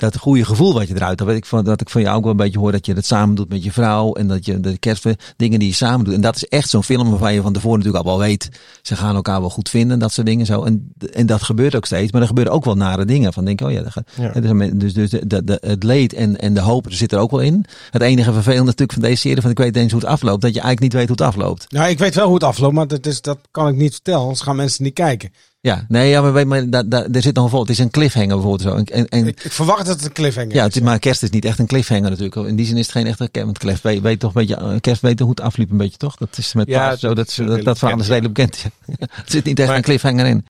dat 0.00 0.16
goede 0.18 0.44
gevoel 0.44 0.74
wat 0.74 0.88
je 0.88 0.94
eruit 0.94 1.18
had. 1.18 1.28
Weet 1.28 1.36
ik 1.36 1.44
van, 1.46 1.64
dat 1.64 1.80
ik 1.80 1.90
van 1.90 2.02
jou 2.02 2.16
ook 2.16 2.22
wel 2.22 2.30
een 2.30 2.36
beetje 2.36 2.58
hoor 2.58 2.72
dat 2.72 2.86
je 2.86 2.92
het 2.94 3.06
samen 3.06 3.34
doet 3.34 3.48
met 3.48 3.64
je 3.64 3.72
vrouw. 3.72 4.12
En 4.12 4.26
dat 4.28 4.44
je 4.46 4.60
de 4.60 4.78
kerstdingen 4.78 5.58
die 5.58 5.68
je 5.68 5.74
samen 5.74 6.04
doet. 6.04 6.14
En 6.14 6.20
dat 6.20 6.36
is 6.36 6.44
echt 6.46 6.68
zo'n 6.70 6.82
film 6.84 7.10
waarvan 7.10 7.34
je 7.34 7.42
van 7.42 7.52
tevoren 7.52 7.78
natuurlijk 7.78 8.04
al 8.06 8.10
wel 8.18 8.26
weet. 8.26 8.48
Ze 8.82 8.96
gaan 8.96 9.14
elkaar 9.14 9.40
wel 9.40 9.50
goed 9.50 9.68
vinden. 9.68 9.98
Dat 9.98 10.12
soort 10.12 10.26
dingen 10.26 10.46
zo. 10.46 10.62
En, 10.62 10.92
en 11.12 11.26
dat 11.26 11.42
gebeurt 11.42 11.74
ook 11.76 11.86
steeds. 11.86 12.12
Maar 12.12 12.20
er 12.20 12.26
gebeuren 12.26 12.52
ook 12.52 12.64
wel 12.64 12.74
nare 12.76 13.04
dingen. 13.04 13.32
Van 13.32 13.44
denk 13.44 13.60
oh 13.60 13.72
ja, 13.72 13.82
dat 13.82 13.92
gaat, 13.92 14.08
Ja. 14.16 14.68
dus, 14.70 14.92
dus 14.94 15.10
de, 15.10 15.26
de, 15.26 15.44
de- 15.44 15.58
het 15.66 15.82
leed 15.82 16.12
en, 16.12 16.38
en 16.38 16.54
de 16.54 16.60
hoop 16.60 16.86
er 16.86 16.92
zit 16.92 17.12
er 17.12 17.18
ook 17.18 17.30
wel 17.30 17.40
in. 17.40 17.64
Het 17.90 18.02
enige 18.02 18.32
vervelende 18.32 18.64
natuurlijk 18.64 18.92
van 18.92 19.02
deze 19.02 19.16
serie, 19.20 19.42
van 19.42 19.50
ik 19.50 19.58
weet 19.58 19.76
eens 19.76 19.92
hoe 19.92 20.00
het 20.00 20.10
afloopt. 20.10 20.42
Dat 20.42 20.54
je 20.54 20.60
eigenlijk 20.60 20.80
niet 20.80 20.92
weet 20.92 21.08
hoe 21.08 21.26
het 21.26 21.36
afloopt. 21.36 21.66
Nou, 21.72 21.88
ik 21.90 21.98
weet 21.98 22.14
wel 22.14 22.24
hoe 22.24 22.34
het 22.34 22.44
afloopt, 22.44 22.74
maar 22.74 22.86
dat, 22.88 23.06
is, 23.06 23.20
dat 23.20 23.38
kan 23.50 23.68
ik 23.68 23.76
niet 23.76 23.92
vertellen. 23.92 24.20
Anders 24.20 24.40
gaan 24.40 24.56
mensen 24.56 24.84
niet 24.84 24.94
kijken. 24.94 25.30
Ja, 25.62 25.84
nee, 25.88 26.08
ja, 26.10 26.20
maar, 26.30 26.46
maar 26.46 26.70
da, 26.70 26.82
da, 26.82 27.06
er 27.12 27.22
zit 27.22 27.34
nog 27.34 27.44
een 27.44 27.50
vol. 27.50 27.60
Het 27.60 27.70
is 27.70 27.78
een 27.78 27.90
cliffhanger 27.90 28.28
bijvoorbeeld 28.34 28.60
zo. 28.62 28.94
En, 28.94 29.08
en, 29.08 29.26
Ik, 29.26 29.44
ik 29.44 29.52
verwacht 29.52 29.86
dat 29.86 29.96
het 29.96 30.04
een 30.04 30.12
cliffhanger 30.12 30.54
ja, 30.54 30.66
is. 30.66 30.74
is- 30.76 30.82
maar 30.82 30.98
kerst 30.98 31.22
is 31.22 31.30
niet 31.30 31.44
echt 31.44 31.58
een 31.58 31.66
cliffhanger 31.66 32.10
natuurlijk. 32.10 32.48
In 32.48 32.56
die 32.56 32.66
zin 32.66 32.76
is 32.76 32.82
het 32.86 32.92
geen 32.96 33.06
echte 33.06 33.28
kerst. 33.30 33.46
Want 33.46 33.58
kerst 33.58 33.82
weet, 33.82 34.00
weet 34.00 34.20
toch 34.20 34.34
een 34.34 34.40
beetje, 34.46 34.56
eh, 34.56 34.80
kerst 34.80 35.02
weet 35.02 35.20
hoe 35.20 35.30
het 35.30 35.40
afliep 35.40 35.70
een 35.70 35.76
beetje 35.76 35.96
toch? 35.96 36.16
Dat 36.16 36.38
is 36.38 36.52
met 36.52 36.68
Ja, 36.68 36.88
paas 36.88 37.00
zo. 37.00 37.14
Dat, 37.14 37.34
dat 37.36 37.64
dat, 37.64 37.78
verhaal 37.78 37.98
is 38.00 38.08
redelijk 38.08 38.34
bekend. 38.34 38.58
ja. 38.86 38.94
er 39.00 39.22
zit 39.26 39.44
niet 39.44 39.58
echt 39.58 39.68
Maar- 39.68 39.76
een 39.76 39.82
cliffhanger 39.82 40.26
in. 40.26 40.44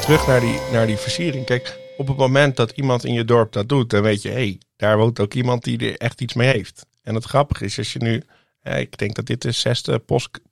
terug 0.00 0.26
naar 0.26 0.40
die, 0.40 0.58
naar 0.72 0.86
die 0.86 0.96
versiering. 0.96 1.44
Kijk, 1.44 1.78
op 1.96 2.08
het 2.08 2.16
moment 2.16 2.56
dat 2.56 2.70
iemand 2.70 3.04
in 3.04 3.12
je 3.12 3.24
dorp 3.24 3.52
dat 3.52 3.68
doet, 3.68 3.90
dan 3.90 4.02
weet 4.02 4.22
je, 4.22 4.28
hé, 4.28 4.34
hey, 4.34 4.58
daar 4.76 4.98
woont 4.98 5.20
ook 5.20 5.34
iemand 5.34 5.64
die 5.64 5.78
er 5.78 5.96
echt 5.96 6.20
iets 6.20 6.34
mee 6.34 6.48
heeft. 6.52 6.86
En 7.10 7.16
het 7.16 7.24
grappige 7.24 7.64
is, 7.64 7.78
als 7.78 7.92
je 7.92 7.98
nu, 7.98 8.22
eh, 8.60 8.78
ik 8.80 8.98
denk 8.98 9.14
dat 9.14 9.26
dit 9.26 9.42
de 9.42 9.52
zesde 9.52 10.02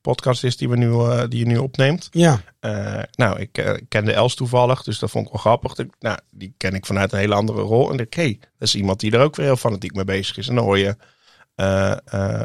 podcast 0.00 0.44
is 0.44 0.56
die, 0.56 0.68
we 0.68 0.76
nu, 0.76 0.90
eh, 0.90 1.22
die 1.28 1.38
je 1.38 1.46
nu 1.46 1.56
opneemt. 1.56 2.08
Ja, 2.10 2.40
Eh, 2.60 3.02
nou, 3.12 3.40
ik 3.40 3.58
eh, 3.58 3.74
kende 3.88 4.12
Els 4.12 4.34
toevallig, 4.34 4.82
dus 4.82 4.98
dat 4.98 5.10
vond 5.10 5.26
ik 5.26 5.32
wel 5.32 5.40
grappig. 5.40 5.86
Nou, 6.00 6.18
die 6.30 6.54
ken 6.56 6.74
ik 6.74 6.86
vanuit 6.86 7.12
een 7.12 7.18
hele 7.18 7.34
andere 7.34 7.60
rol. 7.60 7.92
En 7.92 7.98
ik, 7.98 8.14
hé, 8.14 8.22
hey, 8.22 8.38
dat 8.40 8.68
is 8.68 8.74
iemand 8.74 9.00
die 9.00 9.12
er 9.12 9.20
ook 9.20 9.36
weer 9.36 9.46
heel 9.46 9.56
fanatiek 9.56 9.94
mee 9.94 10.04
bezig 10.04 10.36
is. 10.36 10.48
En 10.48 10.54
dan 10.54 10.64
hoor 10.64 10.78
je 10.78 10.96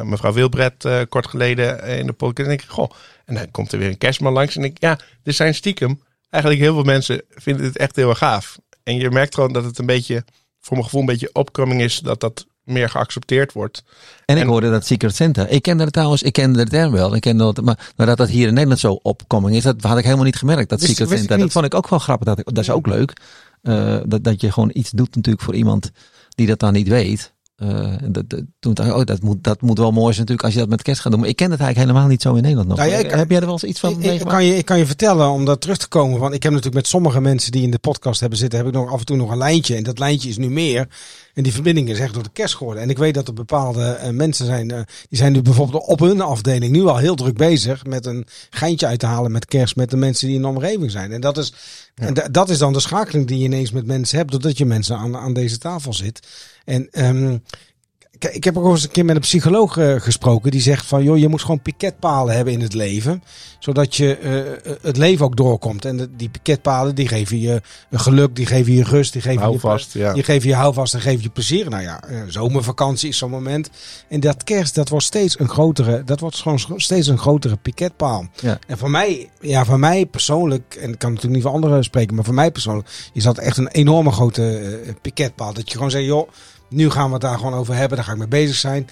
mevrouw 0.04 0.34
Wilbred 0.34 1.08
kort 1.10 1.28
geleden 1.28 1.84
in 1.84 2.06
de 2.06 2.14
podcast. 2.14 2.50
En 2.50 2.56
denk 2.56 2.62
ik, 2.62 2.70
goh, 2.70 2.92
en 3.26 3.36
dan 3.36 3.52
komt 3.52 3.72
er 3.72 3.80
weer 3.80 3.90
een 3.90 3.98
kerstman 3.98 4.34
langs. 4.34 4.56
En 4.56 4.64
ik, 4.64 4.82
ja, 4.82 5.00
er 5.24 5.34
zijn 5.34 5.56
stiekem 5.56 6.02
eigenlijk 6.30 6.64
heel 6.64 6.74
veel 6.74 6.84
mensen 6.84 7.22
vinden 7.30 7.66
het 7.66 7.78
echt 7.78 7.96
heel 7.96 8.10
erg 8.10 8.18
gaaf. 8.18 8.58
En 8.84 8.96
je 8.96 9.10
merkt 9.10 9.34
gewoon 9.34 9.54
dat 9.54 9.64
het 9.64 9.78
een 9.78 9.86
beetje, 9.86 10.24
voor 10.60 10.74
mijn 10.74 10.84
gevoel, 10.84 11.00
een 11.00 11.06
beetje 11.08 11.34
opkoming 11.34 11.82
is 11.82 12.00
dat 12.00 12.20
dat 12.20 12.46
meer 12.64 12.90
geaccepteerd 12.90 13.54
wordt. 13.54 13.84
En 14.26 14.36
ik 14.36 14.42
En- 14.42 14.48
hoorde 14.48 14.70
dat 14.70 14.86
Secret 14.86 15.16
Santa. 15.16 15.48
Ik 15.48 15.62
kende 15.62 15.84
het 15.84 15.94
trouwens, 15.94 16.24
ik 16.24 16.34
kende 16.34 16.64
de 16.64 16.70
term 16.70 16.92
wel. 16.92 17.16
Ik 17.16 17.22
kende 17.22 17.44
dat, 17.44 17.62
maar, 17.62 17.92
maar 17.96 18.08
dat 18.08 18.18
dat 18.18 18.30
hier 18.30 18.48
in 18.48 18.54
Nederland 18.54 18.80
zo 18.80 19.00
opkoming 19.02 19.56
is, 19.56 19.64
dat 19.64 19.82
had 19.82 19.98
ik 19.98 20.04
helemaal 20.04 20.26
niet 20.26 20.36
gemerkt. 20.36 20.70
Dat 20.70 20.80
Wist- 20.80 20.92
Secret 20.92 21.10
wist 21.10 21.22
Santa. 21.26 21.38
Dat 21.44 21.52
vond 21.52 21.66
ik 21.66 21.74
ook 21.74 21.90
wel 21.90 22.00
grappig. 22.00 22.28
Dat, 22.28 22.40
ik- 22.40 22.46
dat 22.54 22.64
is 22.64 22.70
ook 22.70 22.88
leuk. 22.88 23.14
Eh, 23.62 23.98
dat, 24.06 24.24
dat 24.24 24.42
je 24.42 24.52
gewoon 24.52 24.72
iets 24.74 24.92
doet 24.92 25.16
natuurlijk 25.16 25.44
voor 25.44 25.56
iemand 25.56 25.92
die 26.30 26.48
dat 26.48 26.60
dan 26.60 26.74
niet 26.74 26.88
weet. 26.88 27.32
Eh, 27.56 27.94
dat, 28.08 28.30
dat, 28.30 28.42
toen 28.60 28.74
dacht 28.74 28.90
ik, 28.90 28.96
oh, 28.96 29.04
dat 29.06 29.22
moet, 29.22 29.44
dat 29.44 29.62
moet 29.62 29.78
wel 29.78 29.92
mooi 29.92 30.14
zijn 30.14 30.18
natuurlijk 30.20 30.44
als 30.44 30.54
je 30.54 30.60
dat 30.60 30.70
met 30.70 30.82
kerst 30.82 31.02
gaat 31.02 31.12
doen. 31.12 31.22
Maar 31.22 31.30
ik 31.30 31.36
ken 31.36 31.52
het 31.52 31.60
eigenlijk 31.60 31.90
helemaal 31.90 32.12
niet 32.12 32.22
zo 32.22 32.34
in 32.36 32.42
Nederland 32.42 32.68
nog. 32.68 32.78
Nou 32.78 32.90
ja, 32.90 32.98
ik- 32.98 33.12
Heb 33.12 33.30
jij 33.30 33.40
er 33.40 33.44
wel 33.46 33.54
eens 33.54 33.64
iets 33.64 33.80
van 33.80 34.02
ik, 34.02 34.20
kan 34.20 34.46
je, 34.46 34.56
ik 34.58 34.66
kan 34.66 34.78
je 34.78 34.86
vertellen, 34.86 35.30
om 35.30 35.46
daar 35.46 35.58
terug 35.58 35.78
te 35.78 35.88
komen. 35.88 36.20
Want 36.20 36.34
ik 36.34 36.44
heb 36.44 36.52
natuurlijk 36.52 36.82
met 36.82 36.88
sommige 36.92 37.22
mensen 37.22 37.52
die 37.52 37.64
in 37.64 37.72
de 37.72 37.80
podcast 37.80 38.20
hebben 38.20 38.38
zitten, 38.40 38.60
heb 38.60 38.68
ik 38.68 38.74
nog 38.74 38.92
af 38.92 39.00
en 39.00 39.06
toe 39.06 39.18
nog 39.18 39.32
een 39.32 39.38
lijntje. 39.38 39.76
En 39.76 39.84
dat 39.84 40.00
lijntje 40.00 40.30
is 40.30 40.38
nu 40.38 40.50
meer. 40.50 40.88
En 41.34 41.44
die 41.44 41.54
verbinding 41.54 41.90
is 41.90 42.00
echt 42.00 42.14
door 42.14 42.24
de 42.24 42.30
kerst 42.34 42.56
geworden. 42.56 42.84
En 42.84 42.90
ik 42.90 42.98
weet 42.98 43.14
dat 43.14 43.28
er 43.28 43.34
bepaalde 43.34 43.84
eh, 43.86 44.10
mensen 44.10 44.46
zijn, 44.46 44.72
eh, 44.72 44.82
die 45.10 45.18
zijn 45.18 45.32
nu 45.34 45.42
bijvoorbeeld 45.42 45.86
op 45.86 46.00
hun 46.00 46.22
afdeling 46.22 46.72
nu 46.72 46.86
al 46.86 46.98
heel 46.98 47.16
druk 47.16 47.38
bezig 47.38 47.86
met 47.86 48.06
een 48.06 48.26
geintje 48.50 48.86
uit 48.88 49.00
te 49.00 49.06
halen 49.06 49.32
met 49.32 49.46
kerst 49.46 49.76
met 49.76 49.90
de 49.90 49.98
mensen 49.98 50.28
die 50.28 50.36
in 50.36 50.42
de 50.42 50.48
omgeving 50.48 50.92
zijn. 50.92 51.12
En 51.12 51.22
dat 51.22 51.38
is, 51.38 51.54
en 51.96 52.14
da- 52.14 52.28
dat 52.28 52.50
is 52.50 52.58
dan 52.58 52.74
de 52.74 52.80
schakeling 52.80 53.28
die 53.28 53.38
je 53.38 53.44
ineens 53.46 53.72
met 53.72 53.86
mensen 53.86 54.18
hebt, 54.18 54.32
doordat 54.32 54.58
je 54.58 54.66
mensen 54.66 54.98
aan, 54.98 55.18
aan 55.18 55.34
deze 55.34 55.58
tafel 55.58 55.94
zit. 55.94 56.28
En 56.66 56.88
ehm, 56.92 57.38
Ik 58.32 58.44
heb 58.44 58.58
ook 58.58 58.66
eens 58.72 58.84
een 58.84 58.92
keer 58.92 59.06
met 59.06 59.16
een 59.16 59.22
psycholoog 59.22 59.78
eh, 59.78 59.96
gesproken. 60.02 60.52
Die 60.52 60.62
zegt 60.62 60.86
van, 60.86 61.04
joh, 61.04 61.18
je 61.18 61.28
moet 61.28 61.42
gewoon 61.42 61.62
piketpalen 61.62 62.36
hebben 62.36 62.54
in 62.54 62.62
het 62.62 62.74
leven. 62.74 63.24
Zodat 63.60 63.96
je 63.96 64.18
eh, 64.18 64.74
het 64.82 64.98
leven 64.98 65.26
ook 65.26 65.36
doorkomt. 65.38 65.86
En 65.86 65.98
de- 65.98 66.16
die 66.16 66.30
piketpalen, 66.30 66.96
die 66.96 67.08
geven 67.08 67.40
je 67.40 67.62
geluk, 67.92 68.36
die 68.36 68.46
geven 68.46 68.74
je 68.74 68.84
rust, 68.84 69.14
die 69.14 69.22
geven 69.22 69.42
Hou 69.42 69.54
je 69.54 69.60
vast, 69.60 69.94
ja. 69.94 70.14
Die 70.14 70.24
geven 70.24 70.50
je 70.50 70.56
houvast 70.56 70.94
en 70.94 71.02
geven 71.02 71.24
je 71.24 71.30
plezier. 71.30 71.70
Nou 71.70 71.84
ja, 71.84 72.04
eh, 72.04 72.18
zomervakantie 72.28 73.10
is 73.10 73.18
zo'n 73.18 73.30
moment. 73.30 73.70
En 74.10 74.20
dat 74.20 74.44
kerst, 74.44 74.76
dat 74.76 74.90
wordt 74.90 75.06
steeds 75.06 75.40
een 75.40 75.50
grotere, 75.50 76.04
dat 76.04 76.20
wordt 76.20 76.36
gewoon 76.36 76.60
steeds 76.76 77.08
een 77.08 77.18
grotere 77.18 77.56
piketpaal. 77.56 78.26
Ja. 78.42 78.60
En 78.68 78.78
voor 78.78 78.90
mij, 78.92 79.30
ja, 79.42 79.66
voor 79.66 79.80
mij 79.80 80.06
persoonlijk, 80.06 80.76
en 80.82 80.90
ik 80.92 81.00
kan 81.00 81.10
natuurlijk 81.10 81.36
niet 81.36 81.44
voor 81.44 81.54
anderen 81.54 81.84
spreken, 81.84 82.16
maar 82.16 82.26
voor 82.26 82.34
mij 82.34 82.52
persoonlijk 82.52 82.88
is 83.14 83.24
dat 83.24 83.38
echt 83.38 83.58
een 83.58 83.68
enorme 83.68 84.12
grote 84.12 84.58
eh, 84.58 84.94
piketpaal. 85.02 85.54
Dat 85.54 85.68
je 85.70 85.76
gewoon 85.76 85.92
zegt, 85.92 86.06
joh, 86.06 86.30
nu 86.74 86.90
gaan 86.90 87.08
we 87.08 87.14
het 87.14 87.22
daar 87.22 87.38
gewoon 87.38 87.54
over 87.54 87.76
hebben, 87.76 87.98
daar 87.98 88.06
ga 88.06 88.12
ik 88.12 88.18
mee 88.18 88.28
bezig 88.28 88.56
zijn. 88.56 88.88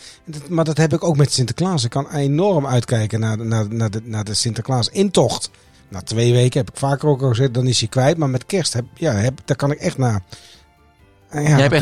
Maar 0.49 0.65
dat 0.65 0.77
heb 0.77 0.93
ik 0.93 1.03
ook 1.03 1.17
met 1.17 1.31
Sinterklaas. 1.33 1.83
Ik 1.83 1.89
kan 1.89 2.09
enorm 2.11 2.65
uitkijken 2.67 3.19
naar, 3.19 3.37
de- 3.37 3.43
naar, 3.43 3.65
naar, 3.69 3.91
de, 3.91 4.01
naar 4.03 4.23
de 4.23 4.33
Sinterklaas 4.33 4.89
intocht. 4.89 5.49
Na 5.89 6.01
twee 6.01 6.31
weken 6.33 6.59
heb 6.59 6.69
ik 6.69 6.77
vaker 6.77 7.07
ook 7.09 7.21
al 7.21 7.29
gezegd, 7.29 7.53
dan 7.53 7.67
is 7.67 7.79
hij 7.79 7.89
kwijt. 7.89 8.17
Maar 8.17 8.29
met 8.29 8.45
kerst, 8.45 8.73
heb, 8.73 8.85
ja, 8.93 9.11
heb, 9.13 9.39
daar 9.45 9.57
kan 9.57 9.71
ik 9.71 9.79
echt 9.79 9.97
naar. 9.97 10.21
eh, 11.29 11.41
Ja, 11.43 11.49
Jij 11.49 11.61
hebt 11.61 11.73
echt 11.73 11.81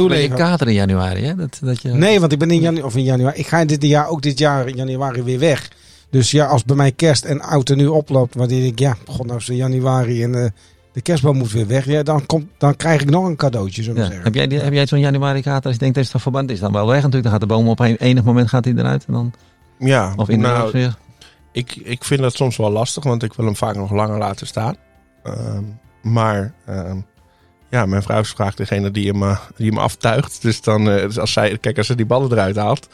een 0.62 0.67
in 0.67 0.73
januari, 0.73 1.23
hè? 1.25 1.35
Dat, 1.35 1.57
dat 1.62 1.81
je... 1.81 1.89
Nee, 1.89 2.19
want 2.19 2.31
ik 2.31 2.39
ben 2.39 2.51
in 2.51 2.59
januari, 2.62 2.85
of 2.88 2.95
in 2.95 3.03
januari. 3.03 3.39
Ik 3.39 3.47
ga 3.47 3.65
dit 3.65 3.83
jaar 3.83 4.07
ook 4.07 4.21
dit 4.21 4.38
jaar 4.39 4.67
in 4.67 4.75
januari 4.75 5.21
weer 5.23 5.39
weg. 5.39 5.71
Dus 6.09 6.31
ja, 6.31 6.45
als 6.45 6.63
bij 6.63 6.75
mij 6.75 6.91
kerst 6.91 7.25
en 7.25 7.41
oud 7.41 7.69
er 7.69 7.75
nu 7.75 7.88
oploopt, 7.88 8.35
wanneer 8.35 8.65
ik 8.65 8.79
ja, 8.79 8.97
god 9.07 9.25
nou 9.25 9.38
is 9.39 9.45
januari 9.47 10.23
en 10.23 10.43
eh, 10.43 10.49
de 10.93 11.02
kerstboom 11.02 11.38
moet 11.38 11.52
weer 11.52 11.67
weg, 11.67 11.86
ja, 11.86 12.04
dan 12.04 12.25
komt, 12.25 12.45
dan 12.58 12.75
krijg 12.75 13.02
ik 13.02 13.10
nog 13.10 13.25
een 13.25 13.36
cadeautje, 13.36 13.93
we 13.93 13.99
Ja. 13.99 14.06
zeggen. 14.06 14.23
Heb 14.23 14.36
jij, 14.36 14.47
die- 14.47 14.60
heb 14.60 14.73
jij 14.73 14.86
zo'n 14.88 14.99
januari 14.99 15.41
kater 15.41 15.63
als 15.63 15.73
je 15.73 15.80
denkt 15.80 15.95
dat 15.95 16.04
is 16.04 16.10
toch 16.10 16.21
verband 16.21 16.52
is 16.52 16.60
dan 16.60 16.71
wel 16.71 16.86
weg 16.88 16.95
natuurlijk. 16.95 17.23
Dan 17.23 17.32
gaat 17.32 17.41
de 17.41 17.47
boom 17.47 17.67
op 17.67 17.80
een 17.80 17.95
enig 17.95 18.23
moment 18.23 18.49
gaat 18.49 18.65
hij 18.65 18.73
eruit 18.78 19.06
en 19.06 19.13
dan 19.13 19.34
Ja, 19.80 20.13
of 20.15 20.30
in 20.30 20.41
de 20.41 20.47
nou, 20.47 20.71
weer. 20.71 20.97
ik, 21.52 21.75
ik 21.75 22.04
vind 22.04 22.21
dat 22.21 22.36
soms 22.36 22.58
wel 22.58 22.69
lastig, 22.71 23.04
want 23.04 23.23
ik 23.23 23.34
wil 23.34 23.45
hem 23.45 23.56
vaak 23.56 23.75
nog 23.75 23.91
langer 23.91 24.17
laten 24.17 24.47
staan. 24.47 24.75
Ehm, 25.23 25.63
maar 26.02 26.54
ehm, 26.65 26.97
ja, 27.69 27.86
mijn 27.86 28.02
vrouw 28.04 28.19
is 28.19 28.30
vaak 28.30 28.58
degene 28.58 28.91
die 28.91 29.12
hem, 29.12 29.23
eh, 29.23 29.39
die 29.58 29.67
hem 29.69 29.78
aftuigt. 29.78 30.41
Dus 30.41 30.62
dan, 30.62 30.89
eh, 30.89 31.02
dus 31.02 31.19
als 31.19 31.34
zij, 31.34 31.58
kijk, 31.58 31.78
als 31.78 31.88
ze 31.88 31.95
die 31.95 32.06
ballen 32.06 32.32
eruit 32.32 32.56
haalt, 32.56 32.88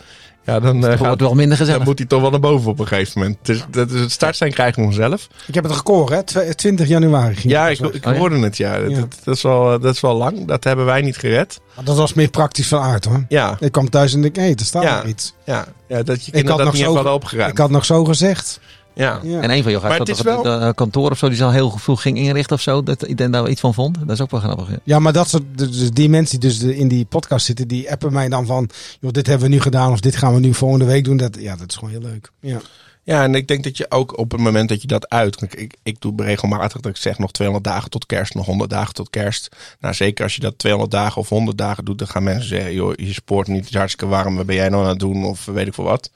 ja, 0.46 0.60
dan, 0.60 0.76
eh, 0.84 0.90
Het 0.90 0.98
gaat, 0.98 1.06
wordt 1.08 1.22
wel 1.22 1.34
minder 1.34 1.58
gezellig. 1.58 1.78
dan 1.80 1.88
moet 1.90 1.98
hij 1.98 2.08
toch 2.08 2.22
wel 2.22 2.30
naar 2.30 2.40
boven 2.40 2.72
op 2.72 2.80
een 2.80 2.88
gegeven 2.88 3.20
moment. 3.22 3.38
Dus 3.42 3.66
dat 3.70 3.92
is 3.92 4.00
het 4.00 4.12
startsein 4.12 4.52
krijgen 4.52 4.88
we 4.88 4.94
zelf. 4.94 5.28
Ik 5.48 5.54
heb 5.54 5.64
het 5.64 5.74
record, 5.74 6.10
hè? 6.10 6.24
Tw- 6.24 6.40
20 6.56 6.88
januari 6.88 7.36
ging 7.36 7.54
Ja, 7.54 7.68
het 7.70 7.80
ik, 7.80 7.94
ik 7.94 8.06
Oh 8.06 8.14
ja? 8.14 8.20
hoorde 8.20 8.40
het, 8.40 8.58
ja. 8.58 8.80
Dat, 8.80 8.90
Ja. 8.92 9.00
dat, 9.00 9.16
dat 9.24 9.36
is 9.36 9.42
wel, 9.42 9.74
eh, 9.74 9.82
dat 9.82 9.94
is 9.96 10.02
wel 10.02 10.16
lang. 10.16 10.48
Dat 10.48 10.64
hebben 10.64 10.86
wij 10.86 11.02
niet 11.02 11.18
gered. 11.18 11.60
Maar 11.76 11.86
dat 11.86 11.98
was 11.98 12.14
meer 12.14 12.30
praktisch 12.30 12.68
van 12.68 12.82
aard, 12.82 13.06
hoor. 13.06 13.26
Ja, 13.30 13.58
Ik 13.60 13.72
kwam 13.72 13.90
thuis 13.90 14.14
en 14.14 14.22
dacht, 14.22 14.36
hé, 14.36 14.42
hey, 14.42 14.56
er 14.56 14.66
staat 14.66 14.84
Ja. 14.84 14.96
nog 14.96 15.06
iets. 15.06 15.34
ja, 15.46 15.66
ja 15.88 16.04
dat 16.04 16.06
je 16.06 16.12
had 16.12 16.32
kinderen 16.32 16.58
dat 16.58 16.66
nog 16.66 16.74
niet 16.74 16.84
zo 16.84 16.94
hadden 16.96 17.14
opgeruimd. 17.14 17.52
Ik 17.52 17.58
had 17.58 17.70
nog 17.70 17.86
zo 17.86 18.06
gezegd. 18.06 18.60
Ja. 18.96 19.20
Ja. 19.24 19.42
En 19.42 19.50
een 19.50 19.64
van 19.64 19.72
je 19.72 19.80
Maar 19.82 19.92
gaat 19.92 20.08
het 20.08 20.22
wel- 20.22 20.46
eh, 20.46 20.70
kantoor 20.76 21.12
of 21.12 21.18
zo 21.18 21.28
die 21.28 21.38
zal 21.38 21.52
heel 21.52 21.70
vroeg 21.78 22.02
ging 22.02 22.18
inrichten 22.18 22.56
of 22.56 22.62
zo. 22.62 22.84
Dat 22.84 23.02
iedereen 23.02 23.32
daar 23.32 23.42
wel 23.42 23.52
iets 23.52 23.62
van 23.62 23.74
vond. 23.74 23.98
Dat 24.00 24.10
is 24.10 24.22
ook 24.22 24.32
wel 24.32 24.40
grappig. 24.40 24.70
Ja. 24.70 24.78
Ja, 24.84 25.00
maar 25.00 25.14
dat 25.14 25.30
soort, 25.30 25.44
dus 25.56 25.92
die 25.92 26.10
mensen 26.10 26.40
die 26.40 26.50
dus 26.50 26.62
in 26.64 26.88
die 26.88 27.06
podcast 27.06 27.46
zitten, 27.46 27.68
die 27.68 27.92
appen 27.92 28.14
mij 28.14 28.30
dan 28.30 28.46
van, 28.46 28.70
joh, 29.00 29.12
dit 29.12 29.28
hebben 29.28 29.48
we 29.48 29.54
nu 29.54 29.62
gedaan 29.62 29.92
of 29.92 30.00
dit 30.00 30.16
gaan 30.16 30.34
we 30.34 30.40
nu 30.40 30.54
volgende 30.54 30.86
week 30.86 31.04
doen. 31.04 31.18
Dat, 31.18 31.38
ja, 31.40 31.56
dat 31.56 31.70
is 31.70 31.76
gewoon 31.76 31.90
heel 31.90 32.02
leuk. 32.02 32.32
Ja. 32.40 32.62
Ja, 33.04 33.24
en 33.24 33.36
ik 33.36 33.48
denk 33.48 33.64
dat 33.64 33.78
je 33.78 33.92
ook 33.92 34.18
op 34.18 34.32
het 34.32 34.42
moment 34.42 34.70
dat 34.70 34.82
je 34.82 34.88
dat 34.88 35.10
uit. 35.10 35.42
Ik, 35.42 35.54
ik, 35.56 35.76
ik 35.84 36.02
doe 36.02 36.14
regelmatig 36.24 36.82
dat 36.82 36.92
ik 36.92 36.98
zeg 36.98 37.18
nog 37.18 37.32
200 37.32 37.68
dagen 37.74 37.90
tot 37.90 38.06
kerst, 38.06 38.34
nog 38.34 38.46
100 38.46 38.70
dagen 38.70 38.94
tot 38.94 39.10
kerst. 39.10 39.56
Nou, 39.80 39.94
zeker 39.94 40.24
als 40.24 40.36
je 40.36 40.42
dat 40.42 40.58
200 40.58 40.92
dagen 40.94 41.22
of 41.22 41.30
100 41.30 41.58
dagen 41.58 41.86
doet, 41.86 41.98
dan 41.98 42.08
gaan 42.08 42.24
mensen 42.24 42.48
zeggen: 42.48 42.74
joh, 42.74 42.94
je 42.96 43.14
spoort 43.14 43.48
niet, 43.48 43.60
het 43.60 43.70
is 43.70 43.76
hartstikke 43.76 44.08
warm, 44.14 44.36
wat 44.36 44.46
ben 44.46 44.56
jij 44.56 44.70
nou 44.70 44.84
aan 44.84 44.90
het 44.90 45.00
doen? 45.00 45.24
Of 45.26 45.46
weet 45.46 45.68
ik 45.68 45.74
veel 45.74 45.84
wat. 45.84 46.12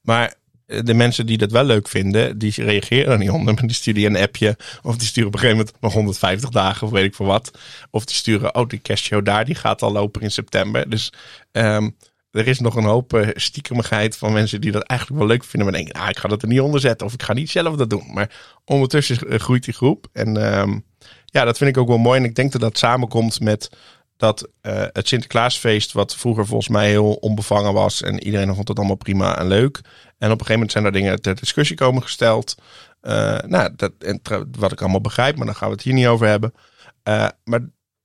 Maar 0.00 0.34
de 0.68 0.94
mensen 0.94 1.26
die 1.26 1.38
dat 1.38 1.50
wel 1.50 1.64
leuk 1.64 1.88
vinden, 1.88 2.38
die 2.38 2.52
reageren 2.56 3.12
er 3.12 3.18
niet 3.18 3.30
onder. 3.30 3.54
Maar 3.54 3.66
die 3.66 3.74
sturen 3.74 4.04
een 4.04 4.22
appje. 4.22 4.56
Of 4.82 4.96
die 4.96 5.06
sturen 5.06 5.28
op 5.28 5.34
een 5.34 5.40
gegeven 5.40 5.60
moment 5.60 5.80
nog 5.80 5.92
150 5.92 6.50
dagen 6.50 6.86
of 6.86 6.92
weet 6.92 7.04
ik 7.04 7.14
veel 7.14 7.26
wat. 7.26 7.50
Of 7.90 8.04
die 8.04 8.16
sturen, 8.16 8.54
oh, 8.54 8.68
die 8.68 8.78
kerstshow 8.78 9.24
daar, 9.24 9.44
die 9.44 9.54
gaat 9.54 9.82
al 9.82 9.92
lopen 9.92 10.22
in 10.22 10.30
september. 10.30 10.90
Dus 10.90 11.12
ehm, 11.52 11.88
er 12.30 12.46
is 12.48 12.60
nog 12.60 12.76
een 12.76 12.84
hoop 12.84 13.14
eh, 13.14 13.28
stiekemigheid 13.34 14.16
van 14.16 14.32
mensen 14.32 14.60
die 14.60 14.72
dat 14.72 14.82
eigenlijk 14.82 15.20
wel 15.20 15.28
leuk 15.28 15.44
vinden. 15.44 15.70
Maar 15.70 15.80
denken, 15.80 16.00
ah, 16.00 16.08
ik 16.08 16.18
ga 16.18 16.28
dat 16.28 16.42
er 16.42 16.48
niet 16.48 16.60
onder 16.60 16.80
zetten. 16.80 17.06
Of 17.06 17.12
ik 17.12 17.22
ga 17.22 17.32
niet 17.32 17.50
zelf 17.50 17.76
dat 17.76 17.90
doen. 17.90 18.12
Maar 18.12 18.30
ondertussen 18.64 19.18
eh, 19.28 19.38
groeit 19.38 19.64
die 19.64 19.74
groep. 19.74 20.06
En 20.12 20.52
ehm, 20.52 20.78
ja, 21.24 21.44
dat 21.44 21.58
vind 21.58 21.70
ik 21.70 21.76
ook 21.76 21.88
wel 21.88 21.98
mooi. 21.98 22.18
En 22.18 22.24
ik 22.24 22.34
denk 22.34 22.52
dat 22.52 22.60
dat 22.60 22.78
samenkomt 22.78 23.40
met 23.40 23.70
dat 24.18 24.48
eh, 24.60 24.84
het 24.92 25.08
Sinterklaasfeest, 25.08 25.92
wat 25.92 26.16
vroeger 26.16 26.46
volgens 26.46 26.68
mij 26.68 26.88
heel 26.88 27.12
onbevangen 27.12 27.72
was. 27.72 28.02
En 28.02 28.22
iedereen 28.24 28.54
vond 28.54 28.68
het 28.68 28.78
allemaal 28.78 28.96
prima 28.96 29.38
en 29.38 29.46
leuk. 29.46 29.80
En 30.18 30.30
op 30.30 30.40
een 30.40 30.46
gegeven 30.46 30.52
moment 30.52 30.72
zijn 30.72 30.84
er 30.84 30.92
dingen 30.92 31.20
ter 31.20 31.34
discussie 31.34 31.76
komen 31.76 32.02
gesteld. 32.02 32.54
Eh, 33.00 33.38
nou, 33.46 33.70
dat, 33.76 33.92
en 33.98 34.20
wat 34.58 34.72
ik 34.72 34.80
allemaal 34.80 35.00
begrijp, 35.00 35.36
maar 35.36 35.46
daar 35.46 35.54
gaan 35.54 35.68
we 35.68 35.74
het 35.74 35.84
hier 35.84 35.94
niet 35.94 36.06
over 36.06 36.26
hebben. 36.26 36.54
Eh, 37.02 37.28
maar 37.44 37.60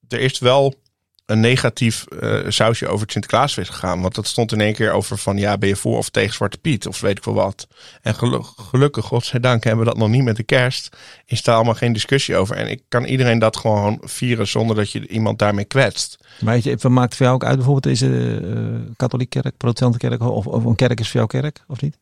er 0.08 0.20
is 0.20 0.40
wel 0.40 0.82
een 1.26 1.40
negatief 1.40 2.06
eh, 2.06 2.40
sausje 2.48 2.88
over 2.88 3.02
het 3.02 3.12
Sinterklaasfeest 3.12 3.70
gegaan. 3.70 4.02
Want 4.02 4.16
dat 4.16 4.28
stond 4.28 4.52
in 4.52 4.62
één 4.62 4.74
keer 4.74 4.92
over 4.92 5.18
van 5.18 5.38
ja, 5.38 5.58
ben 5.58 5.70
je 5.70 5.76
voor 5.76 5.98
of 5.98 6.10
tegen 6.10 6.34
Zwarte 6.34 6.58
Piet 6.58 6.88
of 6.88 7.00
weet 7.00 7.18
ik 7.18 7.24
wel 7.24 7.34
wat. 7.34 7.68
En 8.02 8.16
gelu- 8.16 8.44
gelukkig, 8.56 9.06
godzijdank, 9.06 9.64
hebben 9.64 9.86
we 9.86 9.92
dat 9.92 10.00
nog 10.00 10.10
niet 10.10 10.24
met 10.24 10.36
de 10.36 10.44
kerst. 10.44 10.98
Is 11.26 11.44
daar 11.44 11.56
allemaal 11.56 11.74
geen 11.74 11.94
discussie 11.94 12.36
over. 12.36 12.56
En 12.56 12.70
ik 12.70 12.82
kan 12.88 13.04
iedereen 13.04 13.40
dat 13.40 13.58
gewoon 13.58 14.02
vieren 14.02 14.48
zonder 14.48 14.76
dat 14.76 14.92
je 14.92 15.08
iemand 15.08 15.40
daarmee 15.40 15.66
kwetst. 15.66 16.18
Maar 16.40 16.54
weet 16.54 16.64
je, 16.64 16.90
maakt 16.90 17.16
voor 17.16 17.26
jou 17.26 17.38
ook 17.38 17.46
uit 17.46 17.56
bijvoorbeeld 17.56 17.84
deze 17.84 18.40
eh 18.44 18.96
katholiek 18.96 19.30
kerk, 19.30 19.58
protestante 19.58 19.98
kerk 19.98 20.22
of, 20.22 20.48
of 20.48 20.64
een 20.64 20.76
kerk 20.76 21.00
is 21.00 21.10
voor 21.10 21.16
jou 21.16 21.42
kerk 21.42 21.64
of 21.68 21.82
niet? 21.82 21.98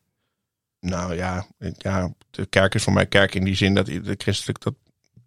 Nou 0.82 1.14
ja, 1.14 1.46
ja, 1.78 2.14
de 2.30 2.46
kerk 2.46 2.74
is 2.74 2.82
voor 2.82 2.92
mij 2.92 3.06
kerk 3.06 3.34
in 3.34 3.44
die 3.44 3.54
zin 3.54 3.74
dat 3.74 3.86
de 3.86 4.14
christelijk 4.18 4.60
dat. 4.60 4.74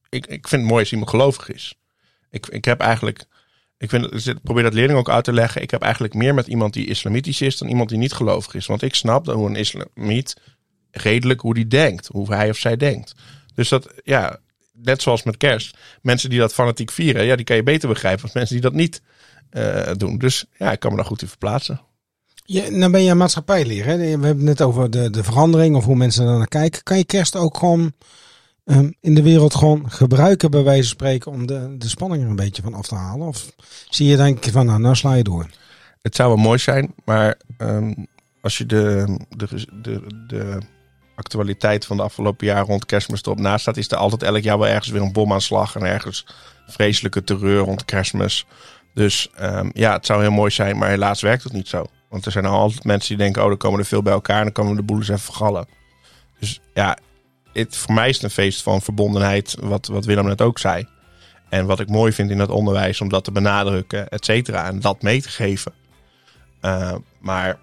Ik, 0.10 0.26
ik 0.26 0.48
vind 0.48 0.62
het 0.62 0.72
mooi 0.72 0.82
als 0.82 0.92
iemand 0.92 1.10
gelovig 1.10 1.50
is. 1.50 1.76
Ik, 2.30 2.48
ik 2.48 2.66
heb 2.66 2.80
eigenlijk. 2.80 3.26
Ik 3.78 3.90
vind, 3.90 4.28
ik 4.28 4.42
probeer 4.44 4.64
dat 4.64 4.74
leerling 4.74 5.00
ook 5.00 5.10
uit 5.10 5.24
te 5.24 5.34
leggen. 5.34 5.62
Ik 5.62 5.72
heb 5.72 5.82
eigenlijk 5.82 6.14
meer 6.14 6.34
met 6.34 6.48
iemand 6.48 6.74
die 6.74 6.88
islamitisch 6.88 7.42
is 7.42 7.58
dan 7.58 7.68
iemand 7.68 7.90
die 7.90 7.98
niet 7.98 8.14
gelovig 8.14 8.54
is. 8.54 8.66
Want 8.66 8.82
ik 8.82 8.96
snap 8.96 9.26
dat 9.26 9.36
hoe 9.36 9.50
een 9.50 9.56
islamiet 9.56 10.42
redelijk 10.92 11.42
hoe 11.42 11.54
die 11.54 11.68
denkt, 11.68 12.08
hoe 12.08 12.34
hij 12.34 12.50
of 12.50 12.58
zij 12.58 12.78
denkt. 12.78 13.14
Dus 13.54 13.70
dat, 13.70 13.94
ja, 14.04 14.40
net 14.74 15.02
zoals 15.02 15.24
met 15.24 15.38
kerst. 15.38 15.78
Mensen 16.02 16.30
die 16.30 16.40
dat 16.40 16.54
fanatiek 16.54 16.92
vieren, 16.92 17.26
ja, 17.26 17.36
die 17.36 17.46
kan 17.46 17.56
je 17.56 17.64
beter 17.64 17.90
begrijpen 17.90 18.22
dan 18.24 18.32
mensen 18.34 18.56
die 18.56 18.64
dat 18.64 18.74
niet 18.74 19.02
eh, 19.50 19.92
doen. 19.98 20.18
Dus 20.18 20.46
ja, 20.58 20.72
ik 20.72 20.80
kan 20.80 20.92
me 20.92 20.98
daar 20.98 21.06
goed 21.06 21.22
in 21.22 21.28
verplaatsen. 21.28 21.82
Je, 22.48 22.72
nou 22.72 22.92
ben 22.92 23.04
je 23.04 23.12
een 23.12 23.18
maatschappijleer. 23.18 23.86
Hè? 23.86 23.98
We 23.98 24.04
hebben 24.04 24.28
het 24.30 24.42
net 24.42 24.62
over 24.62 24.92
de, 24.92 25.10
de 25.10 25.24
verandering 25.24 25.76
of 25.76 25.86
hoe 25.86 25.96
mensen 25.96 26.28
er 26.28 26.38
naar 26.38 26.48
kijken. 26.48 26.84
Kan 26.84 26.98
je 26.98 27.06
kerst 27.06 27.36
ook 27.36 27.58
gewoon 27.58 27.94
ehm, 28.66 28.92
in 29.02 29.16
de 29.16 29.22
wereld 29.22 29.56
gewoon 29.56 29.92
gebruiken, 29.92 30.52
bij 30.52 30.64
wijze 30.64 30.82
van 30.82 30.90
spreken, 30.90 31.32
om 31.32 31.46
de, 31.46 31.76
de 31.78 31.90
spanning 31.90 32.24
er 32.24 32.30
een 32.30 32.36
beetje 32.36 32.62
van 32.62 32.74
af 32.74 32.88
te 32.88 32.96
halen? 32.96 33.28
Of 33.28 33.46
zie 33.90 34.08
je 34.08 34.18
denk 34.18 34.44
je 34.44 34.52
van, 34.52 34.66
nou, 34.66 34.80
nou 34.80 34.96
sla 34.96 35.14
je 35.14 35.24
door? 35.24 35.50
Het 36.02 36.16
zou 36.16 36.30
wel 36.30 36.44
mooi 36.44 36.60
zijn, 36.60 36.94
maar 37.06 37.38
ehm, 37.58 37.94
als 38.42 38.58
je 38.58 38.66
de, 38.66 39.18
de, 39.30 39.48
de, 39.82 40.02
de 40.28 40.58
actualiteit 41.16 41.86
van 41.86 41.98
de 41.98 42.04
afgelopen 42.04 42.48
jaar 42.48 42.66
rond 42.66 42.86
kerstmis 42.86 43.24
erop 43.24 43.40
naast 43.40 43.62
staat, 43.62 43.78
is 43.78 43.92
er 43.92 43.98
altijd 43.98 44.24
elk 44.24 44.44
jaar 44.44 44.60
wel 44.60 44.68
ergens 44.68 44.90
weer 44.90 45.02
een 45.02 45.14
bomaanslag 45.14 45.76
en 45.76 45.84
ergens 45.84 46.26
vreselijke 46.68 47.24
terreur 47.24 47.60
rond 47.60 47.86
kerstmis. 47.86 48.46
Dus 48.94 49.30
ehm, 49.36 49.70
ja, 49.74 49.94
het 49.94 50.06
zou 50.06 50.22
heel 50.22 50.32
mooi 50.32 50.52
zijn, 50.52 50.78
maar 50.78 50.90
helaas 50.90 51.22
werkt 51.22 51.44
het 51.44 51.54
niet 51.54 51.68
zo. 51.68 51.86
Want 52.10 52.26
er 52.26 52.32
zijn 52.32 52.46
al 52.46 52.60
altijd 52.60 52.84
mensen 52.84 53.10
die 53.10 53.18
denken, 53.18 53.42
oh, 53.42 53.48
dan 53.48 53.58
komen 53.58 53.80
er 53.80 53.86
veel 53.86 54.02
bij 54.02 54.14
elkaar 54.14 54.38
en 54.38 54.44
dan 54.44 54.52
komen 54.52 54.76
de 54.76 54.84
boel 54.84 54.98
eens 54.98 55.08
even 55.08 55.22
vergallen. 55.22 55.68
Dus 56.40 56.62
ja, 56.74 56.98
het, 57.54 57.78
voor 57.78 57.94
mij 57.94 58.10
is 58.10 58.16
het 58.16 58.24
een 58.24 58.30
feest 58.30 58.62
van 58.62 58.82
verbondenheid, 58.82 59.56
wat, 59.60 59.88
wat 59.88 60.06
Willem 60.06 60.26
net 60.26 60.42
ook 60.42 60.60
zei. 60.60 60.88
En 61.50 61.66
wat 61.66 61.80
ik 61.80 61.90
mooi 61.90 62.12
vind 62.12 62.32
in 62.32 62.40
het 62.40 62.50
onderwijs, 62.50 63.02
om 63.02 63.10
dat 63.10 63.24
te 63.24 63.32
benadrukken, 63.32 64.10
et 64.10 64.26
cetera, 64.26 64.66
en 64.66 64.80
dat 64.80 65.02
mee 65.02 65.22
te 65.22 65.30
geven. 65.30 65.74
Uh, 66.62 66.96
maar 67.20 67.60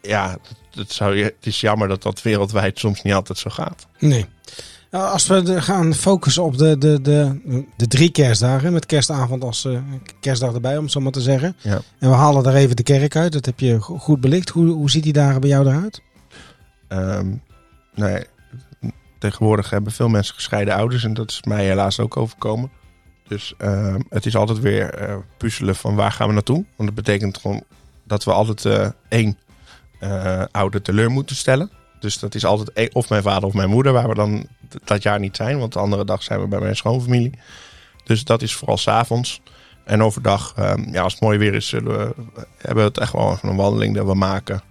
ja, 0.00 0.38
het, 0.74 0.92
zou, 0.92 1.18
het 1.18 1.34
is 1.46 1.60
jammer 1.60 1.88
dat 1.88 2.02
dat 2.02 2.22
wereldwijd 2.22 2.78
soms 2.78 3.02
niet 3.02 3.14
altijd 3.14 3.38
zo 3.38 3.50
gaat. 3.50 3.86
Nee. 3.98 4.26
Nou, 4.94 5.12
als 5.12 5.26
we 5.26 5.62
gaan 5.62 5.94
focussen 5.94 6.42
op 6.42 6.58
de, 6.58 6.78
de, 6.78 7.00
de, 7.00 7.40
de 7.76 7.86
drie 7.86 8.10
kerstdagen, 8.10 8.72
met 8.72 8.86
kerstavond 8.86 9.44
als 9.44 9.64
eh, 9.64 9.78
kerstdag 10.20 10.54
erbij, 10.54 10.76
om 10.76 10.82
het 10.82 10.92
zo 10.92 11.00
maar 11.00 11.12
te 11.12 11.20
zeggen. 11.20 11.56
Ja. 11.60 11.80
En 11.98 12.08
we 12.08 12.14
halen 12.14 12.42
daar 12.42 12.54
even 12.54 12.76
de 12.76 12.82
kerk 12.82 13.16
uit, 13.16 13.32
dat 13.32 13.46
heb 13.46 13.60
je 13.60 13.80
go- 13.80 13.98
goed 13.98 14.20
belicht. 14.20 14.48
Hoe, 14.48 14.66
hoe 14.66 14.90
ziet 14.90 15.02
die 15.02 15.12
dagen 15.12 15.40
bij 15.40 15.50
jou 15.50 15.66
eruit? 15.66 16.02
Ehm, 16.88 17.34
nee, 17.94 18.24
tegenwoordig 19.18 19.70
hebben 19.70 19.92
veel 19.92 20.08
mensen 20.08 20.34
gescheiden 20.34 20.74
ouders 20.74 21.04
en 21.04 21.14
dat 21.14 21.30
is 21.30 21.42
mij 21.42 21.64
helaas 21.64 22.00
ook 22.00 22.16
overkomen. 22.16 22.70
Dus 23.28 23.54
ehm, 23.58 24.00
het 24.08 24.26
is 24.26 24.36
altijd 24.36 24.60
weer 24.60 24.94
eh, 24.94 25.16
puzzelen 25.36 25.76
van 25.76 25.94
waar 25.94 26.12
gaan 26.12 26.28
we 26.28 26.34
naartoe. 26.34 26.64
Want 26.76 26.94
dat 26.94 27.04
betekent 27.04 27.38
gewoon 27.38 27.62
dat 28.04 28.24
we 28.24 28.32
altijd 28.32 28.64
eh, 28.64 28.88
één 29.08 29.38
ouder 30.50 30.82
teleur 30.82 31.10
moeten 31.10 31.36
stellen. 31.36 31.70
Dus 32.04 32.18
dat 32.18 32.34
is 32.34 32.44
altijd 32.44 32.72
één- 32.72 32.94
of 32.94 33.08
mijn 33.08 33.22
vader 33.22 33.48
of 33.48 33.54
mijn 33.54 33.70
moeder, 33.70 33.92
waar 33.92 34.08
we 34.08 34.14
dan 34.14 34.46
dat 34.84 35.02
jaar 35.02 35.18
niet 35.18 35.36
zijn. 35.36 35.58
Want 35.58 35.72
de 35.72 35.78
andere 35.78 36.04
dag 36.04 36.22
zijn 36.22 36.40
we 36.40 36.46
bij 36.46 36.60
mijn 36.60 36.76
schoonfamilie. 36.76 37.32
Dus 38.04 38.24
dat 38.24 38.42
is 38.42 38.54
vooral 38.54 38.76
s'avonds. 38.76 39.40
En 39.84 40.02
overdag, 40.02 40.52
ehm, 40.56 40.92
ja, 40.92 41.02
als 41.02 41.12
het 41.12 41.22
mooi 41.22 41.38
weer 41.38 41.54
is, 41.54 41.70
hebben 41.70 42.14
we 42.58 42.80
het 42.80 42.98
echt 42.98 43.12
wel 43.12 43.38
een 43.42 43.56
wandeling 43.56 43.94
dat 43.94 44.06
we 44.06 44.14
maken. 44.14 44.62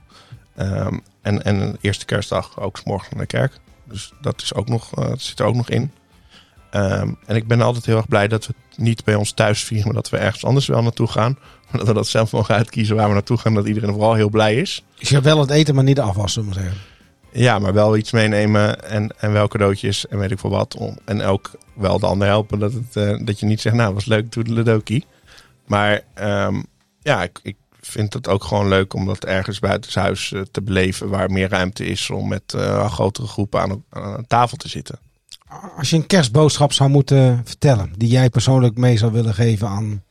Ehm, 0.55 0.97
en, 1.21 1.43
en 1.43 1.59
de 1.59 1.77
eerste 1.81 2.05
kerstdag 2.05 2.59
ook 2.59 2.77
's 2.77 2.83
naar 2.85 3.07
de 3.09 3.25
kerk. 3.25 3.53
Dus 3.83 4.13
dat, 4.21 4.41
is 4.41 4.53
ook 4.53 4.69
nog, 4.69 4.91
eh, 4.95 5.07
dat 5.07 5.21
zit 5.21 5.39
er 5.39 5.45
ook 5.45 5.55
nog 5.55 5.69
in. 5.69 5.91
Ehm, 6.69 7.11
en 7.25 7.35
ik 7.35 7.47
ben 7.47 7.61
altijd 7.61 7.85
heel 7.85 7.97
erg 7.97 8.07
blij 8.07 8.27
dat 8.27 8.45
we 8.45 8.53
het 8.69 8.77
niet 8.77 9.03
bij 9.03 9.15
ons 9.15 9.31
thuis 9.31 9.63
vieren, 9.63 9.85
maar 9.85 9.95
dat 9.95 10.09
we 10.09 10.17
ergens 10.17 10.45
anders 10.45 10.67
wel 10.67 10.81
naartoe 10.81 11.07
gaan. 11.07 11.37
Maar 11.69 11.77
dat 11.79 11.87
we 11.87 11.93
dat 11.93 12.07
zelf 12.07 12.31
mogen 12.31 12.55
uitkiezen 12.55 12.95
waar 12.95 13.07
we 13.07 13.13
naartoe 13.13 13.37
gaan. 13.37 13.53
Dat 13.53 13.67
iedereen 13.67 13.91
vooral 13.91 14.13
heel 14.13 14.29
blij 14.29 14.55
is. 14.55 14.83
Dus 14.99 15.07
je 15.07 15.13
hebt 15.13 15.27
wel 15.27 15.39
het 15.39 15.49
eten, 15.49 15.75
maar 15.75 15.83
niet 15.83 15.95
de 15.95 16.01
afwas, 16.01 16.33
zullen 16.33 16.49
we 16.49 16.55
zeggen. 16.55 16.77
Ja, 17.33 17.59
maar 17.59 17.73
wel 17.73 17.97
iets 17.97 18.11
meenemen 18.11 18.83
en, 18.83 19.19
en 19.19 19.31
wel 19.31 19.47
cadeautjes 19.47 20.07
en 20.07 20.17
weet 20.17 20.31
ik 20.31 20.39
veel 20.39 20.49
wat. 20.49 20.75
Om, 20.75 20.97
en 21.05 21.21
ook 21.21 21.51
wel 21.73 21.99
de 21.99 22.05
ander 22.05 22.27
helpen. 22.27 22.59
Dat, 22.59 22.73
het, 22.73 22.95
eh, 22.95 23.25
dat 23.25 23.39
je 23.39 23.45
niet 23.45 23.61
zegt, 23.61 23.75
nou 23.75 23.93
was 23.93 24.05
leuk, 24.05 24.31
doe 24.31 24.43
de 24.43 24.53
Ledoki. 24.53 25.03
Maar 25.65 26.01
ehm, 26.13 26.61
ja, 26.99 27.23
ik, 27.23 27.39
ik 27.43 27.55
vind 27.81 28.13
het 28.13 28.27
ook 28.27 28.43
gewoon 28.43 28.67
leuk 28.67 28.93
om 28.93 29.05
dat 29.05 29.25
ergens 29.25 29.59
buitenshuis 29.59 30.31
eh, 30.31 30.41
te 30.51 30.61
beleven. 30.61 31.09
Waar 31.09 31.31
meer 31.31 31.49
ruimte 31.49 31.85
is 31.85 32.09
om 32.09 32.27
met 32.27 32.53
eh, 32.53 32.91
grotere 32.91 33.27
groepen 33.27 33.61
aan, 33.61 33.83
aan 33.89 34.17
een 34.17 34.27
tafel 34.27 34.57
te 34.57 34.69
zitten. 34.69 34.99
Als 35.77 35.89
je 35.89 35.95
een 35.95 36.07
kerstboodschap 36.07 36.73
zou 36.73 36.89
moeten 36.89 37.41
vertellen, 37.43 37.93
die 37.97 38.09
jij 38.09 38.29
persoonlijk 38.29 38.77
mee 38.77 38.97
zou 38.97 39.11
willen 39.11 39.33
geven 39.33 39.67
aan 39.67 40.03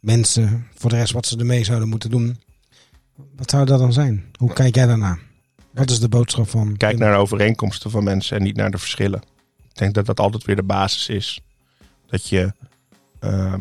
mensen, 0.00 0.66
voor 0.74 0.90
de 0.90 0.96
rest 0.96 1.12
wat 1.12 1.26
ze 1.26 1.38
ermee 1.38 1.64
zouden 1.64 1.88
moeten 1.88 2.10
doen, 2.10 2.40
wat 3.36 3.50
zou 3.50 3.64
dat 3.64 3.78
dan 3.78 3.92
zijn? 3.92 4.24
Hoe 4.38 4.52
kijk 4.52 4.74
jij 4.74 4.86
daarna? 4.86 5.18
Wat 5.70 5.90
is 5.90 6.00
de 6.00 6.08
boodschap 6.08 6.48
van? 6.48 6.76
Kijk 6.76 6.98
naar 6.98 7.12
de 7.12 7.18
overeenkomsten 7.18 7.90
van 7.90 8.04
mensen 8.04 8.36
en 8.36 8.42
niet 8.42 8.56
naar 8.56 8.70
de 8.70 8.78
verschillen. 8.78 9.22
Ik 9.68 9.76
denk 9.78 9.94
dat 9.94 10.06
dat 10.06 10.20
altijd 10.20 10.44
weer 10.44 10.56
de 10.56 10.62
basis 10.62 11.08
is. 11.08 11.40
Dat 12.06 12.28
je, 12.28 12.52
ehm, 13.20 13.60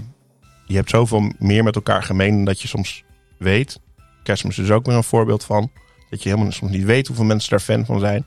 je 0.66 0.76
hebt 0.76 0.90
zoveel 0.90 1.32
meer 1.40 1.64
met 1.64 1.76
elkaar 1.76 2.04
gemeen 2.04 2.36
dan 2.36 2.46
dat 2.46 2.62
je 2.62 2.68
soms 2.68 3.04
weet. 3.38 3.80
Kerstmis 4.24 4.58
is 4.58 4.72
ook 4.72 4.86
weer 4.86 4.96
een 4.96 5.04
voorbeeld 5.04 5.44
van. 5.44 5.72
Dat 6.10 6.24
je 6.24 6.30
helemaal 6.30 6.52
soms 6.52 6.72
niet 6.72 6.84
weet 6.84 7.08
hoeveel 7.08 7.26
mensen 7.26 7.50
daar 7.50 7.60
fan 7.60 7.86
van 7.86 8.00
zijn. 8.00 8.26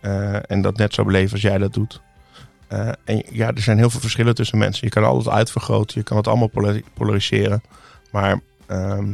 Eh, 0.00 0.50
en 0.50 0.62
dat 0.62 0.76
net 0.76 0.94
zo 0.94 1.04
beleven 1.04 1.32
als 1.32 1.42
jij 1.42 1.58
dat 1.58 1.72
doet. 1.72 2.00
Eh, 2.68 2.88
en 3.04 3.22
ja, 3.30 3.48
er 3.52 3.62
zijn 3.62 3.78
heel 3.78 3.90
veel 3.90 4.00
verschillen 4.00 4.34
tussen 4.34 4.58
mensen. 4.58 4.86
Je 4.86 4.92
kan 4.92 5.04
alles 5.04 5.28
uitvergroten, 5.28 5.98
je 5.98 6.04
kan 6.04 6.16
het 6.16 6.28
allemaal 6.28 6.48
polari- 6.48 6.84
polariseren. 6.94 7.62
Maar 8.12 8.40
ehm, 8.66 9.12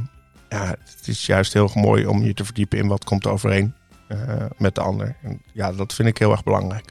ja, 0.50 0.66
het 0.66 1.08
is 1.08 1.26
juist 1.26 1.52
heel 1.52 1.70
mooi 1.74 2.06
om 2.06 2.22
je 2.24 2.34
te 2.34 2.44
verdiepen 2.44 2.78
in 2.78 2.86
wat 2.88 3.04
komt 3.04 3.24
er 3.24 3.30
overeen 3.30 3.74
eh, 4.08 4.18
met 4.58 4.74
de 4.74 4.80
ander. 4.80 5.16
En 5.22 5.40
ja, 5.52 5.72
dat 5.72 5.94
vind 5.94 6.08
ik 6.08 6.18
heel 6.18 6.30
erg 6.30 6.42
belangrijk. 6.42 6.84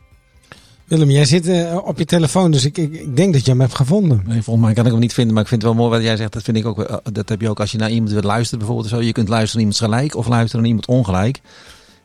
Willem, 0.85 1.09
jij 1.09 1.25
zit 1.25 1.47
eh, 1.47 1.77
op 1.83 1.97
je 1.97 2.05
telefoon, 2.05 2.51
dus 2.51 2.65
ik, 2.65 2.77
ik, 2.77 2.93
ik 2.93 3.15
denk 3.15 3.33
dat 3.33 3.45
je 3.45 3.51
hem 3.51 3.59
hebt 3.59 3.75
gevonden. 3.75 4.21
Nee, 4.25 4.41
volgens 4.41 4.65
mij 4.65 4.73
kan 4.75 4.85
ik 4.85 4.91
hem 4.91 4.99
niet 4.99 5.13
vinden, 5.13 5.33
maar 5.33 5.43
ik 5.43 5.49
vind 5.49 5.61
het 5.61 5.71
wel 5.71 5.79
mooi 5.81 5.95
wat 5.95 6.05
jij 6.07 6.15
zegt. 6.17 6.33
Dat 6.33 6.43
vind 6.43 6.57
ik 6.57 6.65
ook. 6.65 6.83
eh, 6.83 6.95
Dat 7.11 7.29
heb 7.29 7.41
je 7.41 7.49
ook 7.49 7.59
als 7.59 7.71
je 7.71 7.77
naar 7.77 7.89
iemand 7.89 8.11
wilt 8.11 8.23
luisteren, 8.23 8.59
bijvoorbeeld. 8.59 8.89
Zo. 8.89 9.01
Je 9.01 9.11
kunt 9.11 9.27
luisteren 9.29 9.65
naar 9.65 9.73
iemand 9.75 9.93
gelijk 9.93 10.15
of 10.15 10.27
luisteren 10.27 10.59
naar 10.61 10.69
iemand 10.69 10.87
ongelijk. 10.87 11.41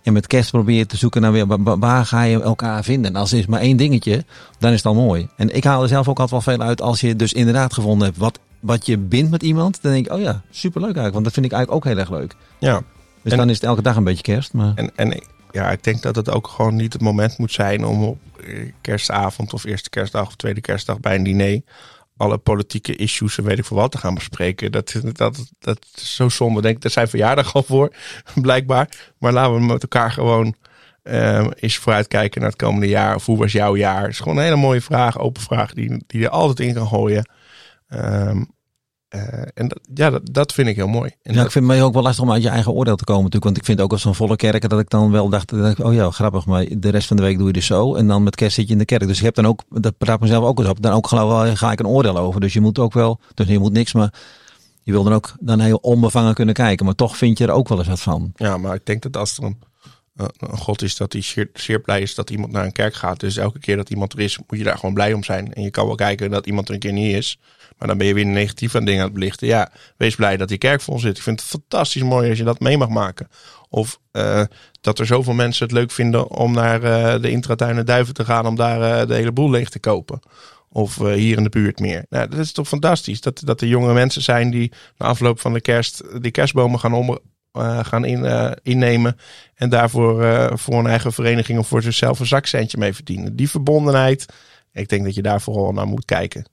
En 0.03 0.13
met 0.13 0.27
kerst 0.27 0.51
probeer 0.51 0.77
je 0.77 0.87
te 0.87 0.97
zoeken 0.97 1.21
naar 1.21 1.33
weer, 1.33 1.47
wa- 1.47 1.61
wa- 1.63 1.79
waar 1.79 2.07
ga 2.07 2.23
je 2.23 2.43
elkaar 2.43 2.85
vinden. 2.85 3.11
En 3.15 3.21
als 3.21 3.33
er 3.33 3.39
is 3.39 3.47
maar 3.47 3.61
één 3.61 3.77
dingetje, 3.77 4.25
dan 4.59 4.71
is 4.71 4.77
het 4.77 4.87
al 4.87 4.95
mooi. 4.95 5.29
En 5.37 5.55
ik 5.57 5.65
haal 5.65 5.83
er 5.83 5.89
zelf 5.89 6.09
ook 6.09 6.21
altijd 6.21 6.45
wel 6.45 6.55
veel 6.57 6.67
uit 6.67 6.81
als 6.83 7.01
je 7.01 7.17
dus 7.17 7.33
inderdaad 7.33 7.73
gevonden 7.73 8.07
hebt 8.07 8.19
wat, 8.19 8.39
wat 8.65 8.87
je 8.87 8.99
bindt 8.99 9.31
met 9.31 9.43
iemand. 9.43 9.83
Dan 9.83 9.93
denk 9.93 10.07
ik, 10.07 10.13
oh 10.13 10.21
ja, 10.21 10.43
superleuk 10.51 10.97
eigenlijk. 10.97 11.13
Want 11.13 11.25
dat 11.25 11.35
vind 11.35 11.47
ik 11.47 11.53
eigenlijk 11.53 11.85
ook 11.87 11.93
heel 11.93 12.01
erg 12.03 12.11
leuk. 12.11 12.35
Ja, 12.59 12.83
Dus 13.23 13.33
En- 13.33 13.39
dan 13.39 13.49
is 13.49 13.55
het 13.57 13.65
elke 13.65 13.83
dag 13.83 13.97
een 13.97 14.05
beetje 14.05 14.23
kerst. 14.23 14.53
Maar 14.53 14.73
en, 14.75 14.91
en 14.97 15.23
ja, 15.51 15.71
ik 15.71 15.83
denk 15.85 16.03
dat 16.03 16.17
het 16.17 16.31
ook 16.31 16.49
gewoon 16.49 16.77
niet 16.77 16.93
het 16.93 17.03
moment 17.03 17.39
moet 17.39 17.53
zijn 17.53 17.85
om 17.85 18.03
op 18.05 18.19
eh, 18.41 18.73
kerstavond 18.81 19.53
of 19.53 19.65
eerste 19.65 19.91
kerstdag 19.91 20.27
of 20.27 20.37
tweede 20.37 20.61
kerstdag 20.61 21.01
bij 21.01 21.15
een 21.15 21.23
diner 21.23 21.61
alle 22.17 22.39
politieke 22.39 22.97
issues 22.97 23.39
en 23.39 23.45
weet 23.45 23.59
ik 23.59 23.65
veel 23.65 23.77
wat 23.77 23.91
te 23.93 23.99
gaan 23.99 24.15
bespreken. 24.15 24.73
Dat, 24.73 24.95
dat, 25.13 25.53
dat 25.59 25.87
is 25.95 26.15
zo 26.15 26.29
zonde. 26.29 26.61
Denk, 26.63 26.81
daar 26.81 26.91
zijn 26.91 27.09
verjaardag 27.09 27.55
al 27.55 27.63
voor, 27.63 27.95
blijkbaar. 28.43 28.89
Maar 29.19 29.33
laten 29.33 29.55
we 29.55 29.61
met 29.61 29.83
elkaar 29.83 30.13
gewoon 30.13 30.55
eh, 31.03 31.47
eens 31.55 31.77
vooruitkijken 31.77 32.41
naar 32.41 32.51
het 32.51 32.59
komende 32.59 32.89
jaar. 32.89 33.15
Of 33.15 33.27
hoe 33.27 33.39
was 33.39 33.53
jouw 33.53 33.77
jaar? 33.77 34.01
Het 34.03 34.11
is 34.11 34.19
gewoon 34.19 34.37
een 34.37 34.43
hele 34.45 34.57
mooie 34.57 34.81
vraag, 34.81 35.19
open 35.19 35.43
vraag, 35.43 35.73
die, 35.73 35.89
die 35.89 36.21
je 36.21 36.25
er 36.25 36.31
altijd 36.31 36.69
in 36.69 36.75
kan 36.75 36.87
gooien. 36.87 37.29
Ehm, 37.89 38.43
eh, 39.15 39.49
en 39.55 39.69
dat, 39.69 39.79
ja, 39.95 40.11
dat, 40.11 40.21
dat 40.33 40.53
vind 40.53 40.69
ik 40.69 40.77
heel 40.77 40.87
mooi. 40.89 41.11
En 41.23 41.33
ja, 41.33 41.37
dat- 41.37 41.45
ik 41.47 41.51
vind 41.53 41.65
het 41.67 41.75
mij 41.75 41.83
ook 41.83 41.93
wel 41.93 42.03
lastig 42.03 42.25
om 42.25 42.33
uit 42.33 42.43
je 42.43 42.49
eigen 42.49 42.73
oordeel 42.73 42.97
te 42.97 43.05
komen 43.05 43.23
natuurlijk. 43.23 43.45
Want 43.45 43.57
ik 43.57 43.65
vind 43.65 43.81
ook 43.81 43.93
als 43.93 44.03
zo'n 44.03 44.15
volle 44.15 44.37
kerk 44.37 44.69
dat 44.69 44.81
ik 44.81 44.91
dan 44.91 45.11
wel 45.11 45.29
dacht, 45.29 45.51
dat 45.51 45.71
ik, 45.79 45.85
oh 45.87 45.95
ja, 45.95 46.11
grappig. 46.11 46.47
Maar 46.47 46.67
de 46.79 46.89
rest 46.89 47.07
van 47.07 47.17
de 47.17 47.23
week 47.23 47.39
doe 47.39 47.47
je 47.47 47.53
dus 47.53 47.67
zo. 47.67 47.95
En 47.95 48.07
dan 48.07 48.23
met 48.23 48.35
kerst 48.37 48.55
zit 48.55 48.67
je 48.67 48.73
in 48.73 48.79
de 48.79 48.85
kerk. 48.85 49.07
Dus 49.07 49.19
ik 49.19 49.25
heb 49.25 49.35
dan 49.35 49.47
ook, 49.47 49.63
dat 49.69 49.99
praat 49.99 50.21
mezelf 50.21 50.45
ook 50.45 50.59
eens 50.59 50.69
op. 50.69 50.83
Dan 50.83 50.93
ook 50.93 51.07
geloof 51.07 51.29
wel, 51.45 51.57
ga 51.57 51.73
ik 51.73 51.79
een 51.81 51.87
oordeel 51.87 52.19
over. 52.19 52.41
Dus 52.41 52.53
je 52.53 52.61
moet 52.61 52.79
ook 52.79 52.93
wel, 52.93 53.21
dus 53.35 53.47
je 53.47 53.59
moet 53.59 53.73
niks, 53.73 53.93
maar 53.93 54.13
je 54.83 54.93
wil 54.93 55.05
dan 55.05 55.13
ook 55.13 55.35
dan 55.41 55.61
heel 55.61 55.77
onbevangen 55.83 56.35
kunnen 56.35 56.55
kijken. 56.55 56.85
Maar 56.85 56.95
toch 56.95 57.17
vind 57.17 57.39
je 57.39 57.45
er 57.47 57.51
ook 57.53 57.69
wel 57.69 57.79
eens 57.79 57.89
wat 57.89 58.01
van. 58.01 58.33
Ja, 58.37 58.57
maar 58.57 58.75
ik 58.75 58.87
denk 58.87 59.03
dat 59.03 59.17
als 59.17 59.37
er 59.39 59.45
een, 59.45 59.59
eh, 60.17 60.27
een 60.39 60.59
God 60.59 60.83
is 60.83 60.97
dat 60.97 61.13
hij 61.13 61.23
zeer, 61.23 61.51
zeer 61.55 61.81
blij 61.81 62.01
is 62.01 62.15
dat 62.15 62.31
iemand 62.31 62.53
naar 62.53 62.65
een 62.65 62.73
kerk 62.73 62.95
gaat. 62.95 63.21
Dus 63.21 63.37
elke 63.37 63.59
keer 63.59 63.77
dat 63.77 63.91
iemand 63.91 64.13
er 64.13 64.21
is, 64.21 64.39
moet 64.47 64.59
je 64.59 64.65
daar 64.65 64.79
gewoon 64.79 64.95
blij 64.95 65.13
om 65.13 65.25
zijn. 65.25 65.55
En 65.55 65.63
je 65.63 65.71
kan 65.71 65.87
wel 65.87 65.95
kijken 65.95 66.31
dat 66.31 66.47
iemand 66.47 66.69
er 66.69 66.75
een 66.75 66.81
keer 66.81 66.93
niet 66.93 67.15
is. 67.15 67.39
Maar 67.79 67.89
dan 67.89 67.99
ben 67.99 68.07
je 68.07 68.15
weer 68.15 68.27
negatief 68.27 68.75
aan 68.75 68.85
dingen 68.85 69.01
aan 69.01 69.07
het 69.07 69.15
belichten. 69.15 69.47
Ja, 69.47 69.71
wees 69.97 70.15
blij 70.15 70.37
dat 70.37 70.49
die 70.49 70.59
kerk 70.59 70.81
vol 70.81 70.99
zit. 70.99 71.17
Ik 71.17 71.23
vind 71.23 71.41
het 71.41 71.49
fantastisch 71.49 72.03
mooi 72.03 72.29
als 72.29 72.39
je 72.39 72.45
dat 72.45 72.61
mee 72.61 72.79
mag 72.79 72.89
maken. 72.89 73.29
Of 73.69 73.99
uh, 74.13 74.43
dat 74.81 74.99
er 74.99 75.07
zoveel 75.07 75.33
mensen 75.33 75.65
het 75.65 75.75
leuk 75.75 75.91
vinden 75.91 76.31
om 76.31 76.53
naar 76.53 76.83
uh, 76.83 77.23
de 77.23 77.31
Intratuinen 77.31 77.87
Duiven 77.87 78.15
te 78.15 78.25
gaan 78.25 78.47
om 78.47 78.57
daar 78.57 79.01
uh, 79.01 79.09
de 79.09 79.15
hele 79.15 79.33
boel 79.33 79.51
leeg 79.51 79.69
te 79.69 79.79
kopen. 79.79 80.21
Of 80.69 80.99
hier 80.99 81.37
in 81.37 81.43
de 81.43 81.49
buurt 81.49 81.79
meer. 81.79 82.05
Nou, 82.09 82.29
dat 82.29 82.39
is 82.39 82.53
toch 82.53 82.69
fantastisch. 82.69 83.21
Dat, 83.21 83.43
dat 83.45 83.61
er 83.61 83.67
jonge 83.67 83.93
mensen 83.93 84.23
zijn 84.23 84.51
die 84.51 84.73
na 84.99 85.07
afloop 85.07 85.41
van 85.41 85.53
de 85.53 85.61
kerst 85.61 86.03
die 86.23 86.31
kerstbomen 86.31 86.81
gaan, 86.81 86.93
om, 86.93 87.19
gaan 87.83 88.05
in, 88.05 88.55
innemen. 88.63 89.17
En 89.55 89.69
daarvoor 89.69 90.59
voor 90.59 90.79
een 90.79 90.87
eigen 90.87 91.13
vereniging 91.13 91.59
of 91.59 91.69
voor 91.69 91.83
zichzelf 91.83 92.21
een 92.21 92.27
zakcentje 92.27 92.79
mee 92.79 92.95
verdienen. 92.95 93.37
Die 93.37 93.51
verbondenheid. 93.51 94.27
Ik 94.73 94.89
denk 94.89 95.05
dat 95.05 95.15
je 95.15 95.23
daar 95.23 95.41
vooral 95.41 95.73
naar 95.73 95.87
moet 95.87 96.05
kijken. 96.05 96.47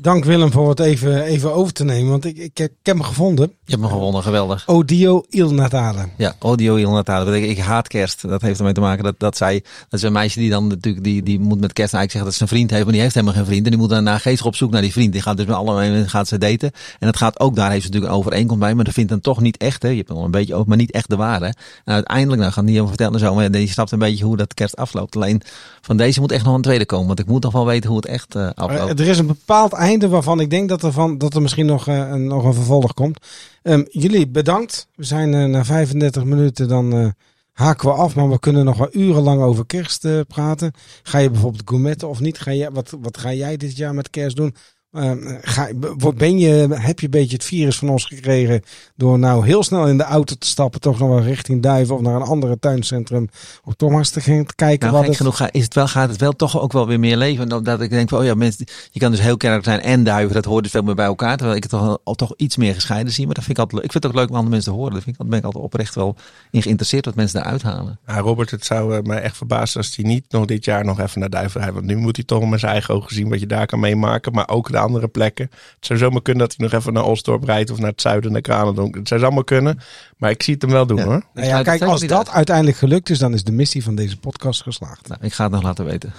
Dank 0.00 0.24
Willem 0.24 0.52
voor 0.52 0.68
het 0.68 0.80
even, 0.80 1.22
even 1.22 1.54
over 1.54 1.72
te 1.72 1.84
nemen, 1.84 2.10
want 2.10 2.24
ik, 2.24 2.36
ik, 2.36 2.58
heb, 2.58 2.70
ik 2.70 2.86
heb 2.86 2.96
hem 2.96 3.04
gevonden. 3.04 3.46
Je 3.46 3.70
hebt 3.70 3.82
hem 3.82 3.90
gevonden, 3.90 4.22
geweldig. 4.22 4.62
Odio 4.66 5.24
Il 5.28 5.54
Natale. 5.54 6.08
Ja, 6.16 6.34
Odio 6.38 6.76
Il 6.76 6.90
Natale. 6.90 7.40
Ik, 7.40 7.50
ik 7.50 7.58
haat 7.58 7.88
kerst. 7.88 8.28
Dat 8.28 8.42
heeft 8.42 8.58
ermee 8.58 8.72
te 8.72 8.80
maken 8.80 9.04
dat, 9.04 9.14
dat 9.18 9.36
zij, 9.36 9.62
dat 9.88 10.00
is 10.00 10.02
een 10.02 10.12
meisje 10.12 10.38
die 10.38 10.50
dan 10.50 10.66
natuurlijk, 10.66 11.04
die, 11.04 11.22
die 11.22 11.40
moet 11.40 11.60
met 11.60 11.72
kerst 11.72 11.94
eigenlijk 11.94 12.10
zeggen 12.10 12.24
dat 12.24 12.34
ze 12.34 12.42
een 12.42 12.48
vriend 12.48 12.70
heeft, 12.70 12.82
maar 12.82 12.92
die 12.92 13.02
heeft 13.02 13.14
helemaal 13.14 13.34
geen 13.34 13.46
vriend. 13.46 13.64
En 13.64 13.70
die 13.70 13.80
moet 13.80 13.88
dan 13.88 14.04
naar 14.04 14.20
geestig 14.20 14.46
op 14.46 14.54
zoek 14.54 14.70
naar 14.70 14.82
die 14.82 14.92
vriend. 14.92 15.12
Die 15.12 15.22
gaat 15.22 15.36
dus 15.36 15.46
met 15.46 15.56
alle 15.56 16.08
gaat 16.08 16.28
ze 16.28 16.38
daten. 16.38 16.72
En 16.98 17.06
dat 17.06 17.16
gaat 17.16 17.40
ook, 17.40 17.56
daar 17.56 17.70
heeft 17.70 17.82
ze 17.82 17.88
natuurlijk 17.88 18.12
een 18.12 18.18
overeenkomst 18.18 18.62
bij, 18.62 18.74
maar 18.74 18.84
dat 18.84 18.94
vindt 18.94 19.10
dan 19.10 19.20
toch 19.20 19.40
niet 19.40 19.56
echt, 19.56 19.82
hè. 19.82 19.88
Je 19.88 19.96
hebt 19.96 20.08
wel 20.08 20.24
een 20.24 20.30
beetje 20.30 20.54
ook, 20.54 20.66
maar 20.66 20.76
niet 20.76 20.90
echt 20.90 21.08
de 21.08 21.16
ware. 21.16 21.54
En 21.84 21.94
uiteindelijk, 21.94 22.40
nou 22.40 22.52
gaan 22.52 22.64
die 22.64 22.76
hem 22.76 22.88
vertellen 22.88 23.20
zo, 23.20 23.34
maar 23.34 23.58
je 23.58 23.66
snapt 23.66 23.90
een 23.90 23.98
beetje 23.98 24.24
hoe 24.24 24.36
dat 24.36 24.54
kerst 24.54 24.76
afloopt. 24.76 25.16
Alleen 25.16 25.42
van 25.80 25.96
deze 25.96 26.20
moet 26.20 26.32
echt 26.32 26.44
nog 26.44 26.54
een 26.54 26.62
tweede 26.62 26.86
komen, 26.86 27.06
want 27.06 27.18
ik 27.18 27.26
moet 27.26 27.42
nog 27.42 27.52
wel 27.52 27.66
weten 27.66 27.88
hoe 27.88 27.98
het 27.98 28.06
echt 28.06 28.34
uh, 28.34 28.48
afloopt. 28.54 29.00
Er 29.00 29.08
is 29.08 29.18
een 29.18 29.26
bepaald 29.26 29.72
einde 29.90 30.08
waarvan 30.08 30.40
ik 30.40 30.50
denk 30.50 30.68
dat 30.68 30.82
er, 30.82 30.92
van, 30.92 31.18
dat 31.18 31.34
er 31.34 31.42
misschien 31.42 31.66
nog, 31.66 31.88
uh, 31.88 31.98
een, 31.98 32.26
nog 32.26 32.44
een 32.44 32.54
vervolg 32.54 32.94
komt. 32.94 33.26
Um, 33.62 33.86
jullie 33.88 34.28
bedankt. 34.28 34.88
We 34.94 35.04
zijn 35.04 35.32
uh, 35.32 35.44
na 35.44 35.64
35 35.64 36.24
minuten 36.24 36.68
dan 36.68 36.96
uh, 36.96 37.08
haken 37.52 37.88
we 37.88 37.94
af, 37.94 38.14
maar 38.14 38.30
we 38.30 38.38
kunnen 38.38 38.64
nog 38.64 38.78
wel 38.78 38.88
urenlang 38.92 39.42
over 39.42 39.66
kerst 39.66 40.26
praten. 40.26 40.72
Ga 41.02 41.18
je 41.18 41.30
bijvoorbeeld 41.30 41.68
gourmetten 41.68 42.08
of 42.08 42.20
niet? 42.20 42.38
Ga 42.38 42.50
je, 42.50 42.70
wat, 42.72 42.96
wat 43.00 43.18
ga 43.18 43.32
jij 43.32 43.56
dit 43.56 43.76
jaar 43.76 43.94
met 43.94 44.10
kerst 44.10 44.36
doen? 44.36 44.54
Uh, 44.92 45.12
ga, 45.40 45.68
ben 46.16 46.38
je, 46.38 46.68
heb 46.70 46.98
je 46.98 47.04
een 47.04 47.10
beetje 47.10 47.36
het 47.36 47.44
virus 47.44 47.78
van 47.78 47.88
ons 47.88 48.04
gekregen 48.04 48.62
door 48.96 49.18
nou 49.18 49.46
heel 49.46 49.62
snel 49.62 49.86
in 49.86 49.96
de 49.96 50.04
auto 50.04 50.34
te 50.38 50.46
stappen, 50.46 50.80
toch 50.80 50.98
nog 50.98 51.08
wel 51.08 51.22
richting 51.22 51.62
Duiven 51.62 51.94
of 51.94 52.00
naar 52.00 52.14
een 52.14 52.22
andere 52.22 52.58
tuincentrum, 52.58 53.28
of 53.64 53.74
toch 53.74 53.90
maar 53.90 53.98
eens 53.98 54.10
te 54.10 54.20
gaan 54.20 54.46
kijken 54.54 54.88
nou, 54.88 54.98
wat 54.98 55.06
het... 55.06 55.16
genoeg 55.16 55.48
is 55.50 55.64
het 55.64 55.74
wel, 55.74 55.88
gaat 55.88 56.08
het 56.10 56.20
wel 56.20 56.32
toch 56.32 56.60
ook 56.60 56.72
wel 56.72 56.86
weer 56.86 57.00
meer 57.00 57.16
leven. 57.16 57.48
Dan 57.48 57.64
dat 57.64 57.80
ik 57.80 57.90
denk 57.90 58.08
van, 58.08 58.18
oh 58.18 58.24
ja, 58.24 58.34
mensen, 58.34 58.66
je 58.90 59.00
kan 59.00 59.10
dus 59.10 59.20
heel 59.20 59.36
kerk 59.36 59.64
zijn 59.64 59.80
en 59.80 60.04
Duiven, 60.04 60.34
dat 60.34 60.44
hoort 60.44 60.62
dus 60.62 60.72
veel 60.72 60.82
meer 60.82 60.94
bij 60.94 61.06
elkaar, 61.06 61.36
terwijl 61.36 61.56
ik 61.56 61.62
het 61.62 61.72
toch, 61.72 61.98
al, 62.04 62.14
toch 62.14 62.32
iets 62.36 62.56
meer 62.56 62.74
gescheiden 62.74 63.12
zie. 63.12 63.26
Maar 63.26 63.34
dat 63.34 63.44
vind 63.44 63.58
ik 63.58 63.62
altijd, 63.62 63.84
ik 63.84 63.92
vind 63.92 64.04
het 64.04 64.12
ook 64.12 64.18
leuk 64.18 64.28
om 64.28 64.34
andere 64.34 64.52
mensen 64.52 64.72
te 64.72 64.78
horen. 64.78 64.94
Dat 64.94 65.02
vind 65.02 65.16
ik, 65.20 65.28
ben 65.28 65.38
ik 65.38 65.44
altijd 65.44 65.64
oprecht 65.64 65.94
wel 65.94 66.16
in 66.50 66.62
geïnteresseerd 66.62 67.04
wat 67.04 67.14
mensen 67.14 67.42
daar 67.42 67.50
uithalen. 67.50 67.98
Ja, 68.06 68.18
Robert, 68.18 68.50
het 68.50 68.64
zou 68.64 68.96
uh, 68.96 69.02
mij 69.02 69.20
echt 69.20 69.36
verbazen 69.36 69.76
als 69.76 69.96
hij 69.96 70.04
niet 70.04 70.24
nog 70.28 70.44
dit 70.44 70.64
jaar 70.64 70.84
nog 70.84 71.00
even 71.00 71.20
naar 71.20 71.30
Duiven 71.30 71.60
rijdt, 71.60 71.74
want 71.74 71.86
nu 71.86 71.96
moet 71.96 72.16
hij 72.16 72.24
toch 72.24 72.48
met 72.48 72.60
zijn 72.60 72.72
eigen 72.72 72.94
ogen 72.94 73.14
zien 73.14 73.28
wat 73.28 73.40
je 73.40 73.46
daar 73.46 73.66
kan 73.66 73.80
meemaken, 73.80 74.32
maar 74.32 74.48
ook 74.48 74.72
de 74.80 74.86
andere 74.86 75.08
plekken. 75.08 75.50
Het 75.50 75.86
zou 75.86 75.98
zomaar 75.98 76.22
kunnen 76.22 76.48
dat 76.48 76.56
hij 76.56 76.66
nog 76.68 76.80
even 76.80 76.92
naar 76.92 77.04
Osdorp 77.04 77.44
rijdt 77.44 77.70
of 77.70 77.78
naar 77.78 77.90
het 77.90 78.00
zuiden, 78.00 78.32
naar 78.32 78.40
Kranendonk. 78.40 78.94
Het 78.94 79.08
zou 79.08 79.22
allemaal 79.22 79.44
kunnen, 79.44 79.78
maar 80.16 80.30
ik 80.30 80.42
zie 80.42 80.54
het 80.54 80.62
hem 80.62 80.70
wel 80.70 80.86
doen 80.86 80.96
ja. 80.96 81.04
hoor. 81.04 81.22
Nou 81.34 81.46
ja, 81.46 81.62
kijk, 81.62 81.82
als 81.82 82.06
dat 82.06 82.28
uiteindelijk 82.30 82.76
gelukt 82.76 83.10
is, 83.10 83.18
dan 83.18 83.34
is 83.34 83.44
de 83.44 83.52
missie 83.52 83.82
van 83.82 83.94
deze 83.94 84.18
podcast 84.18 84.62
geslaagd. 84.62 85.08
Nou, 85.08 85.20
ik 85.24 85.32
ga 85.32 85.42
het 85.42 85.52
nog 85.52 85.62
laten 85.62 85.84
weten. 85.84 86.12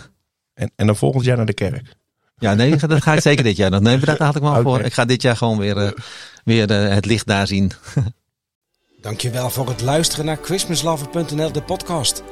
En, 0.54 0.72
en 0.76 0.86
dan 0.86 0.96
volgend 0.96 1.26
jaar 1.26 1.38
naar 1.38 1.46
de 1.46 1.54
kerk. 1.54 1.96
Ja, 2.38 2.54
nee, 2.54 2.76
dat 2.76 3.02
ga 3.02 3.14
ik 3.14 3.22
zeker 3.22 3.44
dit 3.44 3.56
jaar 3.56 3.70
nog. 3.70 3.82
Nee, 3.82 3.98
daar 3.98 4.24
had 4.24 4.36
ik 4.36 4.42
wel 4.42 4.52
okay. 4.60 4.64
voor. 4.64 4.80
Ik 4.80 4.94
ga 4.94 5.06
dit 5.06 5.22
jaar 5.22 5.38
gewoon 5.38 5.58
weer, 5.58 5.78
uh, 5.78 5.90
weer 6.44 6.72
uh, 6.72 6.94
het 6.94 7.06
licht 7.06 7.28
daar 7.28 7.48
zien. 7.48 7.72
Dankjewel 9.02 9.50
voor 9.50 9.68
het 9.68 9.82
luisteren 9.82 10.26
naar 10.26 10.38
Christmaslover.nl, 10.42 11.52
de 11.52 11.62
podcast. 11.62 12.24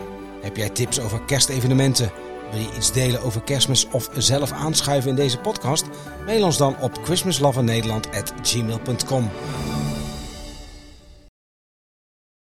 Heb 0.42 0.58
jij 0.58 0.70
tips 0.70 1.00
over 1.00 1.22
kerstevenementen? 1.22 2.29
Wil 2.52 2.60
je 2.60 2.76
iets 2.76 2.92
delen 2.92 3.22
over 3.22 3.42
kerstmis 3.42 3.88
of 3.92 4.10
zelf 4.18 4.52
aanschuiven 4.52 5.10
in 5.10 5.16
deze 5.16 5.38
podcast? 5.38 5.86
Mail 6.26 6.44
ons 6.44 6.58
dan 6.58 6.76
op 6.80 7.00
christmaslovernederland.gmail.com. 7.04 9.30